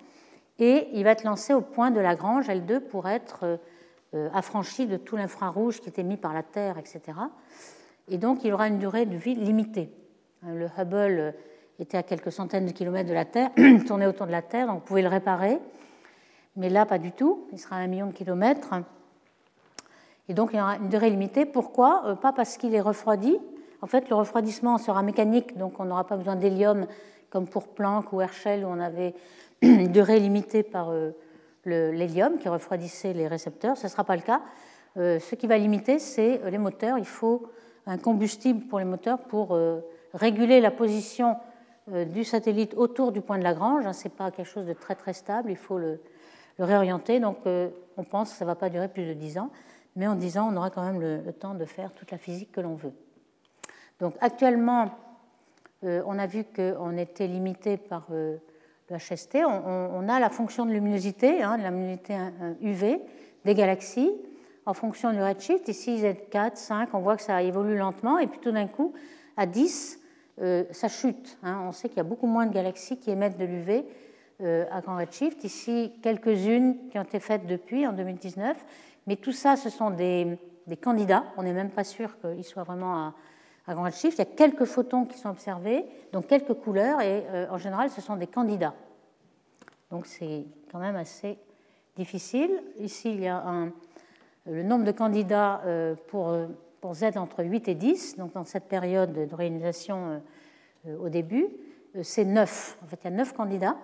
Et 0.59 0.89
il 0.93 1.03
va 1.03 1.13
être 1.13 1.25
lancé 1.25 1.55
au 1.55 1.63
point 1.63 1.91
de 1.91 1.99
Lagrange, 1.99 2.47
L2, 2.47 2.81
pour 2.81 3.09
être 3.09 3.59
euh, 4.13 4.29
affranchi 4.35 4.87
de 4.87 4.99
tout 4.99 5.17
l'infrarouge 5.17 5.81
qui 5.81 5.89
était 5.89 6.03
mis 6.03 6.19
par 6.19 6.35
la 6.35 6.43
Terre, 6.43 6.77
etc. 6.77 7.01
Et 8.09 8.19
donc, 8.19 8.45
il 8.45 8.53
aura 8.53 8.69
une 8.69 8.79
durée 8.79 9.07
de 9.07 9.17
vie 9.17 9.35
limitée. 9.35 9.91
Euh, 10.47 10.55
le 10.55 10.69
Hubble 10.79 11.35
était 11.79 11.97
à 11.97 12.03
quelques 12.03 12.33
centaines 12.33 12.67
de 12.67 12.73
kilomètres 12.73 13.09
de 13.09 13.15
la 13.15 13.25
Terre, 13.25 13.49
tournait 13.87 14.07
autour 14.07 14.27
de 14.27 14.33
la 14.33 14.43
Terre, 14.43 14.67
donc 14.67 14.81
vous 14.81 14.85
pouvez 14.85 15.03
le 15.03 15.09
réparer. 15.09 15.59
Mais 16.57 16.69
là, 16.69 16.85
pas 16.85 16.99
du 16.99 17.13
tout. 17.13 17.49
Il 17.51 17.59
sera 17.59 17.77
à 17.77 17.79
un 17.79 17.87
million 17.87 18.09
de 18.09 18.13
kilomètres. 18.13 18.75
Et 20.29 20.35
donc 20.35 20.51
il 20.53 20.59
y 20.59 20.61
aura 20.61 20.77
une 20.77 20.89
durée 20.89 21.11
limitée. 21.11 21.45
Pourquoi? 21.47 22.19
Pas 22.21 22.33
parce 22.33 22.57
qu'il 22.57 22.75
est 22.75 22.81
refroidi. 22.81 23.39
En 23.83 23.87
fait, 23.87 24.09
le 24.09 24.17
refroidissement 24.17 24.79
sera 24.79 25.03
mécanique, 25.03 25.59
donc 25.59 25.79
on 25.79 25.85
n'aura 25.85 26.07
pas 26.07 26.17
besoin 26.17 26.37
d'hélium 26.37 26.87
comme 27.29 27.47
pour 27.47 27.69
Planck 27.69 28.13
ou 28.13 28.21
Herschel 28.21 28.65
où 28.65 28.69
on 28.69 28.81
avait 28.81 29.15
une 29.63 29.89
durée 29.89 30.21
limitée 30.21 30.63
par 30.63 30.91
l'hélium 31.65 32.39
qui 32.39 32.49
refroidissait 32.49 33.13
les 33.13 33.29
récepteurs. 33.29 33.77
Ce 33.77 33.87
ne 33.87 33.91
sera 33.91 34.05
pas 34.05 34.17
le 34.17 34.23
cas. 34.23 34.41
Ce 34.97 35.35
qui 35.35 35.47
va 35.47 35.59
limiter, 35.59 35.99
c'est 35.99 36.41
les 36.51 36.59
moteurs. 36.59 36.99
Il 36.99 37.07
faut 37.07 37.49
un 37.87 37.99
combustible 37.99 38.67
pour 38.69 38.79
les 38.79 38.85
moteurs 38.85 39.19
pour 39.19 39.59
réguler 40.15 40.61
la 40.61 40.71
position 40.71 41.37
euh, 41.93 42.07
du 42.07 42.25
satellite 42.25 42.73
autour 42.77 43.13
du 43.13 43.21
point 43.21 43.37
de 43.37 43.43
Lagrange. 43.43 43.85
Hein, 43.85 43.93
Ce 43.93 44.05
n'est 44.05 44.15
pas 44.15 44.31
quelque 44.31 44.47
chose 44.47 44.65
de 44.65 44.73
très 44.73 44.95
très 44.95 45.13
stable, 45.13 45.51
il 45.51 45.57
faut 45.57 45.79
le, 45.79 46.01
réorienter. 46.59 47.21
Donc 47.21 47.39
euh, 47.47 47.69
on 47.99 48.05
pense 48.05 48.31
que 48.31 48.39
ça 48.39 48.45
ne 48.45 48.51
va 48.51 48.55
pas 48.55 48.71
durer 48.71 48.89
plus 48.89 49.05
de 49.05 49.13
10 49.13 49.39
ans, 49.39 49.51
mais 49.97 50.07
en 50.07 50.15
10 50.15 50.39
ans, 50.39 50.51
on 50.53 50.57
aura 50.57 50.71
quand 50.71 50.85
même 50.85 51.01
le, 51.01 51.33
temps 51.33 51.55
de 51.55 51.65
faire 51.65 51.93
toute 51.93 52.11
la 52.11 52.19
physique 52.19 52.53
que 52.53 52.61
l'on 52.61 52.75
veut. 52.75 52.93
Donc 54.01 54.15
actuellement, 54.21 54.91
euh, 55.85 56.03
on 56.07 56.19
a 56.19 56.27
vu 56.27 56.45
qu'on 56.45 56.97
était 56.97 57.27
limité 57.27 57.77
par 57.77 58.07
le 58.11 58.41
HST. 58.91 59.39
On, 59.47 60.09
a 60.09 60.21
la 60.21 60.31
fonction 60.31 60.67
de 60.67 60.73
luminosité, 60.73 61.43
hein, 61.43 61.57
la 61.57 61.71
luminosité 61.71 62.17
UV 62.61 63.01
des 63.45 63.55
galaxies 63.55 64.13
en 64.67 64.75
fonction 64.75 65.13
du 65.13 65.23
redshift. 65.23 65.69
Ici, 65.69 66.03
Z4, 66.03 66.57
5, 66.57 66.95
on 66.95 67.01
voit 67.01 67.17
que 67.17 67.23
ça 67.23 67.43
évolue 67.43 67.77
lentement, 67.77 68.19
et 68.19 68.27
puis 68.27 68.41
tout 68.41 68.53
d'un 68.53 68.67
coup, 68.67 68.93
à 69.37 69.47
10, 69.47 70.01
euh, 70.41 70.65
ça 70.71 70.89
chute. 70.89 71.39
Hein. 71.43 71.63
On 71.67 71.73
sait 71.73 71.89
qu'il 71.89 71.99
y 71.99 72.01
a 72.01 72.05
beaucoup 72.05 72.27
moins 72.27 72.47
de 72.47 72.53
galaxies 72.53 72.99
qui 72.99 73.11
émettent 73.11 73.39
de 73.39 73.45
l'UV 73.45 73.85
euh, 74.41 74.65
à 74.71 74.81
grand 74.81 74.97
redshift. 74.97 75.45
Ici, 75.45 75.93
quelques-unes 76.03 76.89
qui 76.91 76.99
ont 76.99 77.03
été 77.03 77.21
faites 77.21 77.47
depuis, 77.47 77.87
en 77.87 77.93
2019. 77.93 78.57
Mais 79.07 79.17
tout 79.17 79.33
ça, 79.33 79.57
ce 79.57 79.71
sont 79.71 79.91
des, 79.91 80.39
candidats. 80.83 81.25
On 81.37 81.43
n'est 81.43 81.53
même 81.53 81.71
pas 81.71 81.85
sûr 81.85 82.19
qu'ils 82.21 82.45
soient 82.45 82.65
vraiment 82.65 83.13
à, 83.67 83.75
grand 83.75 83.85
redshift. 83.85 84.19
Il 84.19 84.21
y 84.21 84.23
a 84.23 84.37
quelques 84.37 84.65
photons 84.65 85.05
qui 85.05 85.19
sont 85.19 85.31
observés, 85.31 85.85
donc 86.13 86.27
quelques 86.27 86.55
couleurs, 86.55 87.01
et 87.01 87.25
euh, 87.29 87.47
en 87.51 87.59
général, 87.59 87.91
ce 87.91 88.01
sont 88.01 88.17
des 88.17 88.27
candidats. 88.27 88.75
Donc 89.91 90.07
c'est 90.07 90.45
quand 90.71 90.79
même 90.79 90.97
assez 90.97 91.39
difficile. 91.97 92.51
Ici, 92.79 93.13
il 93.13 93.21
y 93.21 93.29
a 93.29 93.43
le 94.47 94.63
nombre 94.63 94.85
de 94.85 94.93
candidats 94.93 95.63
pour 96.09 96.35
pour 96.85 96.93
Z 96.93 97.17
entre 97.17 97.43
8 97.43 97.69
et 97.69 97.75
10, 97.75 98.17
donc 98.19 98.35
dans 98.35 98.45
cette 98.45 98.69
période 98.69 99.11
de 99.15 99.35
réalisation 99.35 100.21
euh, 100.87 100.99
au 100.99 101.09
début, 101.09 101.49
euh, 101.97 102.03
c'est 102.03 102.27
9. 102.27 102.77
En 102.83 102.87
fait, 102.87 102.99
il 103.01 103.05
y 103.05 103.07
a 103.07 103.17
9 103.17 103.33
candidats 103.33 103.79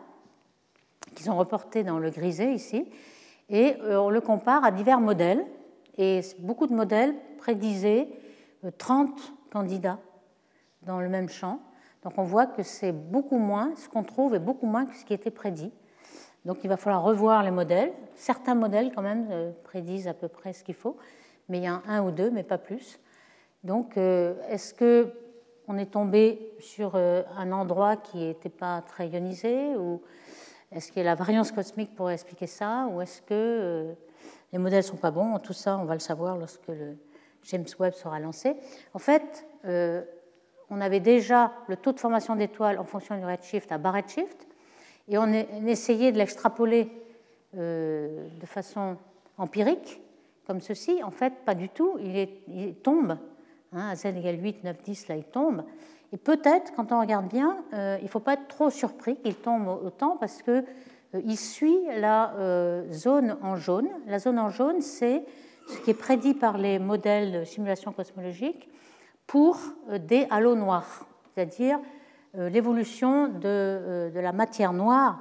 qui 1.15 1.23
sont 1.23 1.35
reportés 1.35 1.83
dans 1.83 1.99
le 1.99 2.11
grisé 2.11 2.53
ici, 2.53 2.85
et 3.51 3.77
euh, 3.83 3.99
on 3.99 4.09
le 4.09 4.21
compare 4.21 4.65
à 4.65 4.71
divers 4.71 5.01
modèles, 5.01 5.45
et 5.99 6.21
beaucoup 6.39 6.67
de 6.67 6.75
modèles 6.75 7.15
prédisaient 7.37 8.09
30 8.79 9.11
candidats 9.53 9.99
dans 10.83 11.01
le 11.01 11.09
même 11.09 11.29
champ. 11.29 11.61
Donc 12.03 12.15
on 12.17 12.23
voit 12.23 12.47
que 12.47 12.63
c'est 12.63 12.93
beaucoup 12.93 13.39
moins, 13.39 13.75
ce 13.77 13.89
qu'on 13.89 14.05
trouve 14.05 14.35
est 14.35 14.39
beaucoup 14.39 14.67
moins 14.67 14.87
que 14.87 14.95
ce 14.95 15.05
qui 15.05 15.13
était 15.13 15.31
prédit. 15.31 15.73
Donc 16.47 16.59
il 16.65 16.69
va 16.69 16.79
falloir 16.79 17.03
revoir 17.03 17.43
les 17.43 17.51
modèles. 17.51 17.93
Certains 18.15 18.55
modèles 18.55 18.93
quand 18.95 19.03
même 19.03 19.53
prédisent 19.65 20.09
à 20.09 20.15
peu 20.15 20.29
près 20.29 20.55
ce 20.55 20.65
qu'il 20.65 20.75
faut, 20.75 20.97
mais 21.51 21.59
il 21.59 21.65
y 21.65 21.67
a 21.67 21.83
un 21.87 22.03
ou 22.03 22.11
deux, 22.11 22.31
mais 22.31 22.45
pas 22.45 22.57
plus. 22.57 22.99
Donc, 23.65 23.97
euh, 23.97 24.35
est-ce 24.49 24.73
que 24.73 25.13
on 25.69 25.77
est 25.77 25.93
tombé 25.93 26.53
sur 26.59 26.93
euh, 26.95 27.23
un 27.37 27.53
endroit 27.53 27.97
qui 27.97 28.19
n'était 28.19 28.49
pas 28.49 28.83
très 28.83 29.09
ionisé 29.09 29.77
ou 29.77 30.03
est-ce 30.73 30.93
que 30.93 31.01
la 31.01 31.15
variance 31.15 31.53
cosmique 31.53 31.95
pourrait 31.95 32.15
expliquer 32.15 32.47
ça 32.47 32.89
ou 32.91 33.01
est-ce 33.01 33.23
que 33.23 33.27
euh, 33.33 33.93
les 34.53 34.59
modèles 34.59 34.85
sont 34.85 34.97
pas 34.97 35.11
bons? 35.11 35.39
Tout 35.39 35.53
ça, 35.53 35.79
on 35.79 35.85
va 35.85 35.95
le 35.95 36.01
savoir 36.01 36.37
lorsque 36.37 36.69
le 36.69 36.97
James 37.45 37.67
Webb 37.79 37.95
sera 37.95 38.21
lancé. 38.21 38.57
En 38.93 38.99
fait, 38.99 39.47
on 40.69 40.81
avait 40.81 41.01
déjà 41.01 41.53
le 41.69 41.77
taux 41.77 41.93
de 41.93 41.99
formation 41.99 42.37
d'étoiles 42.37 42.79
en 42.79 42.85
fonction 42.85 43.17
du 43.17 43.25
redshift 43.25 43.73
à 43.73 43.79
bas 43.79 43.93
redshift 43.93 44.47
et 45.09 45.17
on 45.17 45.27
essayait 45.67 46.13
de 46.13 46.19
l'extrapoler 46.19 46.93
de 47.55 48.47
façon 48.47 48.99
empirique 49.39 50.03
comme 50.51 50.61
ceci, 50.61 51.01
en 51.05 51.13
fait, 51.13 51.33
pas 51.45 51.55
du 51.55 51.69
tout. 51.69 51.97
Il, 52.01 52.75
tombe, 52.83 53.17
hein, 53.73 53.91
à 53.91 53.95
z 53.95 54.07
égale 54.07 54.43
8, 54.43 54.65
9, 54.65 54.83
10, 54.83 55.07
là, 55.07 55.15
il 55.15 55.23
tombe. 55.23 55.63
Et 56.13 56.17
peut-être, 56.17 56.73
quand 56.75 56.93
on 56.93 57.01
regarde 57.01 57.29
bien, 57.29 57.57
euh, 57.73 57.97
il 58.01 58.05
ne 58.05 58.09
faut 58.09 58.21
pas 58.21 58.35
être 58.35 58.49
trop 58.49 58.71
surpris 58.71 59.17
qu'il 59.17 59.37
tombe 59.37 59.69
autant 59.69 60.17
parce 60.19 60.43
qu'il 60.43 60.65
euh, 61.15 61.37
suit 61.37 61.79
la 61.97 62.35
euh, 62.35 62.91
zone 62.93 63.37
en 63.43 63.57
jaune. 63.57 63.89
La 64.07 64.19
zone 64.19 64.39
en 64.39 64.51
jaune, 64.51 64.81
c'est 64.81 65.23
ce 65.69 65.79
qui 65.81 65.91
est 65.91 65.95
prédit 65.95 66.35
par 66.35 66.59
les 66.59 66.79
modèles 66.79 67.33
de 67.33 67.45
simulation 67.45 67.93
cosmologique 67.93 68.69
pour 69.27 69.61
des 70.01 70.27
halos 70.31 70.57
noirs, 70.57 71.07
c'est-à-dire 71.33 71.79
l'évolution 72.35 73.29
de, 73.29 74.11
la 74.13 74.33
matière 74.33 74.73
noire 74.73 75.21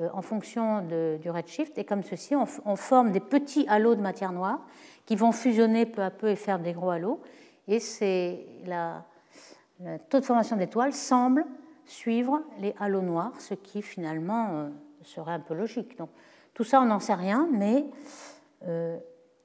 euh, 0.00 0.08
en 0.12 0.22
fonction 0.22 0.82
du 1.20 1.30
redshift. 1.30 1.76
Et 1.78 1.84
comme 1.84 2.04
ceci, 2.04 2.36
on, 2.36 2.76
forme 2.76 3.10
des 3.10 3.20
petits 3.20 3.66
halos 3.68 3.96
de 3.96 4.00
matière 4.00 4.30
noire 4.30 4.60
qui 5.06 5.16
vont 5.16 5.32
fusionner 5.32 5.86
peu 5.86 6.02
à 6.02 6.10
peu 6.10 6.28
et 6.28 6.36
faire 6.36 6.60
des 6.60 6.72
gros 6.72 6.90
halos. 6.90 7.20
Et 7.66 7.80
c'est 7.80 8.46
la, 8.66 9.04
le 9.80 9.98
taux 10.08 10.20
de 10.20 10.24
formation 10.24 10.56
d'étoiles 10.56 10.92
semble 10.92 11.44
suivre 11.86 12.42
les 12.58 12.74
halos 12.78 13.02
noirs, 13.02 13.40
ce 13.40 13.54
qui 13.54 13.82
finalement 13.82 14.48
euh, 14.50 14.68
serait 15.02 15.32
un 15.32 15.40
peu 15.40 15.54
logique. 15.54 15.96
Donc, 15.96 16.10
tout 16.54 16.64
ça, 16.64 16.80
on 16.80 16.86
n'en 16.86 17.00
sait 17.00 17.14
rien, 17.14 17.48
mais 17.52 17.86
euh, 18.66 18.98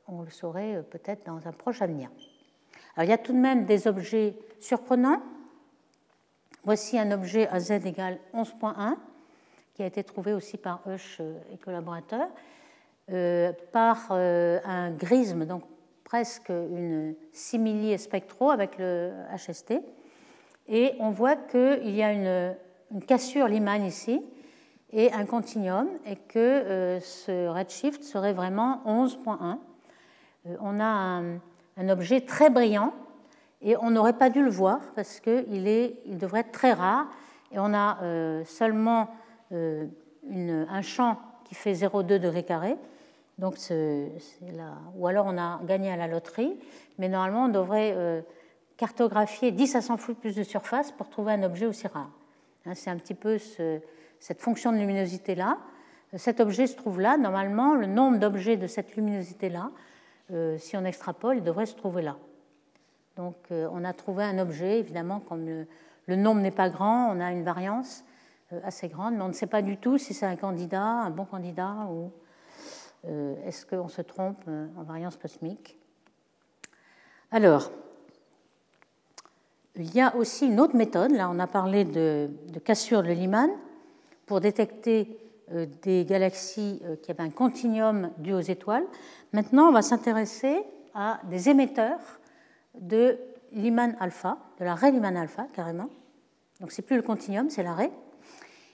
on 0.08 0.22
le 0.22 0.30
saurait 0.30 0.84
peut-être 0.90 1.26
dans 1.26 1.48
un 1.48 1.52
proche 1.52 1.82
avenir. 1.82 2.10
Alors, 2.96 3.08
il 3.08 3.10
y 3.10 3.14
a 3.14 3.18
tout 3.18 3.34
de 3.34 3.38
même 3.38 3.66
des 3.66 3.88
objets 3.88 4.36
surprenants. 4.60 5.22
Voici 6.64 6.98
un 6.98 7.12
objet 7.12 7.48
à 7.50 7.60
z 7.60 7.72
égale 7.86 8.20
11.1 8.34 8.96
qui 9.74 9.84
a 9.84 9.86
été 9.86 10.04
trouvé 10.04 10.34
aussi 10.34 10.58
par 10.58 10.82
Hush 10.88 11.20
et 11.52 11.58
collaborateurs, 11.58 12.30
euh, 13.12 13.52
par 13.72 14.08
euh, 14.12 14.60
un 14.64 14.92
grisme, 14.92 15.46
donc 15.46 15.64
presque 16.04 16.50
une 16.50 17.16
simili 17.32 17.98
spectro 17.98 18.52
avec 18.52 18.78
le 18.78 19.12
HST. 19.36 19.74
Et 20.68 20.94
on 21.00 21.12
voit 21.12 21.36
qu'il 21.36 21.90
y 21.90 22.04
a 22.04 22.12
une, 22.12 22.56
cassure 23.08 23.48
Lyman 23.48 23.84
ici 23.86 24.22
et 24.92 25.12
un 25.12 25.26
continuum, 25.26 25.88
et 26.06 26.16
que 26.16 26.38
euh, 26.38 27.00
ce 27.00 27.48
redshift 27.48 28.04
serait 28.04 28.34
vraiment 28.34 28.82
11.1. 28.86 29.58
on 30.62 30.80
a 30.80 31.22
un, 31.78 31.90
objet 31.90 32.22
très 32.22 32.52
brillant, 32.52 32.94
et 33.62 33.76
on 33.78 33.90
n'aurait 33.90 34.18
pas 34.18 34.30
dû 34.30 34.44
le 34.44 34.52
voir 34.52 34.80
parce 34.96 35.20
qu'il 35.20 35.68
il 35.68 36.18
devrait 36.18 36.42
être 36.42 36.52
très 36.52 36.74
rare, 36.74 37.08
et 37.52 37.58
on 37.58 37.74
a 37.74 37.98
seulement 38.46 39.10
euh, 39.52 39.86
un 40.70 40.82
champ 40.82 41.18
qui 41.44 41.56
fait 41.56 41.74
0,2 41.74 42.18
degrés 42.20 42.44
carrés. 42.44 42.78
Donc 43.38 43.58
Ou 44.96 45.08
alors 45.08 45.26
on 45.28 45.38
a 45.38 45.60
gagné 45.64 45.92
à 45.92 45.98
la 45.98 46.08
loterie, 46.08 46.58
mais 46.98 47.10
normalement 47.10 47.46
on 47.46 47.50
devrait 47.50 47.94
euh, 47.96 48.22
cartographier 48.78 49.52
10 49.52 49.76
à 49.76 49.82
100 49.82 49.98
fois 49.98 50.16
plus 50.16 50.36
de 50.36 50.44
surface 50.44 50.92
pour 50.92 51.10
trouver 51.10 51.34
un 51.34 51.44
objet 51.44 51.66
aussi 51.66 51.88
rare. 51.88 52.10
Hein, 52.66 52.74
c'est 52.76 52.90
un 52.90 52.98
petit 52.98 53.14
peu 53.14 53.38
cette 53.38 54.42
fonction 54.42 54.72
de 54.72 54.78
luminosité-là. 54.78 55.58
Cet 56.16 56.40
objet 56.40 56.68
se 56.68 56.76
trouve 56.76 57.00
là. 57.00 57.18
Normalement, 57.18 57.76
le 57.76 57.88
nombre 57.88 58.18
d'objets 58.18 58.58
de 58.58 58.68
cette 58.68 58.96
luminosité-là, 58.96 59.72
euh, 60.32 60.58
si 60.58 60.78
on 60.78 60.86
extrapole, 60.86 61.38
il 61.38 61.44
devrait 61.44 61.66
se 61.66 61.76
trouver 61.76 62.02
là. 62.02 62.18
Donc 63.16 63.36
on 63.52 63.84
a 63.84 63.94
trouvé 63.94 64.24
un 64.24 64.40
objet, 64.40 64.80
évidemment, 64.80 65.20
comme 65.20 65.46
le 66.08 66.16
nombre 66.16 66.42
n'est 66.42 66.52
pas 66.52 66.70
grand, 66.70 67.16
on 67.16 67.20
a 67.20 67.32
une 67.32 67.44
variance. 67.44 68.04
Euh, 68.54 68.60
assez 68.64 68.88
grande, 68.88 69.16
mais 69.16 69.22
on 69.22 69.30
ne 69.30 69.34
sait 69.34 69.48
pas 69.48 69.62
du 69.62 69.78
tout 69.78 69.98
si 69.98 70.14
c'est 70.14 70.26
un 70.26 70.36
candidat, 70.36 70.84
un 70.84 71.10
bon 71.10 71.26
candidat, 71.26 71.88
ou 71.90 72.12
euh, 73.06 73.36
est-ce 73.46 73.66
qu'on 73.66 73.88
se 73.88 74.02
trompe 74.02 74.44
euh, 74.48 74.68
en 74.78 74.84
variance 74.84 75.18
cosmique. 75.18 75.78
Alors, 77.32 77.72
il 79.76 79.94
y 79.96 80.02
a 80.02 80.16
aussi 80.16 80.48
une 80.48 80.60
autre 80.60 80.76
méthode, 80.76 81.12
là 81.12 81.30
on 81.30 81.40
a 81.40 81.48
parlé 81.48 81.84
de, 81.84 82.30
cassure 82.64 83.04
de 83.04 83.12
Lyman, 83.12 83.50
pour 84.26 84.40
détecter 84.40 85.18
des 85.82 86.06
galaxies 86.06 86.82
qui 87.02 87.12
avaient 87.12 87.24
un 87.24 87.30
continuum 87.30 88.12
dû 88.18 88.34
aux 88.34 88.40
étoiles. 88.40 88.86
Maintenant, 89.34 89.68
on 89.68 89.72
va 89.72 89.82
s'intéresser 89.82 90.64
à 90.94 91.20
des 91.30 91.50
émetteurs 91.50 92.00
de 92.80 93.18
Lyman 93.52 93.96
alpha, 94.00 94.38
de 94.60 94.66
la 94.66 94.76
raie 94.76 94.92
Lyman 94.92 95.16
alpha 95.18 95.48
carrément. 95.54 95.90
Donc 96.60 96.72
c'est 96.72 96.82
plus 96.82 96.96
le 96.96 97.02
continuum, 97.02 97.50
c'est 97.50 97.64
l'arrêt. 97.64 97.92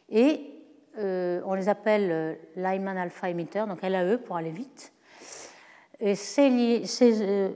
Et 0.10 0.42
euh, 0.98 1.42
on 1.46 1.54
les 1.54 1.70
appelle 1.70 2.10
euh, 2.12 2.36
Lyman 2.56 2.98
alpha 2.98 3.30
emitter, 3.30 3.66
donc 3.68 3.82
LAE 3.82 4.18
pour 4.18 4.38
aller 4.38 4.52
vite. 4.52 4.92
Et 6.00 6.16
ces, 6.16 6.82
euh, 7.22 7.50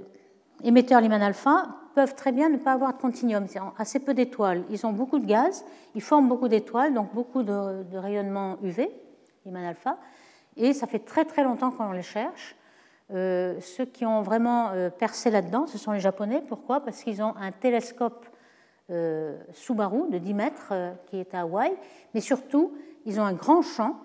émetteurs 0.64 1.02
Lyman 1.02 1.22
alpha 1.22 1.68
peuvent 1.94 2.16
très 2.16 2.32
bien 2.32 2.50
ne 2.50 2.58
pas 2.58 2.74
avoir 2.74 2.94
de 2.94 3.02
continuum, 3.02 3.48
c'est 3.48 3.60
assez 3.78 4.00
peu 4.00 4.14
d'étoiles. 4.14 4.64
Ils 4.70 4.86
ont 4.86 4.92
beaucoup 4.92 5.20
de 5.20 5.26
gaz, 5.26 5.66
ils 5.96 6.02
forment 6.02 6.28
beaucoup 6.28 6.48
d'étoiles, 6.48 6.94
donc 6.94 7.14
beaucoup 7.14 7.44
de, 7.44 7.98
rayonnement 7.98 8.58
UV, 8.64 8.90
Lyman 9.46 9.66
alpha, 9.66 9.98
et 10.58 10.74
ça 10.74 10.88
fait 10.88 11.00
très 11.00 11.26
très 11.26 11.44
longtemps 11.44 11.72
qu'on 11.72 11.92
les 11.92 12.02
cherche. 12.02 12.56
ceux 13.10 13.86
qui 13.92 14.06
ont 14.06 14.22
vraiment 14.22 14.72
percé 14.98 15.30
là-dedans, 15.30 15.68
ce 15.68 15.78
sont 15.78 15.92
les 15.92 16.00
Japonais. 16.00 16.44
Pourquoi? 16.48 16.80
Parce 16.82 17.04
qu'ils 17.04 17.22
ont 17.22 17.36
un 17.38 17.52
télescope 17.52 18.26
Subaru 19.52 20.10
de 20.10 20.18
10 20.18 20.34
mètres 20.34 20.74
qui 21.08 21.18
est 21.18 21.34
à 21.34 21.42
Hawaï, 21.42 21.74
mais 22.14 22.22
surtout, 22.22 22.74
ils 23.06 23.20
ont 23.20 23.26
un 23.26 23.34
grand 23.34 23.62
champ 23.62 23.98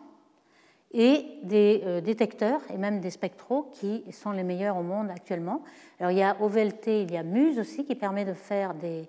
et 0.92 1.26
des 1.42 1.82
euh, 1.84 2.00
détecteurs 2.00 2.60
et 2.72 2.78
même 2.78 3.00
des 3.00 3.10
spectraux 3.10 3.70
qui 3.72 4.04
sont 4.12 4.30
les 4.30 4.42
meilleurs 4.42 4.76
au 4.76 4.82
monde 4.82 5.10
actuellement. 5.10 5.62
Alors 6.00 6.12
il 6.12 6.18
y 6.18 6.22
a 6.22 6.36
OVLT, 6.40 7.02
il 7.02 7.12
y 7.12 7.16
a 7.16 7.22
MUSE 7.22 7.58
aussi 7.58 7.84
qui 7.84 7.94
permet 7.94 8.24
de 8.24 8.32
faire 8.32 8.74
des, 8.74 9.08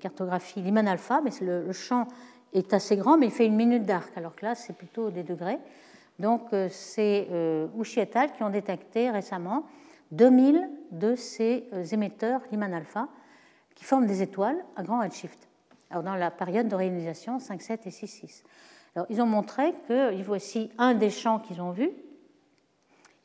cartographies 0.00 0.62
Lyman 0.62 0.88
alpha, 0.88 1.20
mais 1.22 1.30
le, 1.42 1.72
champ 1.72 2.06
est 2.52 2.72
assez 2.72 2.96
grand, 2.96 3.18
mais 3.18 3.26
il 3.26 3.32
fait 3.32 3.46
une 3.46 3.56
minute 3.56 3.84
d'arc, 3.84 4.10
alors 4.16 4.34
que 4.34 4.46
là 4.46 4.54
c'est 4.54 4.72
plutôt 4.72 5.10
des 5.10 5.22
degrés. 5.22 5.58
Donc 6.18 6.52
euh, 6.52 6.68
c'est 6.70 7.28
euh, 7.30 7.66
Uchi 7.78 8.00
et 8.00 8.08
al. 8.16 8.32
qui 8.32 8.42
ont 8.42 8.50
détecté 8.50 9.10
récemment 9.10 9.66
2000 10.12 10.68
de 10.92 11.14
ces 11.14 11.66
émetteurs 11.92 12.40
Lyman 12.50 12.72
alpha 12.72 13.08
qui 13.74 13.84
forment 13.84 14.06
des 14.06 14.22
étoiles 14.22 14.58
à 14.76 14.82
grand 14.82 15.00
redshift. 15.00 15.48
Alors 15.90 16.02
dans 16.02 16.14
la 16.14 16.30
période 16.30 16.68
de 16.68 16.74
réalisation 16.74 17.38
5,7 17.38 17.80
et 17.86 17.90
6,6 17.90 18.42
ils 19.08 19.20
ont 19.20 19.26
montré 19.26 19.74
que, 19.88 20.20
voici 20.22 20.70
un 20.78 20.94
des 20.94 21.10
champs 21.10 21.38
qu'ils 21.38 21.60
ont 21.60 21.70
vu, 21.70 21.90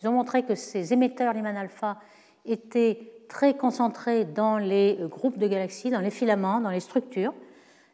ils 0.02 0.08
ont 0.08 0.14
montré 0.14 0.44
que 0.44 0.56
ces 0.56 0.94
émetteurs 0.94 1.34
Lyman 1.34 1.58
alpha 1.58 1.98
étaient 2.46 3.12
très 3.28 3.56
concentrés 3.56 4.26
dans 4.26 4.58
les 4.58 4.98
euh, 5.00 5.08
groupes 5.08 5.38
de 5.38 5.48
galaxies, 5.48 5.90
dans 5.90 6.00
les 6.00 6.12
filaments, 6.12 6.60
dans 6.60 6.70
les 6.70 6.80
structures. 6.80 7.34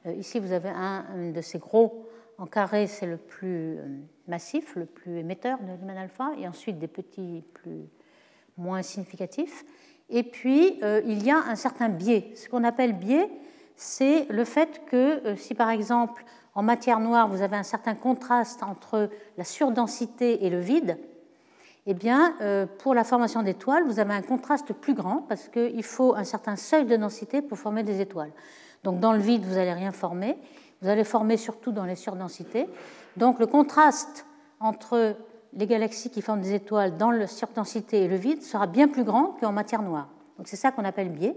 Euh, 0.06 0.14
ici, 0.14 0.40
vous 0.40 0.52
avez 0.52 0.70
un, 0.70 1.32
de 1.34 1.42
ces 1.42 1.58
gros 1.58 2.08
en 2.38 2.48
carré, 2.48 2.88
c'est 2.88 3.06
le 3.06 3.18
plus 3.18 3.78
euh, 3.78 3.86
massif, 4.28 4.76
le 4.76 4.86
plus 4.86 5.20
émetteur 5.20 5.60
de 5.60 5.72
Lyman 5.80 5.98
alpha, 5.98 6.32
et 6.38 6.48
ensuite 6.48 6.80
des 6.80 6.88
petits 6.88 7.44
plus 7.54 7.88
moins 8.58 8.82
significatifs. 8.82 9.64
Et 10.10 10.24
puis, 10.24 10.78
il 11.06 11.24
y 11.24 11.32
a 11.32 11.38
un 11.38 11.56
certain 11.56 11.88
biais. 11.88 12.34
Ce 12.36 12.50
qu'on 12.50 12.66
appelle 12.66 12.92
biais, 12.92 13.30
c'est 13.78 14.26
le 14.30 14.44
fait 14.44 14.82
que 14.86 15.36
si 15.38 15.56
par 15.56 15.70
exemple 15.70 16.26
en 16.54 16.64
matière 16.64 17.00
noire, 17.00 17.28
vous 17.28 17.42
avez 17.42 17.56
un 17.56 17.64
certain 17.64 17.96
contraste 17.96 18.64
entre 18.64 19.10
la 19.38 19.44
surdensité 19.44 20.46
et 20.46 20.50
le 20.50 20.60
vide, 20.60 20.98
eh 21.88 21.94
bien, 21.94 22.36
euh, 22.42 22.68
pour 22.80 22.94
la 22.94 23.04
formation 23.04 23.42
d'étoiles, 23.42 23.84
vous 23.86 24.00
avez 24.00 24.14
un 24.14 24.22
contraste 24.22 24.74
plus 24.74 24.94
grand 24.94 25.26
parce 25.28 25.48
qu'il 25.48 25.84
faut 25.84 26.14
un 26.16 26.24
certain 26.24 26.56
seuil 26.56 26.86
de 26.86 26.96
densité 26.96 27.42
pour 27.42 27.58
former 27.58 27.84
des 27.84 28.02
étoiles. 28.02 28.32
Donc, 28.84 29.00
dans 29.00 29.14
le 29.14 29.20
vide, 29.20 29.44
vous 29.46 29.56
n'allez 29.56 29.74
rien 29.74 29.92
former. 29.92 30.38
Vous 30.82 30.90
allez 30.90 31.04
former 31.04 31.38
surtout 31.38 31.72
dans 31.72 31.86
les 31.86 31.96
surdensités. 31.96 32.68
Donc, 33.18 33.40
le 33.40 33.48
contraste 33.48 34.26
entre 34.60 35.16
les 35.54 35.68
galaxies 35.68 36.12
qui 36.12 36.22
forment 36.22 36.42
des 36.42 36.54
étoiles 36.54 36.98
dans 36.98 37.12
la 37.12 37.28
surdensité 37.28 38.04
et 38.04 38.08
le 38.08 38.16
vide 38.16 38.44
sera 38.44 38.68
bien 38.68 38.88
plus 38.88 39.04
grand 39.04 39.38
qu'en 39.40 39.52
matière 39.52 39.82
noire. 39.82 40.10
Donc, 40.38 40.48
c'est 40.48 40.58
ça 40.58 40.72
qu'on 40.72 40.86
appelle 40.86 41.10
biais. 41.10 41.36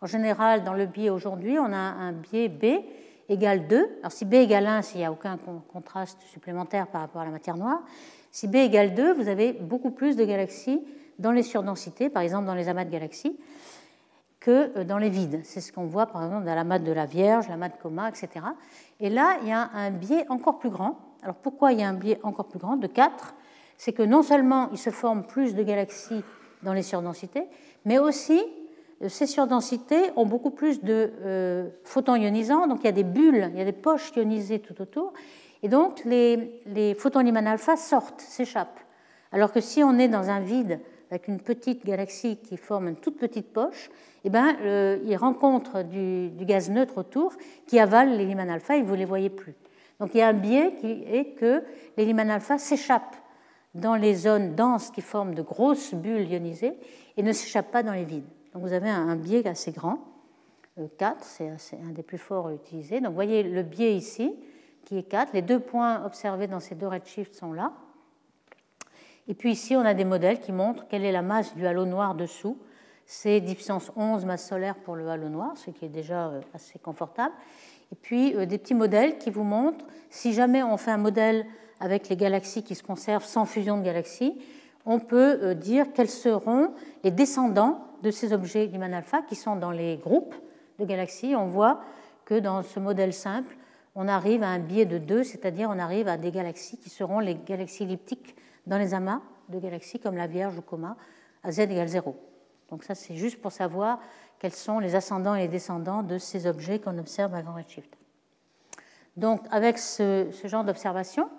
En 0.00 0.06
général, 0.06 0.64
dans 0.64 0.72
le 0.74 0.86
biais 0.86 1.10
aujourd'hui, 1.10 1.58
on 1.58 1.72
a 1.72 1.76
un 1.76 2.12
biais 2.12 2.48
B 2.48 2.84
égale 3.28 3.66
2, 3.66 3.98
alors 4.00 4.12
si 4.12 4.24
B 4.24 4.34
égale 4.34 4.66
1, 4.66 4.82
s'il 4.82 4.98
n'y 4.98 5.06
a 5.06 5.12
aucun 5.12 5.38
contraste 5.72 6.20
supplémentaire 6.22 6.86
par 6.88 7.00
rapport 7.00 7.22
à 7.22 7.24
la 7.24 7.30
matière 7.30 7.56
noire, 7.56 7.82
si 8.30 8.48
B 8.48 8.56
égale 8.56 8.94
2, 8.94 9.14
vous 9.14 9.28
avez 9.28 9.52
beaucoup 9.52 9.90
plus 9.90 10.16
de 10.16 10.24
galaxies 10.24 10.80
dans 11.18 11.32
les 11.32 11.42
surdensités, 11.42 12.08
par 12.08 12.22
exemple 12.22 12.46
dans 12.46 12.54
les 12.54 12.68
amas 12.68 12.84
de 12.84 12.90
galaxies, 12.90 13.38
que 14.40 14.78
euh, 14.78 14.84
dans 14.84 14.98
les 14.98 15.08
vides. 15.08 15.40
C'est 15.44 15.60
ce 15.60 15.72
qu'on 15.72 15.86
voit 15.86 16.06
par 16.06 16.24
exemple 16.24 16.44
dans 16.44 16.54
l'amas 16.54 16.78
de 16.78 16.92
la 16.92 17.06
Vierge, 17.06 17.48
l'amas 17.48 17.70
de 17.70 17.76
Coma, 17.80 18.08
etc. 18.08 18.28
Et 19.00 19.08
là, 19.08 19.38
il 19.42 19.48
y 19.48 19.52
a 19.52 19.70
un 19.72 19.90
biais 19.90 20.26
encore 20.28 20.58
plus 20.58 20.70
grand. 20.70 20.98
Alors 21.22 21.36
pourquoi 21.36 21.72
il 21.72 21.80
y 21.80 21.82
a 21.82 21.88
un 21.88 21.94
biais 21.94 22.20
encore 22.22 22.46
plus 22.46 22.58
grand 22.58 22.76
de 22.76 22.86
4 22.86 23.34
C'est 23.78 23.92
que 23.92 24.02
non 24.02 24.22
seulement 24.22 24.68
il 24.72 24.78
se 24.78 24.90
forme 24.90 25.26
plus 25.26 25.54
de 25.54 25.62
galaxies 25.62 26.22
dans 26.62 26.74
les 26.74 26.82
surdensités, 26.82 27.44
mais 27.84 27.98
aussi 27.98 28.42
ces 29.08 29.26
surdensités 29.26 30.10
ont 30.16 30.26
beaucoup 30.26 30.50
plus 30.50 30.82
de 30.82 31.12
euh, 31.24 31.68
photons 31.84 32.16
ionisants, 32.16 32.66
donc 32.66 32.80
il 32.80 32.86
y 32.86 32.88
a 32.88 32.92
des 32.92 33.04
bulles, 33.04 33.50
il 33.52 33.58
y 33.58 33.62
a 33.62 33.64
des 33.64 33.72
poches 33.72 34.12
ionisées 34.16 34.60
tout 34.60 34.80
autour, 34.80 35.12
et 35.62 35.68
donc 35.68 36.04
les, 36.04 36.94
photons 36.98 37.20
Lyman 37.20 37.46
alpha 37.46 37.76
sortent, 37.76 38.20
s'échappent. 38.20 38.80
Alors 39.32 39.52
que 39.52 39.60
si 39.60 39.82
on 39.82 39.98
est 39.98 40.08
dans 40.08 40.30
un 40.30 40.40
vide 40.40 40.80
avec 41.10 41.28
une 41.28 41.40
petite 41.40 41.84
galaxie 41.84 42.36
qui 42.36 42.56
forme 42.56 42.88
une 42.88 42.96
toute 42.96 43.18
petite 43.18 43.52
poche, 43.52 43.90
eh 44.24 44.30
ben, 44.30 44.56
il 45.04 45.16
rencontre 45.16 45.82
du, 45.82 46.30
gaz 46.44 46.70
neutre 46.70 46.98
autour 46.98 47.32
qui 47.66 47.78
avale 47.78 48.16
les 48.16 48.26
Lyman 48.26 48.50
alpha 48.50 48.76
et 48.76 48.82
vous 48.82 48.92
ne 48.92 48.98
les 48.98 49.04
voyez 49.04 49.30
plus. 49.30 49.54
Donc 50.00 50.10
il 50.14 50.18
y 50.18 50.22
a 50.22 50.28
un 50.28 50.34
biais 50.34 50.74
qui 50.80 51.04
est 51.10 51.34
que 51.36 51.62
les 51.96 52.04
Lyman 52.04 52.30
alpha 52.30 52.58
s'échappent 52.58 53.16
dans 53.74 53.96
les 53.96 54.14
zones 54.14 54.54
denses 54.54 54.90
qui 54.90 55.00
forment 55.00 55.34
de 55.34 55.42
grosses 55.42 55.94
bulles 55.94 56.30
ionisées 56.30 56.74
et 57.16 57.22
ne 57.22 57.32
s'échappent 57.32 57.70
pas 57.70 57.82
dans 57.82 57.92
les 57.92 58.04
vides. 58.04 58.24
Donc 58.54 58.62
vous 58.62 58.72
avez 58.72 58.88
un 58.88 59.16
biais 59.16 59.46
assez 59.48 59.72
grand, 59.72 59.98
4, 60.98 61.24
euh, 61.40 61.54
c'est 61.58 61.78
un 61.80 61.90
des 61.90 62.02
plus 62.02 62.18
forts 62.18 62.50
utilisés. 62.50 63.00
Donc 63.00 63.10
vous 63.10 63.14
voyez 63.14 63.42
le 63.42 63.62
biais 63.62 63.96
ici, 63.96 64.34
qui 64.84 64.98
est 64.98 65.02
4. 65.02 65.32
Les 65.32 65.42
deux 65.42 65.60
points 65.60 66.04
observés 66.04 66.46
dans 66.46 66.60
ces 66.60 66.74
deux 66.74 66.88
redshifts 66.88 67.34
sont 67.34 67.52
là. 67.52 67.72
Et 69.26 69.34
puis 69.34 69.52
ici, 69.52 69.74
on 69.76 69.80
a 69.80 69.94
des 69.94 70.04
modèles 70.04 70.40
qui 70.40 70.52
montrent 70.52 70.86
quelle 70.88 71.04
est 71.04 71.12
la 71.12 71.22
masse 71.22 71.54
du 71.54 71.66
halo 71.66 71.84
noir 71.84 72.14
dessous. 72.14 72.58
C'est 73.06 73.40
10 73.40 73.54
puissance 73.54 73.92
11 73.96 74.24
masse 74.24 74.48
solaire 74.48 74.76
pour 74.76 74.96
le 74.96 75.08
halo 75.08 75.28
noir, 75.28 75.56
ce 75.56 75.70
qui 75.70 75.84
est 75.84 75.90
déjà 75.90 76.28
euh, 76.28 76.40
assez 76.54 76.78
confortable. 76.78 77.34
Et 77.92 77.96
puis 77.96 78.34
euh, 78.34 78.46
des 78.46 78.58
petits 78.58 78.74
modèles 78.74 79.18
qui 79.18 79.30
vous 79.30 79.44
montrent, 79.44 79.84
si 80.10 80.32
jamais 80.32 80.62
on 80.62 80.76
fait 80.76 80.90
un 80.90 80.98
modèle 80.98 81.46
avec 81.80 82.08
les 82.08 82.16
galaxies 82.16 82.62
qui 82.62 82.74
se 82.74 82.82
conservent 82.82 83.24
sans 83.24 83.46
fusion 83.46 83.78
de 83.78 83.82
galaxies, 83.82 84.38
on 84.86 85.00
peut 85.00 85.54
dire 85.54 85.86
quels 85.94 86.10
seront 86.10 86.74
les 87.04 87.10
descendants 87.10 87.93
de 88.04 88.10
ces 88.10 88.34
objets 88.34 88.66
Lyman 88.66 88.92
alpha 88.92 89.22
qui 89.22 89.34
sont 89.34 89.56
dans 89.56 89.70
les 89.70 89.96
groupes 89.96 90.34
de 90.78 90.84
galaxies, 90.84 91.34
on 91.34 91.46
voit 91.46 91.80
que 92.26 92.38
dans 92.38 92.62
ce 92.62 92.78
modèle 92.78 93.14
simple, 93.14 93.56
on 93.94 94.08
arrive 94.08 94.42
à 94.42 94.48
un 94.48 94.58
biais 94.58 94.84
de 94.84 94.98
2, 94.98 95.24
c'est-à-dire 95.24 95.70
on 95.70 95.78
arrive 95.78 96.06
à 96.06 96.18
des 96.18 96.30
galaxies 96.30 96.76
qui 96.76 96.90
seront 96.90 97.18
les 97.18 97.34
galaxies 97.34 97.84
elliptiques 97.84 98.36
dans 98.66 98.76
les 98.76 98.92
amas 98.92 99.22
de 99.48 99.58
galaxies 99.58 99.98
comme 99.98 100.16
la 100.16 100.26
Vierge 100.26 100.56
ou 100.58 100.62
Coma 100.62 100.96
à 101.42 101.50
z 101.50 101.60
égale 101.60 101.88
0. 101.88 102.14
Donc 102.70 102.84
ça, 102.84 102.94
c'est 102.94 103.14
juste 103.14 103.40
pour 103.40 103.52
savoir 103.52 104.00
quels 104.38 104.52
sont 104.52 104.80
les 104.80 104.94
ascendants 104.94 105.34
et 105.34 105.40
les 105.40 105.48
descendants 105.48 106.02
de 106.02 106.18
ces 106.18 106.46
objets 106.46 106.80
qu'on 106.80 106.98
observe 106.98 107.34
à 107.34 107.42
grand 107.42 107.54
redshift. 107.54 107.96
Donc 109.16 109.40
avec 109.50 109.78
ce, 109.78 110.28
ce 110.30 110.48
genre 110.48 110.64
d'observation, 110.64 111.30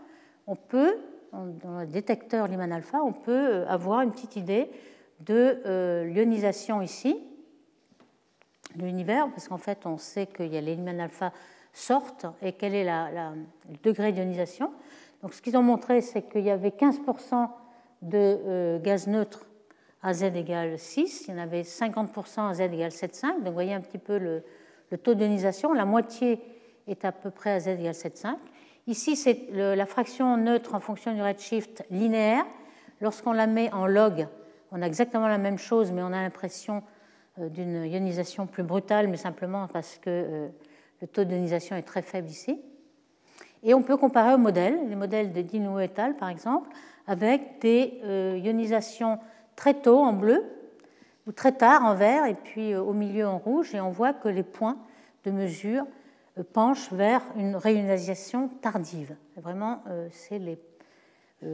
on 0.48 0.56
peut, 0.56 0.96
dans 1.34 1.82
le 1.82 1.88
détecteur 1.88 2.48
Lyman 2.48 2.72
alpha, 2.72 3.04
on 3.04 3.14
peut 3.14 3.66
avoir 3.68 4.02
une 4.02 4.12
petite 4.12 4.36
idée 4.36 4.72
de 5.22 5.62
euh, 5.66 6.06
l'ionisation 6.06 6.82
ici 6.82 7.18
de 8.76 8.86
l'univers, 8.86 9.30
parce 9.30 9.48
qu'en 9.48 9.58
fait, 9.58 9.86
on 9.86 9.98
sait 9.98 10.28
qu'il 10.28 10.54
y 10.54 10.58
a 10.58 10.62
les 10.62 10.78
alpha 11.00 11.32
sortent 11.72 12.26
et 12.42 12.54
quel 12.54 12.74
est 12.74 12.86
le 12.86 13.78
degré 13.84 14.12
d'ionisation. 14.12 14.72
Donc, 15.22 15.34
ce 15.34 15.42
qu'ils 15.42 15.58
ont 15.58 15.64
montré, 15.64 16.02
c'est 16.02 16.24
qu'il 16.24 16.42
y 16.42 16.50
avait 16.50 16.70
15% 16.70 17.50
de 18.02 18.18
euh, 18.18 18.80
gaz 18.80 19.08
neutre 19.08 19.46
à 20.02 20.14
Z 20.14 20.24
égale 20.36 20.78
6, 20.78 21.26
il 21.28 21.32
y 21.32 21.38
en 21.38 21.42
avait 21.42 21.64
50% 21.64 22.50
à 22.50 22.54
Z 22.54 22.62
égale 22.62 22.92
7,5. 22.92 23.38
Donc, 23.38 23.46
vous 23.46 23.54
voyez 23.54 23.74
un 23.74 23.82
petit 23.82 23.98
peu 23.98 24.18
le, 24.18 24.44
le 24.92 24.98
taux 24.98 25.16
d'ionisation. 25.16 25.74
La 25.74 25.86
moitié 25.86 26.40
est 26.88 27.06
à 27.06 27.12
peu 27.12 27.32
près 27.32 27.52
à 27.52 27.60
Z 27.60 27.70
égale 27.70 27.94
7,5. 27.94 28.36
Ici, 28.88 29.16
c'est 29.16 29.48
la 29.52 29.86
fraction 29.88 30.38
neutre 30.38 30.76
en 30.76 30.80
fonction 30.80 31.14
du 31.14 31.22
redshift 31.22 31.84
linéaire. 31.90 32.46
Lorsqu'on 33.02 33.34
la 33.34 33.48
met 33.48 33.74
en 33.74 33.88
log, 33.88 34.28
on 34.76 34.82
a 34.82 34.88
exactement 34.88 35.30
la 35.30 35.38
même 35.38 35.58
chose, 35.58 35.94
mais 35.94 36.04
on 36.04 36.12
a 36.12 36.22
l'impression 36.22 36.84
euh, 37.40 37.48
d'une 37.48 37.86
ionisation 37.86 38.46
plus 38.46 38.64
brutale, 38.64 39.08
mais 39.08 39.16
simplement 39.16 39.68
parce 39.72 39.98
que 39.98 40.10
euh, 40.10 40.48
le 41.02 41.08
taux 41.08 41.24
d'ionisation 41.24 41.78
est 41.78 41.84
très 41.84 42.02
faible 42.02 42.28
ici. 42.28 42.62
Et 43.64 43.74
on 43.74 43.82
peut 43.82 43.96
comparer 43.96 44.34
aux 44.34 44.38
modèles, 44.38 44.78
les 44.90 44.96
modèles 44.96 45.32
de 45.32 45.42
Dinou 45.42 45.80
et 45.80 45.90
al. 45.96 46.18
par 46.18 46.28
exemple, 46.28 46.70
avec 47.08 47.62
des 47.62 48.02
euh, 48.04 48.38
ionisations 48.38 49.18
très 49.56 49.76
tôt 49.76 50.00
en 50.00 50.12
bleu 50.12 50.44
ou 51.26 51.32
très 51.32 51.54
tard 51.54 51.86
en 51.86 51.96
vert 51.96 52.26
et 52.26 52.36
puis 52.36 52.76
au 52.76 52.92
milieu 52.92 53.26
en 53.26 53.38
rouge, 53.38 53.74
et 53.74 53.80
on 53.80 53.92
voit 53.92 54.14
que 54.14 54.28
les 54.28 54.44
points 54.44 54.78
de 55.24 55.32
mesure 55.32 55.86
penchent 56.52 56.92
vers 56.92 57.22
une 57.38 57.56
réionisation 57.56 58.50
tardive. 58.62 59.16
Vraiment, 59.38 59.82
c'est 60.12 60.38
les 60.38 60.60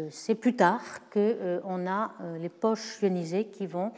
c'est 0.10 0.36
plus 0.36 0.56
tard 0.56 0.82
qu'on 1.12 1.20
euh, 1.20 1.88
a 1.88 2.12
euh, 2.22 2.38
les 2.38 2.50
poches 2.50 3.02
ionisées 3.02 3.46
qui 3.46 3.68
vont 3.68 3.92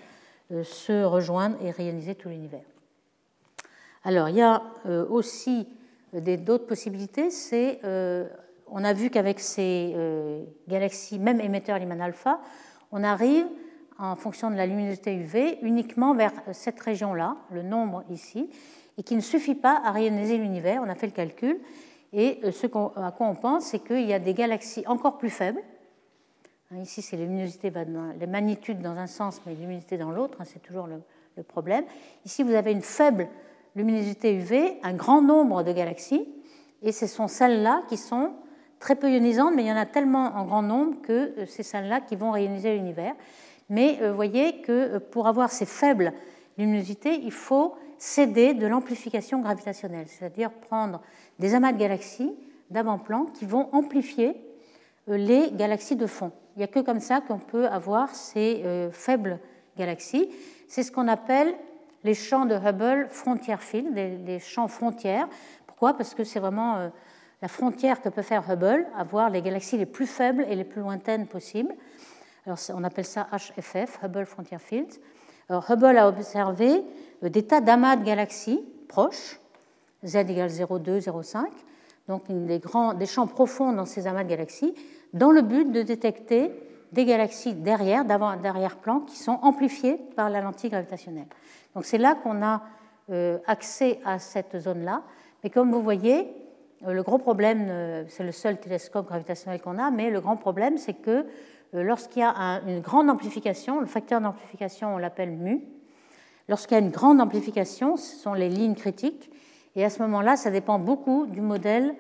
se 0.64 1.04
rejoindre 1.04 1.58
et 1.64 1.72
réioniser 1.72 2.14
tout 2.14 2.30
l'univers. 2.30 2.66
Alors, 4.04 4.30
il 4.30 4.36
y 4.36 4.42
a 4.42 4.62
aussi 5.10 5.68
d'autres 6.14 6.68
possibilités. 6.68 7.32
C'est, 7.32 7.80
on 8.68 8.84
a 8.84 8.94
vu 8.94 9.10
qu'avec 9.10 9.40
ces 9.40 9.96
galaxies, 10.68 11.18
même 11.18 11.40
émetteurs 11.40 11.80
Lyman 11.80 12.02
alpha, 12.02 12.40
on 12.92 13.04
arrive, 13.04 13.48
en 13.98 14.16
fonction 14.16 14.52
de 14.52 14.56
la 14.56 14.68
luminosité 14.68 15.16
UV, 15.16 15.60
uniquement 15.64 16.14
vers 16.14 16.34
cette 16.52 16.80
région-là, 16.82 17.38
le 17.52 17.64
nombre 17.64 18.04
ici, 18.12 18.48
et 19.00 19.04
qui 19.04 19.16
ne 19.16 19.22
suffit 19.22 19.56
pas 19.56 19.82
à 19.84 19.90
rayoniser 19.90 20.38
l'univers. 20.38 20.84
On 20.86 20.90
a 20.90 20.94
fait 20.94 21.08
le 21.08 21.14
calcul. 21.14 21.60
Et 22.12 22.42
ce 22.52 22.68
à 22.68 23.12
quoi 23.12 23.28
on 23.28 23.36
pense, 23.36 23.66
c'est 23.66 23.80
qu'il 23.80 24.06
y 24.06 24.14
a 24.14 24.20
des 24.20 24.36
galaxies 24.36 24.84
encore 24.86 25.18
plus 25.18 25.32
faibles, 25.32 25.62
ici, 26.82 27.02
c'est 27.02 27.18
luminosité, 27.18 27.72
les 28.20 28.28
magnitudes 28.28 28.82
dans 28.82 28.98
un 28.98 29.08
sens, 29.08 29.42
mais 29.46 29.54
luminosité 29.54 29.98
dans 29.98 30.12
l'autre, 30.12 30.38
hein, 30.40 30.46
c'est 30.46 30.62
toujours 30.62 30.88
le, 30.88 31.02
problème. 31.48 31.84
Ici, 32.26 32.44
vous 32.44 32.54
avez 32.54 32.72
une 32.72 32.84
faible 32.84 33.28
luminosité 33.76 34.36
UV, 34.36 34.78
un 34.84 34.94
grand 34.94 35.22
nombre 35.22 35.64
de 35.64 35.72
galaxies, 35.72 36.28
et 36.84 36.92
ce 36.92 37.08
sont 37.08 37.28
celles-là 37.28 37.82
qui 37.90 37.98
sont 37.98 38.34
très 38.80 38.96
peu 38.96 39.10
ionisantes, 39.10 39.54
mais 39.56 39.64
il 39.64 39.68
y 39.68 39.72
en 39.72 39.78
a 39.78 39.88
tellement 39.88 40.36
en 40.36 40.46
grand 40.46 40.62
nombre 40.62 41.02
que 41.02 41.34
euh, 41.40 41.46
c'est 41.48 41.64
celles-là 41.64 42.02
qui 42.02 42.16
vont 42.16 42.32
rayoniser 42.32 42.76
l'univers. 42.76 43.16
Mais 43.70 43.98
vous 44.08 44.16
voyez 44.16 44.62
que 44.62 45.00
pour 45.00 45.28
avoir 45.28 45.50
ces 45.50 45.66
faibles 45.66 46.14
luminosités, 46.58 47.20
il 47.24 47.32
faut 47.32 47.74
céder 47.98 48.54
de 48.54 48.68
l'amplification 48.68 49.40
gravitationnelle, 49.40 50.08
c'est-à-dire 50.08 50.52
prendre 50.52 51.02
des 51.40 51.56
amas 51.56 51.72
de 51.72 51.78
galaxies 51.78 52.36
d'avant-plan 52.70 53.26
qui 53.34 53.46
vont 53.46 53.70
amplifier 53.72 54.36
euh, 55.10 55.18
les 55.18 55.52
galaxies 55.52 55.96
de 55.96 56.06
fond. 56.06 56.32
Il 56.56 56.60
n'y 56.60 56.64
a 56.64 56.68
que 56.68 56.80
comme 56.80 57.00
ça 57.00 57.22
qu'on 57.22 57.40
peut 57.40 57.68
avoir 57.68 58.14
ces 58.14 58.62
euh, 58.64 58.92
faibles 58.92 59.40
galaxies. 59.78 60.30
C'est 60.68 60.84
ce 60.84 60.92
qu'on 60.92 61.08
appelle 61.08 61.54
les 62.04 62.14
champs 62.14 62.46
de 62.46 62.56
Hubble 62.56 63.08
frontier 63.10 63.58
field, 63.58 63.94
les, 63.96 64.40
champs 64.40 64.68
frontières. 64.68 65.28
Pourquoi? 65.66 65.96
Parce 65.96 66.14
que 66.14 66.24
c'est 66.24 66.40
vraiment 66.40 66.78
euh, 66.78 66.90
la 67.42 67.48
frontière 67.48 68.02
que 68.02 68.10
peut 68.10 68.22
faire 68.22 68.44
Hubble, 68.50 68.86
avoir 68.96 69.30
les 69.30 69.42
galaxies 69.42 69.78
les 69.78 69.86
plus 69.86 70.08
faibles 70.08 70.46
et 70.48 70.56
les 70.56 70.64
plus 70.64 70.82
lointaines 70.82 71.28
possibles. 71.28 71.74
On 72.46 72.84
appelle 72.84 73.06
ça 73.06 73.28
HFF, 73.32 74.00
Hubble 74.04 74.26
Frontier 74.26 74.60
Field. 74.60 74.90
Hubble 75.50 75.98
a 75.98 76.10
observé 76.10 76.84
des 77.22 77.44
tas 77.44 77.62
d'amas 77.62 77.96
de 77.96 78.04
galaxies 78.04 78.64
proches, 78.88 79.40
z 80.04 80.16
égale 80.18 80.50
0,2, 80.50 81.00
0,5, 81.00 81.46
donc 82.08 82.24
des, 82.28 82.60
grands, 82.60 82.94
des 82.94 83.06
champs 83.06 83.28
profonds 83.28 83.72
dans 83.74 83.86
ces 83.86 84.08
amas 84.08 84.24
de 84.24 84.30
galaxies, 84.30 84.74
dans 85.14 85.32
le 85.32 85.42
but 85.42 85.72
de 85.72 85.82
détecter 85.82 86.52
des 86.92 87.06
galaxies 87.06 87.54
derrière, 87.54 88.06
d'arrière-plan, 88.06 89.02
qui 89.02 89.18
sont 89.18 89.40
amplifiées 89.42 89.98
par 90.16 90.30
la 90.30 90.42
lentille 90.42 90.70
gravitationnelle. 90.70 91.28
Donc 91.76 91.86
c'est 91.86 91.98
là 91.98 92.16
qu'on 92.16 92.44
a 92.44 92.62
euh, 93.10 93.40
accès 93.48 94.00
à 94.06 94.20
cette 94.20 94.60
zone-là. 94.60 95.02
Mais 95.44 95.50
comme 95.50 95.72
vous 95.72 95.82
voyez, 95.82 96.28
euh, 96.88 96.94
le 96.94 97.04
gros 97.04 97.18
problème, 97.18 97.68
euh, 97.70 98.04
c'est 98.08 98.24
le 98.24 98.32
seul 98.32 98.60
télescope 98.60 99.08
gravitationnel 99.08 99.60
qu'on 99.60 99.80
a, 99.80 99.90
mais 99.90 100.10
le 100.10 100.22
grand 100.22 100.38
problème, 100.38 100.78
c'est 100.78 100.94
que 100.94 101.26
lorsqu'il 101.74 102.22
y 102.22 102.26
a 102.26 102.62
une 102.68 102.82
grande 102.82 103.10
amplification, 103.10 103.80
le 103.80 103.88
facteur 103.88 104.22
d'amplification, 104.22 104.94
on 104.94 104.98
l'appelle 105.00 105.32
mu, 105.32 105.64
lorsqu'il 106.48 106.78
y 106.78 106.80
a 106.80 106.84
une 106.84 106.92
grande 106.92 107.20
amplification, 107.20 107.98
ce 107.98 108.16
sont 108.16 108.36
les 108.36 108.48
lignes 108.48 108.76
critiques, 108.76 109.32
et 109.76 109.84
à 109.84 109.90
ce 109.90 110.04
moment-là, 110.04 110.36
ça 110.36 110.52
dépend 110.52 110.78
beaucoup 110.78 111.26
du 111.26 111.42
modèle 111.42 111.96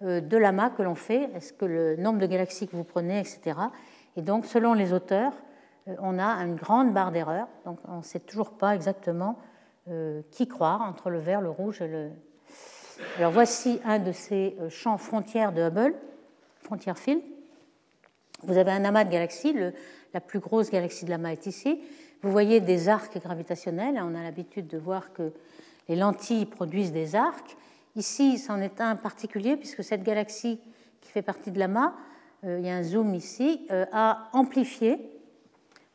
de 0.00 0.36
l'amas 0.36 0.70
que 0.70 0.82
l'on 0.82 0.94
fait, 0.94 1.28
est-ce 1.34 1.52
que 1.52 1.64
le 1.64 1.96
nombre 1.96 2.20
de 2.20 2.26
galaxies 2.26 2.68
que 2.68 2.76
vous 2.76 2.84
prenez, 2.84 3.18
etc. 3.18 3.58
Et 4.16 4.22
donc, 4.22 4.46
selon 4.46 4.74
les 4.74 4.92
auteurs, 4.92 5.32
euh, 5.88 5.94
on 6.00 6.18
a 6.18 6.26
une 6.44 6.56
grande 6.56 6.92
barre 6.92 7.12
d'erreur. 7.12 7.48
Donc, 7.64 7.78
on 7.86 7.98
ne 7.98 8.02
sait 8.02 8.20
toujours 8.20 8.50
pas 8.50 8.74
exactement 8.74 9.38
euh, 9.88 10.22
qui 10.30 10.48
croire 10.48 10.82
entre 10.82 11.10
le 11.10 11.18
vert, 11.18 11.40
le 11.40 11.50
rouge 11.50 11.80
et 11.80 11.88
le. 11.88 12.10
Alors, 13.16 13.30
voici 13.30 13.80
un 13.84 14.00
de 14.00 14.10
ces 14.10 14.56
champs 14.70 14.98
frontières 14.98 15.52
de 15.52 15.62
Hubble, 15.62 15.94
frontière 16.62 16.98
field. 16.98 17.22
Vous 18.42 18.56
avez 18.56 18.72
un 18.72 18.84
amas 18.84 19.04
de 19.04 19.10
galaxies. 19.10 19.54
la 20.12 20.20
plus 20.20 20.40
grosse 20.40 20.70
galaxie 20.70 21.04
de 21.04 21.10
l'amas 21.10 21.30
est 21.30 21.46
ici. 21.46 21.80
Vous 22.22 22.32
voyez 22.32 22.60
des 22.60 22.88
arcs 22.88 23.16
gravitationnels. 23.18 24.00
On 24.02 24.16
a 24.16 24.22
l'habitude 24.24 24.66
de 24.66 24.78
voir 24.78 25.12
que 25.12 25.32
les 25.88 25.94
lentilles 25.94 26.46
produisent 26.46 26.92
des 26.92 27.14
arcs. 27.14 27.56
Ici, 27.96 28.38
c'en 28.38 28.60
est 28.60 28.80
un 28.80 28.96
particulier, 28.96 29.56
puisque 29.56 29.82
cette 29.82 30.02
galaxie 30.02 30.60
qui 31.00 31.10
fait 31.10 31.22
partie 31.22 31.50
de 31.50 31.58
l'amas, 31.58 31.94
euh, 32.44 32.58
il 32.60 32.66
y 32.66 32.70
a 32.70 32.76
un 32.76 32.82
zoom 32.82 33.14
ici, 33.14 33.66
euh, 33.70 33.86
a 33.92 34.28
amplifié 34.32 34.98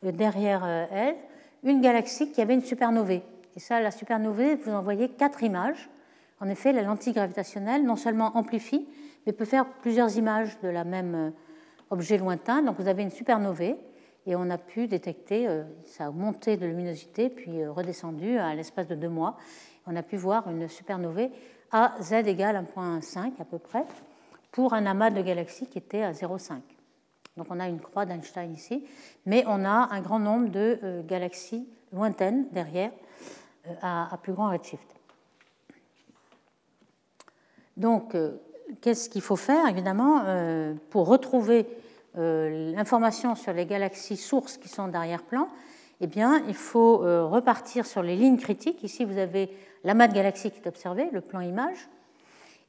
euh, 0.04 0.12
derrière 0.12 0.64
elle 0.66 1.16
une 1.62 1.80
galaxie 1.80 2.30
qui 2.30 2.42
avait 2.42 2.54
une 2.54 2.62
supernovae. 2.62 3.22
Et 3.56 3.60
ça, 3.60 3.80
la 3.80 3.90
supernovae, 3.90 4.56
vous 4.56 4.72
en 4.72 4.82
voyez 4.82 5.08
quatre 5.08 5.42
images. 5.42 5.88
En 6.40 6.48
effet, 6.48 6.72
la 6.72 6.82
lentille 6.82 7.14
gravitationnelle 7.14 7.84
non 7.84 7.96
seulement 7.96 8.36
amplifie, 8.36 8.86
mais 9.24 9.32
peut 9.32 9.46
faire 9.46 9.64
plusieurs 9.80 10.18
images 10.18 10.58
de 10.60 10.68
la 10.68 10.84
même 10.84 11.32
objet 11.88 12.18
lointain. 12.18 12.60
Donc 12.60 12.78
vous 12.78 12.88
avez 12.88 13.02
une 13.02 13.10
supernovae 13.10 13.76
et 14.26 14.36
on 14.36 14.50
a 14.50 14.58
pu 14.58 14.88
détecter, 14.88 15.48
ça 15.84 16.06
a 16.06 16.10
monté 16.10 16.58
de 16.58 16.66
luminosité 16.66 17.30
puis 17.30 17.64
redescendu 17.66 18.36
à 18.36 18.54
l'espace 18.54 18.88
de 18.88 18.94
deux 18.94 19.08
mois 19.08 19.38
on 19.86 19.96
a 19.96 20.02
pu 20.02 20.16
voir 20.16 20.48
une 20.48 20.68
supernovae 20.68 21.30
à 21.70 21.94
z 22.00 22.12
égale 22.26 22.64
1.5 22.76 23.32
à 23.40 23.44
peu 23.44 23.58
près, 23.58 23.84
pour 24.52 24.74
un 24.74 24.86
amas 24.86 25.10
de 25.10 25.20
galaxies 25.20 25.66
qui 25.66 25.78
était 25.78 26.02
à 26.02 26.12
0,5. 26.12 26.60
Donc 27.36 27.48
on 27.50 27.58
a 27.58 27.68
une 27.68 27.80
croix 27.80 28.06
d'Einstein 28.06 28.52
ici, 28.52 28.84
mais 29.26 29.44
on 29.46 29.64
a 29.64 29.88
un 29.90 30.00
grand 30.00 30.20
nombre 30.20 30.48
de 30.48 30.78
euh, 30.82 31.02
galaxies 31.02 31.68
lointaines 31.92 32.46
derrière 32.52 32.92
euh, 33.66 33.74
à, 33.82 34.16
plus 34.22 34.32
grand 34.32 34.50
redshift. 34.50 34.86
Donc, 37.76 38.14
euh, 38.14 38.36
qu'est-ce 38.80 39.10
qu'il 39.10 39.22
faut 39.22 39.36
faire, 39.36 39.66
évidemment, 39.66 40.22
pour 40.90 41.08
retrouver 41.08 41.66
l'information 42.14 43.34
sur 43.34 43.52
les 43.52 43.66
galaxies 43.66 44.16
sources 44.16 44.56
qui 44.56 44.68
sont 44.68 44.86
d'arrière-plan 44.86 45.48
Eh 46.00 46.06
bien, 46.06 46.44
il 46.46 46.54
faut 46.54 46.98
repartir 46.98 47.84
sur 47.84 48.02
les 48.02 48.14
lignes 48.14 48.38
critiques. 48.38 48.84
Ici, 48.84 49.04
vous 49.04 49.18
avez 49.18 49.50
l'amas 49.84 50.08
de 50.08 50.14
galaxies 50.14 50.50
qui 50.50 50.58
est 50.58 50.66
observé, 50.66 51.08
le 51.12 51.20
plan 51.20 51.40
image. 51.40 51.88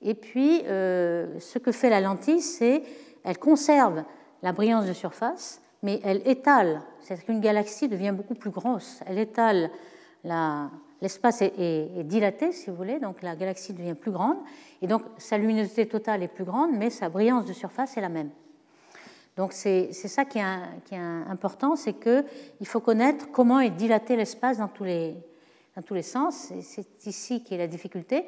Et 0.01 0.13
puis, 0.13 0.61
euh, 0.65 1.39
ce 1.39 1.57
que 1.57 1.71
fait 1.71 1.89
la 1.89 2.01
lentille, 2.01 2.41
c'est 2.41 2.83
elle 3.23 3.39
conserve 3.39 4.03
la 4.43 4.51
brillance 4.51 4.85
de 4.85 4.93
surface, 4.93 5.61
mais 5.81 5.99
elle 6.03 6.21
étale. 6.27 6.81
C'est-à-dire 6.99 7.25
qu'une 7.25 7.39
galaxie 7.39 7.87
devient 7.87 8.13
beaucoup 8.15 8.35
plus 8.35 8.51
grosse. 8.51 8.99
Elle 9.07 9.17
étale 9.17 9.71
l'espace 11.01 11.41
est, 11.41 12.03
dilaté, 12.03 12.51
si 12.51 12.69
vous 12.69 12.75
voulez, 12.75 12.99
donc 12.99 13.21
la 13.21 13.35
galaxie 13.35 13.73
devient 13.73 13.93
plus 13.93 14.11
grande, 14.11 14.37
et 14.81 14.87
donc 14.87 15.03
sa 15.17 15.37
luminosité 15.37 15.87
totale 15.87 16.23
est 16.23 16.27
plus 16.27 16.43
grande, 16.43 16.71
mais 16.73 16.89
sa 16.89 17.09
brillance 17.09 17.45
de 17.45 17.53
surface 17.53 17.97
est 17.97 18.01
la 18.01 18.09
même. 18.09 18.29
Donc 19.37 19.53
c'est 19.53 19.91
ça 19.93 20.25
qui 20.25 20.39
est, 20.39 20.43
qui 20.85 20.95
est 20.95 20.97
important, 20.97 21.75
c'est 21.75 21.93
qu'il 21.93 22.67
faut 22.67 22.79
connaître 22.79 23.31
comment 23.31 23.59
est 23.59 23.69
dilaté 23.69 24.15
l'espace 24.15 24.57
dans 24.57 24.67
tous 24.67 24.85
les, 24.85 25.15
dans 25.75 25.81
tous 25.81 25.93
les 25.93 26.01
sens. 26.01 26.51
C'est 26.61 27.05
ici 27.05 27.43
qui 27.43 27.55
est 27.55 27.57
la 27.57 27.67
difficulté. 27.67 28.21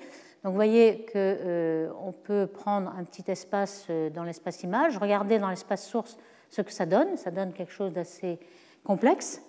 Donc 0.44 0.52
vous 0.52 0.56
voyez 0.56 1.06
qu'on 1.06 1.12
euh, 1.16 1.90
peut 2.24 2.48
prendre 2.48 2.94
un 2.98 3.04
petit 3.04 3.30
espace 3.30 3.86
euh, 3.90 4.10
dans 4.10 4.24
l'espace 4.24 4.64
image, 4.64 4.98
regarder 4.98 5.40
dans 5.40 5.50
l'espace 5.50 5.88
source 5.88 6.18
ce 6.50 6.62
que 6.62 6.72
ça 6.72 6.86
donne. 6.86 7.18
Ça 7.18 7.32
donne 7.32 7.54
quelque 7.54 7.72
chose 7.72 7.94
d'assez 7.94 8.40
complexe. 8.84 9.42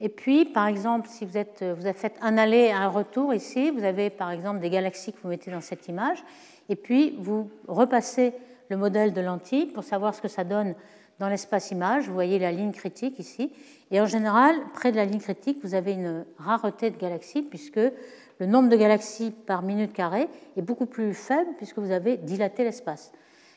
Et 0.00 0.08
puis, 0.08 0.44
par 0.44 0.68
exemple, 0.68 1.08
si 1.08 1.24
vous, 1.24 1.36
êtes, 1.36 1.64
vous 1.64 1.84
avez 1.84 1.98
fait 1.98 2.14
un 2.20 2.38
aller 2.38 2.66
et 2.66 2.72
un 2.72 2.88
retour 2.88 3.34
ici, 3.34 3.70
vous 3.70 3.82
avez 3.82 4.10
par 4.10 4.30
exemple 4.30 4.60
des 4.60 4.70
galaxies 4.70 5.12
que 5.12 5.18
vous 5.20 5.28
mettez 5.28 5.50
dans 5.50 5.60
cette 5.60 5.88
image, 5.88 6.22
et 6.68 6.76
puis 6.76 7.16
vous 7.18 7.50
repassez 7.66 8.32
le 8.68 8.76
modèle 8.76 9.12
de 9.12 9.20
lentille 9.20 9.66
pour 9.66 9.82
savoir 9.82 10.14
ce 10.14 10.22
que 10.22 10.28
ça 10.28 10.44
donne 10.44 10.76
dans 11.18 11.28
l'espace 11.28 11.70
image. 11.70 12.06
Vous 12.06 12.14
voyez 12.14 12.38
la 12.38 12.52
ligne 12.52 12.72
critique 12.72 13.18
ici. 13.18 13.52
Et 13.90 14.00
en 14.00 14.06
général, 14.06 14.54
près 14.74 14.92
de 14.92 14.96
la 14.96 15.04
ligne 15.04 15.20
critique, 15.20 15.58
vous 15.62 15.74
avez 15.74 15.92
une 15.92 16.24
rareté 16.38 16.90
de 16.90 16.96
galaxies, 16.96 17.42
puisque 17.42 17.80
le 18.38 18.46
nombre 18.46 18.68
de 18.68 18.76
galaxies 18.76 19.30
par 19.30 19.62
minute 19.62 19.92
carrée 19.92 20.28
est 20.56 20.62
beaucoup 20.62 20.86
plus 20.86 21.14
faible, 21.14 21.50
puisque 21.56 21.78
vous 21.78 21.90
avez 21.90 22.16
dilaté 22.16 22.64
l'espace. 22.64 23.12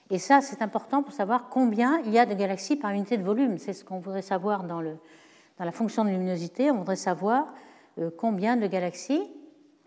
Et 0.09 0.19
ça, 0.19 0.41
c'est 0.41 0.61
important 0.61 1.03
pour 1.03 1.13
savoir 1.13 1.49
combien 1.49 2.01
il 2.05 2.11
y 2.11 2.19
a 2.19 2.25
de 2.25 2.33
galaxies 2.33 2.75
par 2.75 2.91
unité 2.91 3.17
de 3.17 3.23
volume. 3.23 3.57
C'est 3.57 3.73
ce 3.73 3.85
qu'on 3.85 3.99
voudrait 3.99 4.21
savoir 4.21 4.63
dans, 4.63 4.81
la 4.81 5.71
fonction 5.71 6.03
de 6.03 6.09
luminosité. 6.09 6.71
On 6.71 6.79
voudrait 6.79 6.95
savoir 6.95 7.53
euh, 7.99 8.09
combien 8.17 8.57
de 8.57 8.67
galaxies 8.67 9.23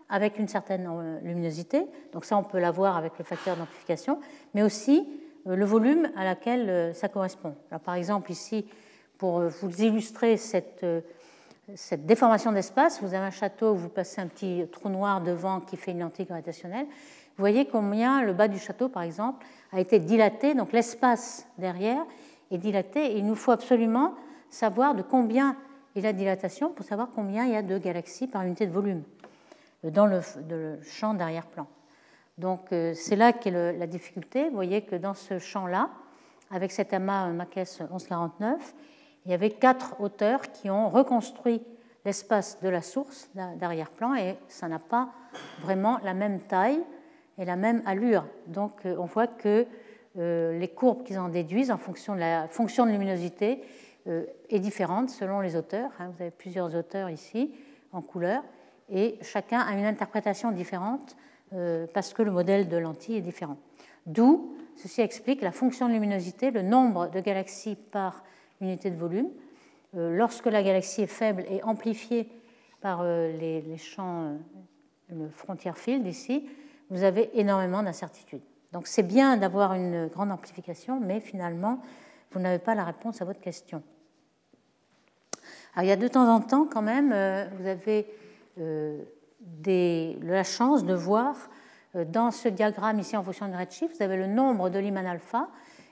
avec 0.09 0.39
une 0.39 0.47
certaine 0.47 0.87
euh, 0.89 1.19
luminosité. 1.21 1.85
Donc 2.11 2.25
ça, 2.25 2.37
on 2.37 2.43
peut 2.43 2.59
l'avoir 2.59 2.97
avec 2.97 3.17
le 3.19 3.23
facteur 3.23 3.55
d'amplification, 3.55 4.19
mais 4.53 4.63
aussi 4.63 5.07
le 5.45 5.65
volume 5.65 6.09
à 6.15 6.23
laquelle 6.23 6.93
ça 6.95 7.07
correspond. 7.07 7.55
Alors, 7.69 7.81
par 7.81 7.95
exemple, 7.95 8.31
ici, 8.31 8.65
pour 9.17 9.39
euh, 9.39 9.49
vous 9.61 9.81
illustrer 9.81 10.37
cette, 10.37 10.83
euh, 10.83 11.01
cette 11.75 12.05
déformation 12.05 12.51
d'espace, 12.51 13.01
vous 13.01 13.13
avez 13.13 13.25
un 13.25 13.31
château, 13.31 13.73
vous 13.73 13.89
passez 13.89 14.21
un 14.21 14.27
petit 14.27 14.65
trou 14.71 14.89
noir 14.89 15.21
devant 15.21 15.61
qui 15.61 15.77
fait 15.77 15.91
une 15.91 15.99
lentille 15.99 16.25
gravitationnelle. 16.25 16.85
Vous 16.85 17.41
voyez 17.41 17.65
combien 17.65 18.23
le 18.23 18.33
bas 18.33 18.47
du 18.47 18.59
château, 18.59 18.87
par 18.87 19.03
exemple, 19.03 19.45
a 19.71 19.79
été 19.79 19.99
dilaté, 19.99 20.53
donc 20.53 20.71
l'espace 20.71 21.47
derrière 21.57 22.05
est 22.51 22.57
dilaté. 22.57 23.17
Il 23.17 23.25
nous 23.25 23.35
faut 23.35 23.51
absolument 23.51 24.15
savoir 24.49 24.95
de 24.95 25.01
combien 25.01 25.57
est 25.95 26.01
la 26.01 26.13
dilatation 26.13 26.69
pour 26.69 26.85
savoir 26.85 27.09
combien 27.13 27.45
il 27.45 27.51
y 27.51 27.55
a 27.55 27.61
de 27.61 27.77
galaxies 27.77 28.27
par 28.27 28.43
unité 28.43 28.67
de 28.67 28.71
volume 28.71 29.03
euh, 29.83 29.91
dans 29.91 30.05
le, 30.05 30.21
champ 30.83 31.13
d'arrière-plan. 31.13 31.67
Donc 32.37 32.67
c'est 32.69 33.15
là 33.15 33.33
qu'est 33.33 33.51
la 33.51 33.87
difficulté. 33.87 34.49
Vous 34.49 34.55
voyez 34.55 34.81
que 34.81 34.95
dans 34.95 35.13
ce 35.13 35.39
champ-là, 35.39 35.89
avec 36.51 36.71
cet 36.71 36.93
amas 36.93 37.29
Makes 37.29 37.79
1149, 37.79 38.75
il 39.25 39.31
y 39.31 39.33
avait 39.33 39.51
quatre 39.51 39.99
auteurs 39.99 40.41
qui 40.51 40.69
ont 40.69 40.89
reconstruit 40.89 41.61
l'espace 42.03 42.59
de 42.61 42.69
la 42.69 42.81
source 42.81 43.29
d'arrière-plan 43.33 44.15
et 44.15 44.37
ça 44.47 44.67
n'a 44.67 44.79
pas 44.79 45.09
vraiment 45.61 45.99
la 46.03 46.13
même 46.13 46.41
taille 46.41 46.83
et 47.37 47.45
la 47.45 47.55
même 47.55 47.81
allure. 47.85 48.25
Donc 48.47 48.85
euh, 48.85 48.95
on 48.99 49.05
voit 49.05 49.27
que 49.27 49.65
les 50.17 50.71
courbes 50.73 51.03
qu'ils 51.03 51.19
en 51.19 51.27
déduisent 51.27 51.71
en 51.71 51.77
fonction 51.77 52.15
de 52.15 52.21
la 52.21 52.47
fonction 52.47 52.85
de 52.85 52.91
luminosité 52.91 53.61
est 54.05 54.59
différente 54.59 55.09
selon 55.09 55.41
les 55.41 55.57
auteurs. 55.57 55.91
Hein. 55.99 56.11
Vous 56.15 56.21
avez 56.21 56.31
plusieurs 56.31 56.73
auteurs 56.73 57.09
ici 57.09 57.53
en 57.91 58.01
couleur 58.01 58.41
et 58.89 59.17
chacun 59.21 59.59
a 59.59 59.73
une 59.73 59.83
interprétation 59.83 60.51
différente 60.51 61.17
parce 61.93 62.13
que 62.13 62.21
le 62.21 62.31
modèle 62.31 62.67
de 62.67 62.77
lentille 62.77 63.17
est 63.17 63.21
différent. 63.21 63.57
D'où 64.05 64.55
ceci 64.75 65.01
explique 65.01 65.41
la 65.41 65.51
fonction 65.51 65.87
de 65.87 65.93
luminosité, 65.93 66.51
le 66.51 66.61
nombre 66.61 67.09
de 67.09 67.19
galaxies 67.19 67.75
par 67.75 68.23
unité 68.61 68.89
de 68.91 68.97
volume. 68.97 69.29
Lorsque 69.93 70.47
la 70.47 70.61
galaxie 70.61 71.03
est 71.03 71.07
faible 71.07 71.45
et 71.49 71.63
amplifiée 71.63 72.27
par 72.81 73.03
les, 73.03 73.77
champs, 73.77 74.37
le 75.09 75.29
frontier 75.29 75.71
field 75.75 76.05
ici, 76.05 76.49
vous 76.89 77.03
avez 77.03 77.29
énormément 77.39 77.81
d'incertitudes. 77.83 78.41
Donc 78.71 78.87
c'est 78.87 79.03
bien 79.03 79.37
d'avoir 79.37 79.73
une 79.73 80.07
grande 80.07 80.31
amplification, 80.31 80.99
mais 80.99 81.19
finalement, 81.19 81.79
vous 82.31 82.39
n'avez 82.39 82.59
pas 82.59 82.75
la 82.75 82.83
réponse 82.83 83.21
à 83.21 83.25
votre 83.25 83.39
question. 83.39 83.81
Alors 85.73 85.85
il 85.85 85.87
y 85.87 85.91
a 85.91 85.95
de 85.95 86.07
temps 86.07 86.27
en 86.27 86.41
temps 86.41 86.65
quand 86.65 86.81
même, 86.81 87.11
euh, 87.13 87.45
vous 87.57 87.67
avez 87.67 88.07
euh, 89.67 90.13
la 90.21 90.43
chance 90.43 90.85
de 90.85 90.93
voir 90.93 91.35
euh, 91.95 92.05
dans 92.05 92.31
ce 92.31 92.49
diagramme 92.49 92.99
ici 92.99 93.15
en 93.17 93.23
fonction 93.23 93.47
de 93.47 93.55
redshift, 93.55 93.95
vous 93.97 94.03
avez 94.03 94.17
le 94.17 94.27
nombre 94.27 94.69
de 94.69 94.79
Lyman 94.79 95.05
alpha, 95.05 95.47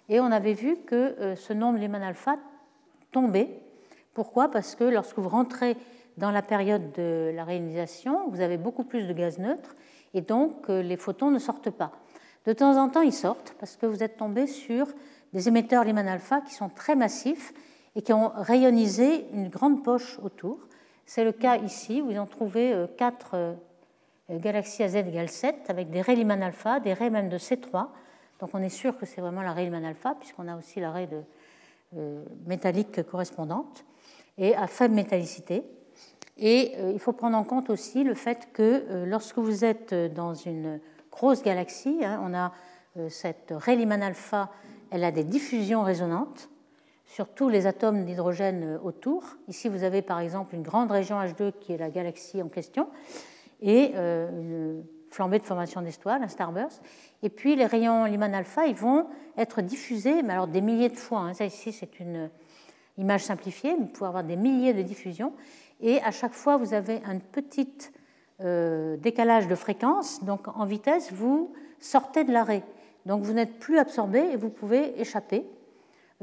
et 0.10 0.20
on 0.20 0.32
avait 0.32 0.54
vu 0.54 0.78
que 0.86 1.34
ce 1.36 1.54
nombre 1.54 1.80
Lyman 1.80 2.04
alpha 2.04 2.36
tombait. 3.14 3.62
Pourquoi? 4.14 4.51
Parce 4.51 4.76
que 4.76 4.84
lorsque 4.84 5.18
vous 5.18 5.30
rentrez 5.30 5.78
dans 6.18 6.32
la 6.32 6.41
période 6.41 6.91
de 6.91 7.32
la 7.34 7.43
réalisation, 7.43 8.30
vous 8.30 8.41
avez 8.41 8.58
beaucoup 8.58 8.84
plus 8.84 9.08
de 9.08 9.14
gaz 9.14 9.39
neutre, 9.39 9.76
et 10.14 10.22
donc 10.22 10.70
euh, 10.70 10.82
les 10.82 10.97
photons 10.97 11.32
ne 11.32 11.39
sortent 11.39 11.72
pas. 11.72 11.91
De 12.45 12.54
temps 12.54 12.78
en 12.78 12.89
temps, 12.89 13.01
ils 13.01 13.14
sortent 13.14 13.56
parce 13.60 13.78
que 13.78 13.86
vous 13.86 14.04
êtes 14.04 14.18
tombé 14.18 14.47
sur 14.47 14.88
des 15.32 15.47
émetteurs 15.47 15.84
Lyman 15.84 16.08
alpha 16.08 16.41
qui 16.41 16.54
sont 16.54 16.70
très 16.70 16.95
massifs 16.95 17.54
et 17.95 18.01
qui 18.01 18.14
ont 18.14 18.32
rayonisé 18.36 19.28
une 19.34 19.49
grande 19.49 19.84
poche 19.84 20.20
autour. 20.22 20.60
C'est 21.06 21.24
le 21.24 21.32
cas 21.32 21.58
ici 21.58 22.01
où 22.01 22.12
ils 22.12 22.20
ont 22.20 22.26
trouvé 22.26 22.74
euh, 22.74 22.88
quatre 22.88 23.32
euh, 23.34 23.54
galaxies 24.30 24.84
à 24.84 24.89
Z 24.89 24.95
égale 24.95 25.30
7 25.30 25.70
avec 25.70 25.89
des 25.89 26.01
rays 26.01 26.16
Lyman 26.16 26.41
alpha, 26.41 26.80
des 26.80 26.93
rays 26.93 27.10
même 27.10 27.30
de 27.30 27.38
C3. 27.38 27.88
Donc 28.39 28.49
on 28.54 28.62
est 28.62 28.70
sûr 28.70 28.97
que 28.97 29.06
c'est 29.06 29.22
vraiment 29.22 29.41
la 29.41 29.54
raie 29.54 29.66
Lyman 29.66 29.86
alpha 29.86 30.16
puisqu'on 30.16 30.47
a 30.47 30.58
aussi 30.58 30.80
la 30.80 30.91
raie 30.91 31.08
de, 31.08 31.22
métallique 32.47 33.04
correspondante 33.04 33.86
et 34.38 34.56
à 34.56 34.68
faible 34.68 34.95
métallicité. 34.95 35.64
Et 36.38 36.74
euh, 36.78 36.91
il 36.93 36.99
faut 36.99 37.14
prendre 37.14 37.38
en 37.38 37.43
compte 37.43 37.70
aussi 37.70 38.04
le 38.04 38.16
fait 38.16 38.49
que 38.54 38.86
euh, 38.89 39.06
lorsque 39.06 39.38
vous 39.38 39.64
êtes 39.64 39.93
dans 40.14 40.34
une 40.34 40.80
grosse 41.12 41.43
galaxie, 41.43 41.99
hein, 42.04 42.20
on 42.24 42.34
a 42.34 42.51
euh, 42.97 43.10
cette 43.10 43.54
Rayleigh 43.56 43.91
alpha, 44.01 44.49
elle 44.89 45.04
a 45.04 45.12
des 45.12 45.24
diffusions 45.24 45.84
résonantes 45.84 46.49
sur 47.14 47.28
tous 47.28 47.47
les 47.47 47.68
atomes 47.68 48.05
d'hydrogène 48.05 48.80
autour. 48.84 49.24
Ici, 49.47 49.70
vous 49.70 49.84
avez 49.84 50.01
par 50.01 50.20
exemple 50.20 50.55
une 50.55 50.64
grande 50.64 50.89
région 50.89 51.22
H2 51.22 51.51
qui 51.59 51.74
est 51.74 51.78
la 51.78 51.91
galaxie 51.91 52.41
en 52.41 52.47
question, 52.47 52.88
et 53.61 53.93
une 53.95 54.84
flambée 55.11 55.38
de 55.38 55.45
formation 55.45 55.84
d'étoiles, 55.84 56.24
un 56.24 56.28
starburst. 56.28 56.82
Et 57.22 57.30
puis 57.30 57.55
les 57.55 57.68
rayons 57.68 58.05
Lyman 58.05 58.34
alpha, 58.34 58.66
ils 58.66 58.76
vont 58.76 59.05
être 59.38 59.61
diffusés, 59.61 60.24
mais 60.24 60.34
alors 60.34 60.47
des 60.47 60.61
milliers 60.61 60.89
de 60.89 60.97
fois. 60.97 61.20
Hein. 61.20 61.34
Ça 61.36 61.45
ici, 61.45 61.72
c'est 61.72 61.99
une 61.99 62.32
image 62.97 63.24
simplifiée, 63.24 63.76
vous 63.76 63.86
pouvez 63.86 64.07
avoir 64.07 64.24
des 64.24 64.36
milliers 64.36 64.74
de 64.74 64.82
diffusions 64.82 65.34
et 65.82 66.01
à 66.01 66.09
chaque 66.09 66.34
fois 66.34 66.57
vous 66.57 66.74
avez 66.74 66.99
un 67.05 67.20
petit 67.20 67.70
euh, 68.41 68.97
décalage 68.97 69.47
de 69.47 69.55
fréquence, 69.55 70.24
donc 70.24 70.47
en 70.47 70.66
vitesse 70.66 71.11
vous 71.11 71.53
sortez 71.80 72.24
de 72.24 72.32
l'arrêt. 72.32 72.64
Donc 73.05 73.22
vous 73.22 73.34
n'êtes 73.34 73.59
plus 73.59 73.78
absorbé 73.78 74.20
et 74.20 74.36
vous 74.36 74.49
pouvez 74.49 74.99
échapper 74.99 75.38
euh, 75.39 75.62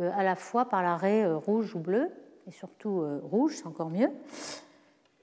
à 0.08 0.22
la 0.22 0.36
fois 0.36 0.64
par 0.66 0.82
l'arrêt 0.82 1.24
euh, 1.24 1.36
rouge 1.36 1.74
ou 1.74 1.78
bleu, 1.78 2.10
et 2.46 2.50
surtout 2.52 3.04
rouge, 3.22 3.56
c'est 3.56 3.66
encore 3.66 3.90
mieux. 3.90 4.08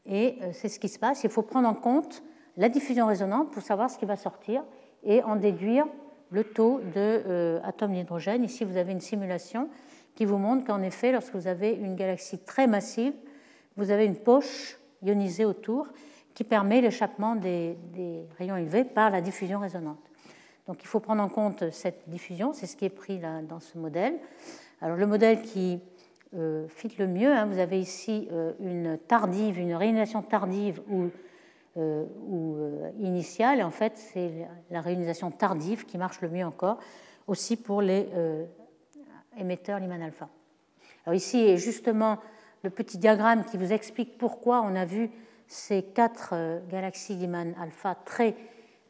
Et 0.05 0.37
c'est 0.53 0.69
ce 0.69 0.79
qui 0.79 0.87
se 0.87 0.97
passe. 0.97 1.25
Il 1.25 1.29
faut 1.29 1.41
prendre 1.41 1.67
en 1.67 1.73
compte 1.73 2.23
la 2.55 2.69
diffusion 2.69 3.07
résonante 3.07 3.51
pour 3.51 3.63
savoir 3.63 3.89
ce 3.89 3.97
qui 3.97 4.05
va 4.05 4.15
sortir 4.15 4.63
et 5.03 5.21
en 5.23 5.35
déduire 5.35 5.85
le 6.29 6.43
taux 6.43 6.79
d'atomes 6.93 7.93
d'hydrogène. 7.93 8.43
Ici, 8.43 8.63
vous 8.63 8.77
avez 8.77 8.91
une 8.91 9.01
simulation 9.01 9.67
qui 10.15 10.25
vous 10.25 10.37
montre 10.37 10.65
qu'en 10.65 10.81
effet, 10.81 11.11
lorsque 11.11 11.35
vous 11.35 11.47
avez 11.47 11.71
une 11.73 11.95
galaxie 11.95 12.39
très 12.39 12.67
massive, 12.67 13.13
vous 13.77 13.91
avez 13.91 14.05
une 14.05 14.17
poche 14.17 14.79
ionisée 15.03 15.45
autour 15.45 15.87
qui 16.33 16.43
permet 16.43 16.81
l'échappement 16.81 17.35
des, 17.35 17.77
rayons 18.37 18.57
élevés 18.57 18.83
par 18.83 19.09
la 19.09 19.21
diffusion 19.21 19.59
résonante. 19.59 19.99
Donc 20.67 20.83
il 20.83 20.87
faut 20.87 20.99
prendre 20.99 21.23
en 21.23 21.29
compte 21.29 21.71
cette 21.71 22.09
diffusion, 22.09 22.51
c'est 22.53 22.65
ce 22.65 22.75
qui 22.75 22.85
est 22.85 22.89
pris 22.89 23.19
là, 23.19 23.41
dans 23.41 23.59
ce 23.59 23.77
modèle. 23.77 24.19
Alors 24.81 24.97
le 24.97 25.07
modèle 25.07 25.41
qui 25.41 25.79
euh, 26.35 26.67
fit 26.67 26.93
le 26.99 27.07
mieux, 27.07 27.31
hein, 27.31 27.45
vous 27.45 27.59
avez 27.59 27.79
ici 27.79 28.27
euh, 28.31 28.53
une 28.59 28.97
tardive, 28.97 29.59
une 29.59 29.73
réionisation 29.73 30.21
tardive 30.21 30.81
ou, 30.89 31.09
euh, 31.77 32.05
ou 32.27 32.57
initiale, 32.99 33.59
et 33.59 33.63
en 33.63 33.71
fait 33.71 33.97
c'est 33.97 34.47
la 34.69 34.81
réionisation 34.81 35.31
tardive 35.31 35.85
qui 35.85 35.97
marche 35.97 36.21
le 36.21 36.29
mieux 36.29 36.45
encore, 36.45 36.79
aussi 37.27 37.57
pour 37.57 37.81
les 37.81 38.07
émetteurs 39.37 39.79
Lyman 39.79 40.01
alpha. 40.01 40.29
Alors 41.05 41.15
ici 41.15 41.39
est 41.39 41.57
justement 41.57 42.19
le 42.63 42.69
petit 42.69 42.97
diagramme 42.97 43.45
qui 43.45 43.57
vous 43.57 43.71
explique 43.71 44.17
pourquoi 44.17 44.61
on 44.61 44.75
a 44.75 44.85
vu 44.85 45.09
ces 45.47 45.83
quatre 45.83 46.31
euh, 46.33 46.59
galaxies 46.69 47.15
Lyman 47.15 47.53
alpha 47.61 47.95
très 47.95 48.35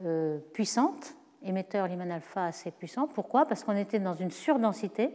euh, 0.03 0.39
puissantes, 0.53 1.15
émetteurs 1.43 1.87
Lyman 1.87 2.11
alpha 2.11 2.45
assez 2.45 2.71
puissants. 2.71 3.07
Pourquoi? 3.07 3.45
Parce 3.45 3.63
qu'on 3.63 3.75
était 3.75 3.99
dans 3.99 4.15
une 4.15 4.31
surdensité. 4.31 5.11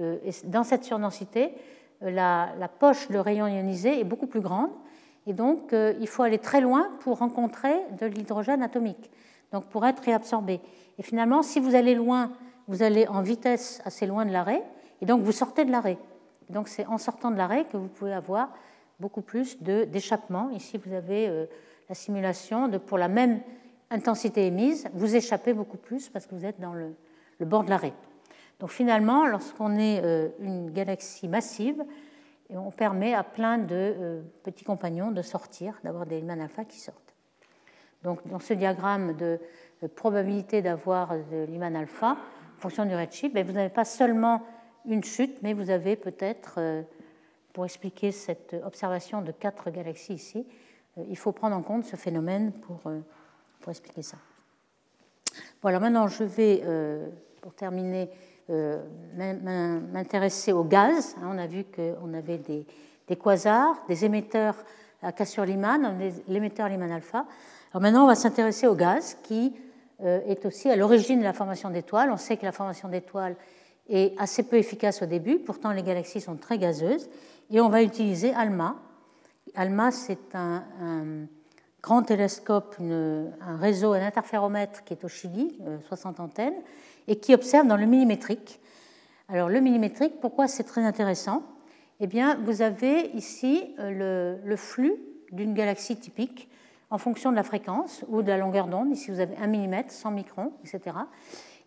Euh, 0.00 0.18
dans 0.44 0.64
cette 0.64 0.84
surdensité, 0.84 1.52
la, 2.00 2.50
la, 2.58 2.68
poche 2.68 3.08
de 3.08 3.18
rayon 3.18 3.46
ionisé 3.46 4.00
est 4.00 4.04
beaucoup 4.04 4.26
plus 4.26 4.40
grande. 4.40 4.70
Et 5.26 5.34
donc, 5.34 5.74
il 6.00 6.08
faut 6.08 6.22
aller 6.22 6.38
très 6.38 6.62
loin 6.62 6.88
pour 7.00 7.18
rencontrer 7.18 7.74
de 8.00 8.06
l'hydrogène 8.06 8.62
atomique, 8.62 9.10
donc 9.52 9.66
pour 9.66 9.84
être 9.86 10.02
réabsorbé. 10.02 10.60
Et 10.98 11.02
finalement, 11.02 11.42
si 11.42 11.60
vous 11.60 11.74
allez 11.74 11.94
loin, 11.94 12.32
vous 12.68 12.82
allez 12.82 13.06
en 13.06 13.20
vitesse 13.20 13.82
assez 13.84 14.06
loin 14.06 14.24
de 14.24 14.32
l'arrêt, 14.32 14.64
et 15.02 15.06
donc 15.06 15.20
vous 15.20 15.32
sortez 15.32 15.66
de 15.66 15.70
l'arrêt. 15.70 15.98
Donc 16.48 16.68
c'est 16.68 16.86
en 16.86 16.98
sortant 16.98 17.30
de 17.30 17.36
l'arrêt 17.36 17.64
que 17.64 17.76
vous 17.76 17.88
pouvez 17.88 18.14
avoir 18.14 18.50
beaucoup 18.98 19.22
plus 19.22 19.58
d'échappement. 19.60 20.50
Ici, 20.50 20.78
vous 20.78 20.94
avez 20.94 21.28
euh, 21.28 21.46
la 21.88 21.94
simulation 21.94 22.68
de 22.68 22.78
pour 22.78 22.98
la 22.98 23.08
même 23.08 23.40
intensité 23.90 24.46
émise, 24.46 24.88
vous 24.94 25.16
échappez 25.16 25.52
beaucoup 25.52 25.78
plus 25.78 26.08
parce 26.08 26.26
que 26.26 26.34
vous 26.34 26.44
êtes 26.44 26.60
dans 26.60 26.74
le, 26.74 26.94
bord 27.40 27.64
de 27.64 27.70
l'arrêt. 27.70 27.92
Donc 28.60 28.70
finalement, 28.70 29.26
lorsqu'on 29.26 29.76
est 29.76 30.00
euh, 30.04 30.28
une 30.38 30.70
galaxie 30.70 31.28
massive, 31.28 31.82
on 32.50 32.70
permet 32.70 33.14
à 33.14 33.24
plein 33.24 33.58
de 33.58 33.74
euh, 33.74 34.22
petits 34.42 34.64
compagnons 34.64 35.10
de 35.10 35.22
sortir, 35.22 35.78
d'avoir 35.82 36.06
des 36.06 36.20
Lyman 36.20 36.40
alpha 36.40 36.64
qui 36.64 36.78
sortent. 36.78 37.14
Donc 38.02 38.26
dans 38.28 38.38
ce 38.38 38.54
diagramme 38.54 39.16
de, 39.16 39.38
probabilité 39.94 40.62
d'avoir 40.62 41.14
de 41.30 41.44
Lyman 41.44 41.76
alpha, 41.76 42.12
en 42.12 42.60
fonction 42.60 42.84
du 42.84 42.94
redshift, 42.94 43.34
ben, 43.34 43.46
vous 43.46 43.52
n'avez 43.52 43.70
pas 43.70 43.84
seulement 43.84 44.42
une 44.86 45.04
chute, 45.04 45.42
mais 45.42 45.52
vous 45.52 45.70
avez 45.70 45.96
peut-être, 45.96 46.54
euh, 46.58 46.82
pour 47.52 47.64
expliquer 47.64 48.12
cette 48.12 48.56
observation 48.64 49.22
de 49.22 49.32
quatre 49.32 49.70
galaxies 49.70 50.14
ici, 50.14 50.46
euh, 50.98 51.04
il 51.08 51.16
faut 51.16 51.32
prendre 51.32 51.56
en 51.56 51.62
compte 51.62 51.84
ce 51.84 51.96
phénomène 51.96 52.52
pour, 52.52 52.80
euh, 52.86 53.00
pour 53.60 53.70
expliquer 53.70 54.02
ça. 54.02 54.18
Voilà, 55.62 55.78
maintenant 55.80 56.08
je 56.08 56.24
vais, 56.24 56.62
pour 57.40 57.54
terminer, 57.54 58.10
m'intéresser 59.16 60.52
au 60.52 60.64
gaz. 60.64 61.16
Hein, 61.18 61.30
on 61.32 61.38
a 61.38 61.46
vu 61.46 61.64
qu'on 61.64 62.14
avait 62.14 62.38
des, 62.38 62.66
quasars, 63.16 63.76
des 63.88 64.04
émetteurs 64.04 64.56
à 65.02 65.12
cassure 65.12 65.44
Lyman, 65.44 65.98
l'émetteur 66.28 66.68
Lyman 66.68 66.92
alpha. 66.92 67.24
Alors 67.72 67.82
maintenant, 67.82 68.04
on 68.04 68.08
va 68.08 68.14
s'intéresser 68.14 68.66
au 68.66 68.74
gaz 68.74 69.16
qui 69.22 69.54
est 70.02 70.46
aussi 70.46 70.70
à 70.70 70.76
l'origine 70.76 71.18
de 71.18 71.24
la 71.24 71.32
formation 71.32 71.70
d'étoiles. 71.70 72.10
On 72.10 72.16
sait 72.16 72.36
que 72.36 72.44
la 72.44 72.52
formation 72.52 72.88
d'étoiles 72.88 73.36
est 73.90 74.14
assez 74.18 74.44
peu 74.44 74.56
efficace 74.56 75.02
au 75.02 75.06
début, 75.06 75.38
pourtant 75.38 75.72
les 75.72 75.82
galaxies 75.82 76.20
sont 76.20 76.36
très 76.36 76.58
gazeuses, 76.58 77.10
et 77.50 77.60
on 77.60 77.68
va 77.68 77.82
utiliser 77.82 78.32
ALMA. 78.32 78.76
ALMA, 79.54 79.90
c'est 79.90 80.34
un, 80.34 80.62
grand 81.82 82.02
télescope, 82.02 82.76
un 82.80 83.56
réseau, 83.56 83.92
un 83.92 84.06
interféromètre 84.06 84.84
qui 84.84 84.92
est 84.92 85.04
au 85.04 85.08
Chili, 85.08 85.58
60 85.88 86.20
euh, 86.20 86.22
antennes, 86.22 86.62
et 87.10 87.16
qui 87.16 87.34
observe 87.34 87.66
dans 87.66 87.76
le 87.76 87.86
millimétrique. 87.86 88.60
Alors 89.28 89.48
le 89.48 89.58
millimétrique, 89.60 90.20
pourquoi 90.20 90.46
c'est 90.46 90.62
très 90.62 90.82
intéressant? 90.82 91.42
Eh 91.98 92.06
bien, 92.06 92.38
vous 92.44 92.62
avez 92.62 93.10
ici 93.14 93.74
euh, 93.80 94.38
le, 94.44 94.56
flux 94.56 94.94
d'une 95.32 95.52
galaxie 95.52 95.96
typique 95.96 96.48
en 96.88 96.98
fonction 96.98 97.32
de 97.32 97.36
la 97.36 97.42
fréquence 97.42 98.04
ou 98.08 98.22
de 98.22 98.28
la 98.28 98.38
longueur 98.38 98.68
d'onde. 98.68 98.92
Ici, 98.92 99.10
vous 99.10 99.18
avez 99.18 99.36
1 99.36 99.46
mm, 99.48 99.88
100 99.88 100.10
microns, 100.12 100.52
etc. 100.64 100.96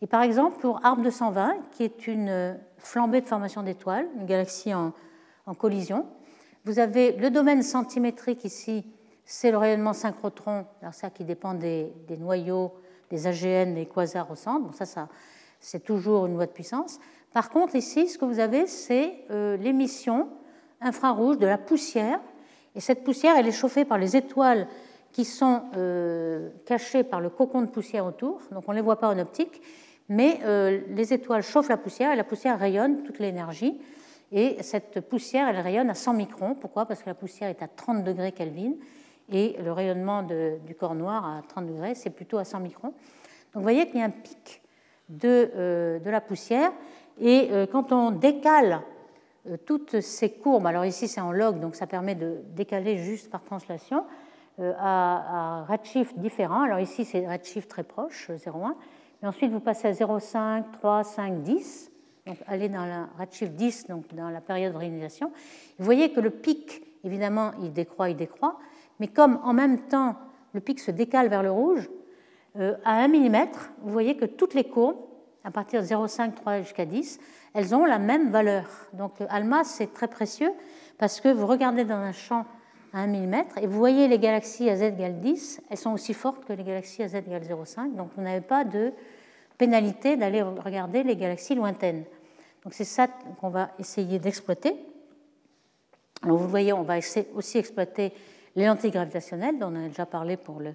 Et 0.01 0.07
par 0.07 0.21
exemple, 0.21 0.59
pour 0.59 0.83
ARB 0.85 1.03
220, 1.03 1.55
qui 1.71 1.83
est 1.83 2.07
une 2.07 2.57
flambée 2.77 3.19
de 3.19 3.27
formation 3.27 3.63
d'étoiles, 3.63 4.07
une 4.17 4.25
galaxie 4.25 4.73
en, 4.73 4.93
collision, 5.57 6.05
vous 6.63 6.79
avez 6.79 7.11
le 7.11 7.29
domaine 7.29 7.63
centimétrique 7.63 8.45
ici, 8.45 8.85
c'est 9.25 9.51
le 9.51 9.57
rayonnement 9.57 9.91
synchrotron, 9.91 10.65
alors 10.81 10.93
ça 10.93 11.09
qui 11.09 11.25
dépend 11.25 11.53
des, 11.53 11.91
noyaux, 12.17 12.73
des 13.09 13.27
AGN, 13.27 13.73
des 13.75 13.85
quasars 13.85 14.31
au 14.31 14.35
centre. 14.35 14.67
Bon, 14.67 14.71
ça, 14.71 14.85
ça 14.85 15.09
c'est 15.63 15.83
toujours 15.83 16.25
une 16.25 16.35
loi 16.35 16.45
de 16.45 16.51
puissance. 16.51 16.99
Par 17.33 17.49
contre, 17.49 17.75
ici, 17.75 18.07
ce 18.07 18.17
que 18.17 18.25
vous 18.25 18.39
avez, 18.39 18.67
c'est 18.67 19.25
l'émission 19.29 20.27
infrarouge 20.81 21.37
de 21.37 21.47
la 21.47 21.57
poussière. 21.57 22.19
Et 22.75 22.79
cette 22.79 23.03
poussière, 23.03 23.35
elle 23.37 23.47
est 23.47 23.51
chauffée 23.51 23.85
par 23.85 23.97
les 23.97 24.15
étoiles 24.15 24.67
qui 25.11 25.25
sont 25.25 25.63
cachées 26.65 27.03
par 27.03 27.21
le 27.21 27.29
cocon 27.29 27.61
de 27.61 27.67
poussière 27.67 28.05
autour. 28.05 28.41
Donc 28.51 28.63
on 28.67 28.71
ne 28.71 28.77
les 28.77 28.81
voit 28.81 28.99
pas 28.99 29.07
en 29.07 29.17
optique, 29.19 29.61
mais 30.09 30.39
les 30.89 31.13
étoiles 31.13 31.43
chauffent 31.43 31.69
la 31.69 31.77
poussière 31.77 32.11
et 32.11 32.15
la 32.15 32.23
poussière 32.23 32.59
rayonne 32.59 33.03
toute 33.03 33.19
l'énergie. 33.19 33.79
Et 34.31 34.61
cette 34.63 35.01
poussière, 35.01 35.47
elle 35.47 35.59
rayonne 35.59 35.91
à 35.91 35.93
100 35.93 36.13
microns. 36.13 36.55
Pourquoi? 36.55 36.87
Parce 36.87 37.03
que 37.03 37.09
la 37.09 37.13
poussière 37.13 37.49
est 37.49 37.61
à 37.61 37.67
30 37.67 38.03
degrés 38.03 38.31
Kelvin 38.31 38.73
et 39.29 39.55
le 39.63 39.71
rayonnement 39.71 40.23
du 40.23 40.73
corps 40.75 40.95
noir 40.95 41.23
à 41.25 41.41
30 41.47 41.67
degrés, 41.67 41.93
c'est 41.93 42.09
plutôt 42.09 42.39
à 42.39 42.43
100 42.43 42.59
microns. 42.61 42.89
Donc 42.89 43.61
vous 43.61 43.61
voyez 43.61 43.87
qu'il 43.87 43.99
y 43.99 44.01
a 44.01 44.05
un 44.05 44.09
pic 44.09 44.62
de, 45.09 45.51
euh, 45.55 45.99
de 45.99 46.09
la 46.09 46.21
poussière. 46.21 46.71
Et 47.19 47.49
euh, 47.51 47.65
quand 47.65 47.91
on 47.91 48.11
décale 48.11 48.81
euh, 49.47 49.57
toutes 49.65 50.01
ces 50.01 50.31
courbes, 50.31 50.65
alors 50.65 50.85
ici 50.85 51.07
c'est 51.07 51.21
en 51.21 51.31
log, 51.31 51.59
donc 51.59 51.75
ça 51.75 51.87
permet 51.87 52.15
de 52.15 52.39
décaler 52.55 52.97
juste 52.97 53.29
par 53.29 53.43
translation, 53.43 54.05
à, 54.59 55.61
à 55.61 55.65
redshift 55.65 56.17
différents. 56.19 56.61
Alors 56.61 56.79
ici 56.79 57.05
c'est 57.05 57.27
redshift 57.27 57.67
très 57.67 57.83
proche, 57.83 58.29
0,1. 58.29 58.75
Mais 59.21 59.27
ensuite 59.27 59.51
vous 59.51 59.59
passez 59.59 59.87
à 59.87 59.91
0,5, 59.91 60.65
3, 60.73 61.03
5, 61.03 61.41
10 61.41 61.91
donc 62.25 62.37
aller 62.47 62.69
dans 62.69 62.85
la 62.85 63.09
redshift 63.19 63.53
10, 63.53 63.87
donc 63.87 64.13
dans 64.13 64.29
la 64.29 64.41
période 64.41 64.73
de 64.73 64.77
réalisation, 64.77 65.31
vous 65.77 65.85
voyez 65.85 66.11
que 66.13 66.19
le 66.19 66.29
pic, 66.29 66.81
évidemment, 67.03 67.51
il 67.61 67.73
décroît, 67.73 68.09
il 68.09 68.15
décroît, 68.15 68.59
mais 68.99 69.07
comme 69.07 69.39
en 69.43 69.53
même 69.53 69.87
temps 69.87 70.15
le 70.53 70.61
pic 70.61 70.79
se 70.79 70.91
décale 70.91 71.27
vers 71.27 71.43
le 71.43 71.51
rouge, 71.51 71.89
à 72.55 73.03
1 73.03 73.07
mm, 73.07 73.47
vous 73.81 73.91
voyez 73.91 74.15
que 74.15 74.25
toutes 74.25 74.53
les 74.53 74.63
courbes, 74.63 74.97
à 75.43 75.51
partir 75.51 75.81
de 75.81 75.87
0,5, 75.87 76.33
3 76.33 76.61
jusqu'à 76.61 76.85
10, 76.85 77.19
elles 77.53 77.75
ont 77.75 77.85
la 77.85 77.99
même 77.99 78.31
valeur. 78.31 78.65
Donc 78.93 79.13
ALMA, 79.29 79.63
c'est 79.63 79.93
très 79.93 80.07
précieux 80.07 80.51
parce 80.97 81.19
que 81.19 81.29
vous 81.29 81.47
regardez 81.47 81.83
dans 81.83 81.95
un 81.95 82.11
champ 82.11 82.45
à 82.93 83.01
1 83.01 83.07
mm 83.07 83.35
et 83.61 83.67
vous 83.67 83.77
voyez 83.77 84.07
les 84.07 84.19
galaxies 84.19 84.69
à 84.69 84.77
z 84.77 84.83
égale 84.83 85.19
10, 85.19 85.61
elles 85.69 85.77
sont 85.77 85.91
aussi 85.91 86.13
fortes 86.13 86.45
que 86.45 86.53
les 86.53 86.63
galaxies 86.63 87.03
à 87.03 87.07
z 87.07 87.15
égale 87.15 87.41
0,5, 87.41 87.95
donc 87.95 88.09
vous 88.15 88.21
n'avez 88.21 88.41
pas 88.41 88.63
de 88.63 88.93
pénalité 89.57 90.15
d'aller 90.15 90.41
regarder 90.41 91.03
les 91.03 91.15
galaxies 91.15 91.55
lointaines. 91.55 92.05
Donc 92.63 92.73
c'est 92.73 92.85
ça 92.85 93.07
qu'on 93.41 93.49
va 93.49 93.71
essayer 93.79 94.19
d'exploiter. 94.19 94.75
Alors 96.21 96.37
vous 96.37 96.47
voyez, 96.47 96.71
on 96.71 96.83
va 96.83 96.95
aussi 97.35 97.57
exploiter 97.57 98.13
les 98.55 98.65
lentilles 98.65 98.91
gravitationnelles, 98.91 99.59
dont 99.59 99.71
on 99.73 99.85
a 99.85 99.87
déjà 99.87 100.05
parlé 100.05 100.37
pour 100.37 100.59
le 100.59 100.73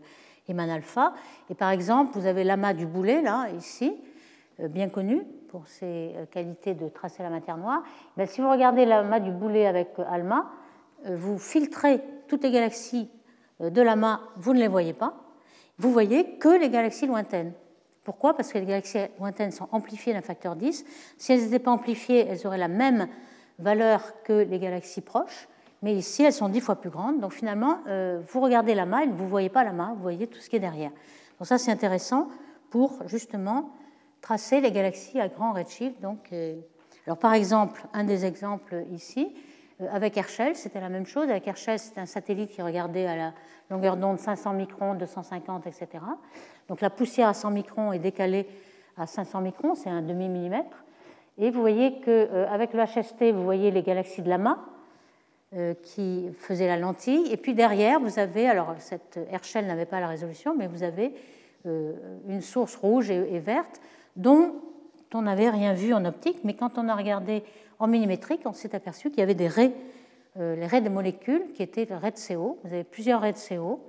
Eman 0.48 0.70
alpha. 0.70 1.12
Et 1.50 1.54
par 1.54 1.70
exemple, 1.70 2.18
vous 2.18 2.26
avez 2.26 2.44
l'amas 2.44 2.74
du 2.74 2.86
boulet, 2.86 3.22
là, 3.22 3.48
ici, 3.56 3.94
euh, 4.60 4.68
bien 4.68 4.88
connu 4.88 5.22
pour 5.48 5.66
ses 5.68 6.14
euh, 6.16 6.26
qualités 6.26 6.74
de 6.74 6.88
tracer 6.88 7.22
la 7.22 7.30
matière 7.30 7.56
noire. 7.56 7.82
Mais 8.16 8.26
si 8.26 8.40
vous 8.40 8.50
regardez 8.50 8.84
l'amas 8.84 9.20
du 9.20 9.30
boulet 9.30 9.66
avec 9.66 9.90
euh, 9.98 10.04
ALMA, 10.08 10.50
vous 11.04 11.38
filtrez 11.38 12.02
toutes 12.26 12.42
les 12.42 12.50
galaxies 12.50 13.08
de 13.60 13.82
l'amas, 13.82 14.20
vous 14.36 14.52
ne 14.52 14.58
les 14.58 14.66
voyez 14.66 14.92
pas. 14.92 15.14
Vous 15.78 15.92
voyez 15.92 16.38
que 16.38 16.48
les 16.48 16.70
galaxies 16.70 17.06
lointaines. 17.06 17.52
Pourquoi? 18.02 18.34
Parce 18.34 18.52
que 18.52 18.58
les 18.58 18.64
galaxies 18.64 18.98
lointaines 19.20 19.52
sont 19.52 19.68
amplifiées 19.70 20.12
d'un 20.12 20.22
facteur 20.22 20.56
10. 20.56 20.84
Si 21.18 21.32
elles 21.32 21.44
n'étaient 21.44 21.60
pas 21.60 21.70
amplifiées, 21.70 22.26
elles 22.26 22.46
auraient 22.48 22.58
la 22.58 22.66
même 22.66 23.06
valeur 23.60 24.22
que 24.24 24.32
les 24.32 24.58
galaxies 24.58 25.02
proches. 25.02 25.48
Mais 25.82 25.94
ici, 25.94 26.24
elles 26.24 26.32
sont 26.32 26.48
dix 26.48 26.60
fois 26.60 26.76
plus 26.76 26.90
grandes. 26.90 27.20
Donc 27.20 27.32
finalement, 27.32 27.78
euh, 27.86 28.20
vous 28.26 28.40
regardez 28.40 28.74
la 28.74 28.86
main 28.86 29.06
vous 29.06 29.24
ne 29.24 29.28
voyez 29.28 29.48
pas 29.48 29.64
la 29.64 29.72
main, 29.72 29.94
vous 29.94 30.02
voyez 30.02 30.26
tout 30.26 30.40
ce 30.40 30.50
qui 30.50 30.56
est 30.56 30.60
derrière. 30.60 30.90
Donc 31.38 31.46
ça, 31.46 31.58
c'est 31.58 31.70
intéressant 31.70 32.28
pour 32.70 33.06
justement 33.06 33.70
tracer 34.20 34.60
les 34.60 34.72
galaxies 34.72 35.20
à 35.20 35.28
grand 35.28 35.52
redshift. 35.52 36.00
Donc, 36.00 36.28
euh, 36.32 36.56
alors 37.06 37.18
par 37.18 37.34
exemple, 37.34 37.86
un 37.92 38.04
des 38.04 38.24
exemples 38.24 38.84
ici, 38.90 39.32
euh, 39.80 39.86
avec 39.92 40.16
Herschel, 40.16 40.56
c'était 40.56 40.80
la 40.80 40.88
même 40.88 41.06
chose. 41.06 41.30
Avec 41.30 41.46
Herschel, 41.46 41.78
c'était 41.78 42.00
un 42.00 42.06
satellite 42.06 42.50
qui 42.50 42.60
regardait 42.60 43.06
à 43.06 43.16
la 43.16 43.32
longueur 43.70 43.96
d'onde 43.96 44.18
500 44.18 44.54
microns, 44.54 44.94
250, 44.94 45.66
etc. 45.68 45.88
Donc 46.68 46.80
la 46.80 46.90
poussière 46.90 47.28
à 47.28 47.34
100 47.34 47.50
microns 47.50 47.92
est 47.92 47.98
décalée 48.00 48.48
à 48.96 49.06
500 49.06 49.40
microns, 49.42 49.74
c'est 49.76 49.90
un 49.90 50.02
demi-millimètre. 50.02 50.84
Et 51.38 51.50
vous 51.50 51.60
voyez 51.60 52.00
qu'avec 52.00 52.72
le 52.74 52.82
HST, 52.82 53.32
vous 53.32 53.44
voyez 53.44 53.70
les 53.70 53.82
galaxies 53.82 54.22
de 54.22 54.28
l'amas 54.28 54.58
euh, 54.58 54.77
qui 55.82 56.28
faisaient 56.38 56.66
la 56.66 56.76
lentille. 56.76 57.32
Et 57.32 57.38
puis 57.38 57.54
derrière, 57.54 58.00
vous 58.00 58.18
avez, 58.18 58.46
alors 58.46 58.74
cette 58.78 59.18
Herschel 59.30 59.66
n'avait 59.66 59.86
pas 59.86 59.98
la 59.98 60.08
résolution, 60.08 60.54
mais 60.54 60.66
vous 60.66 60.82
avez 60.82 61.14
euh, 61.66 61.92
une 62.28 62.40
source 62.40 62.76
rouge 62.76 63.10
et 63.10 63.38
verte 63.40 63.80
dont 64.14 64.54
on 65.12 65.22
n'avait 65.22 65.50
rien 65.50 65.74
vu 65.74 65.92
en 65.92 66.04
optique, 66.04 66.38
mais 66.44 66.54
quand 66.54 66.78
on 66.78 66.88
a 66.88 66.94
regardé 66.94 67.42
en 67.78 67.88
millimétrique, 67.88 68.42
on 68.44 68.52
s'est 68.52 68.74
aperçu 68.74 69.10
qu'il 69.10 69.20
y 69.20 69.22
avait 69.22 69.34
des 69.34 69.48
raies, 69.48 69.72
euh, 70.38 70.54
les 70.54 70.66
raies 70.66 70.80
de 70.80 70.88
molécules 70.88 71.52
qui 71.54 71.62
étaient 71.62 71.84
les 71.84 71.96
raies 71.96 72.12
de 72.12 72.16
CO. 72.16 72.58
Vous 72.62 72.72
avez 72.72 72.84
plusieurs 72.84 73.20
raies 73.22 73.32
de 73.32 73.38
CO, 73.38 73.80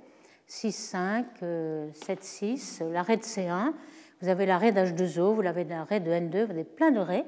6, 0.46 0.72
5, 0.72 1.26
7, 1.92 2.24
6, 2.24 2.82
la 2.90 3.02
raie 3.02 3.18
de 3.18 3.22
C1, 3.22 3.72
vous 4.20 4.28
avez 4.28 4.46
la 4.46 4.58
raie 4.58 4.72
d'H2O, 4.72 5.34
vous 5.34 5.46
avez 5.46 5.64
la 5.64 5.84
raie 5.84 6.00
de 6.00 6.10
N2, 6.10 6.44
vous 6.44 6.50
avez 6.50 6.64
plein 6.64 6.90
de 6.90 7.00
raies 7.00 7.26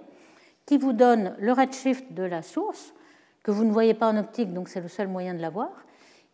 qui 0.66 0.76
vous 0.76 0.93
donnent 0.93 1.37
le 1.39 1.53
redshift 1.53 2.12
de 2.12 2.24
la 2.24 2.43
source, 2.43 2.95
que 3.43 3.51
vous 3.51 3.64
ne 3.64 3.72
voyez 3.72 3.95
pas 3.95 4.09
en 4.09 4.16
optique, 4.16 4.53
donc 4.53 4.68
c'est 4.68 4.80
le 4.80 4.88
seul 4.88 5.09
moyen 5.09 5.34
de 5.34 5.40
la 5.40 5.51
voir, 5.51 5.84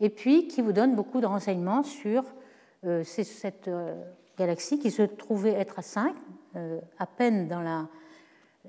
et 0.00 0.10
puis 0.10 0.48
qui 0.48 0.62
vous 0.62 0.72
donne 0.72 0.94
beaucoup 0.94 1.20
de 1.20 1.26
renseignements 1.26 1.82
sur 1.82 2.24
euh, 2.84 3.02
cette 3.04 3.68
euh, 3.68 3.94
galaxie 4.38 4.78
qui 4.78 4.90
se 4.90 5.02
trouvait 5.02 5.52
être 5.52 5.78
à 5.78 5.82
5, 5.82 6.14
à 6.98 7.06
peine 7.06 7.46
dans 7.46 7.60
la 7.60 7.86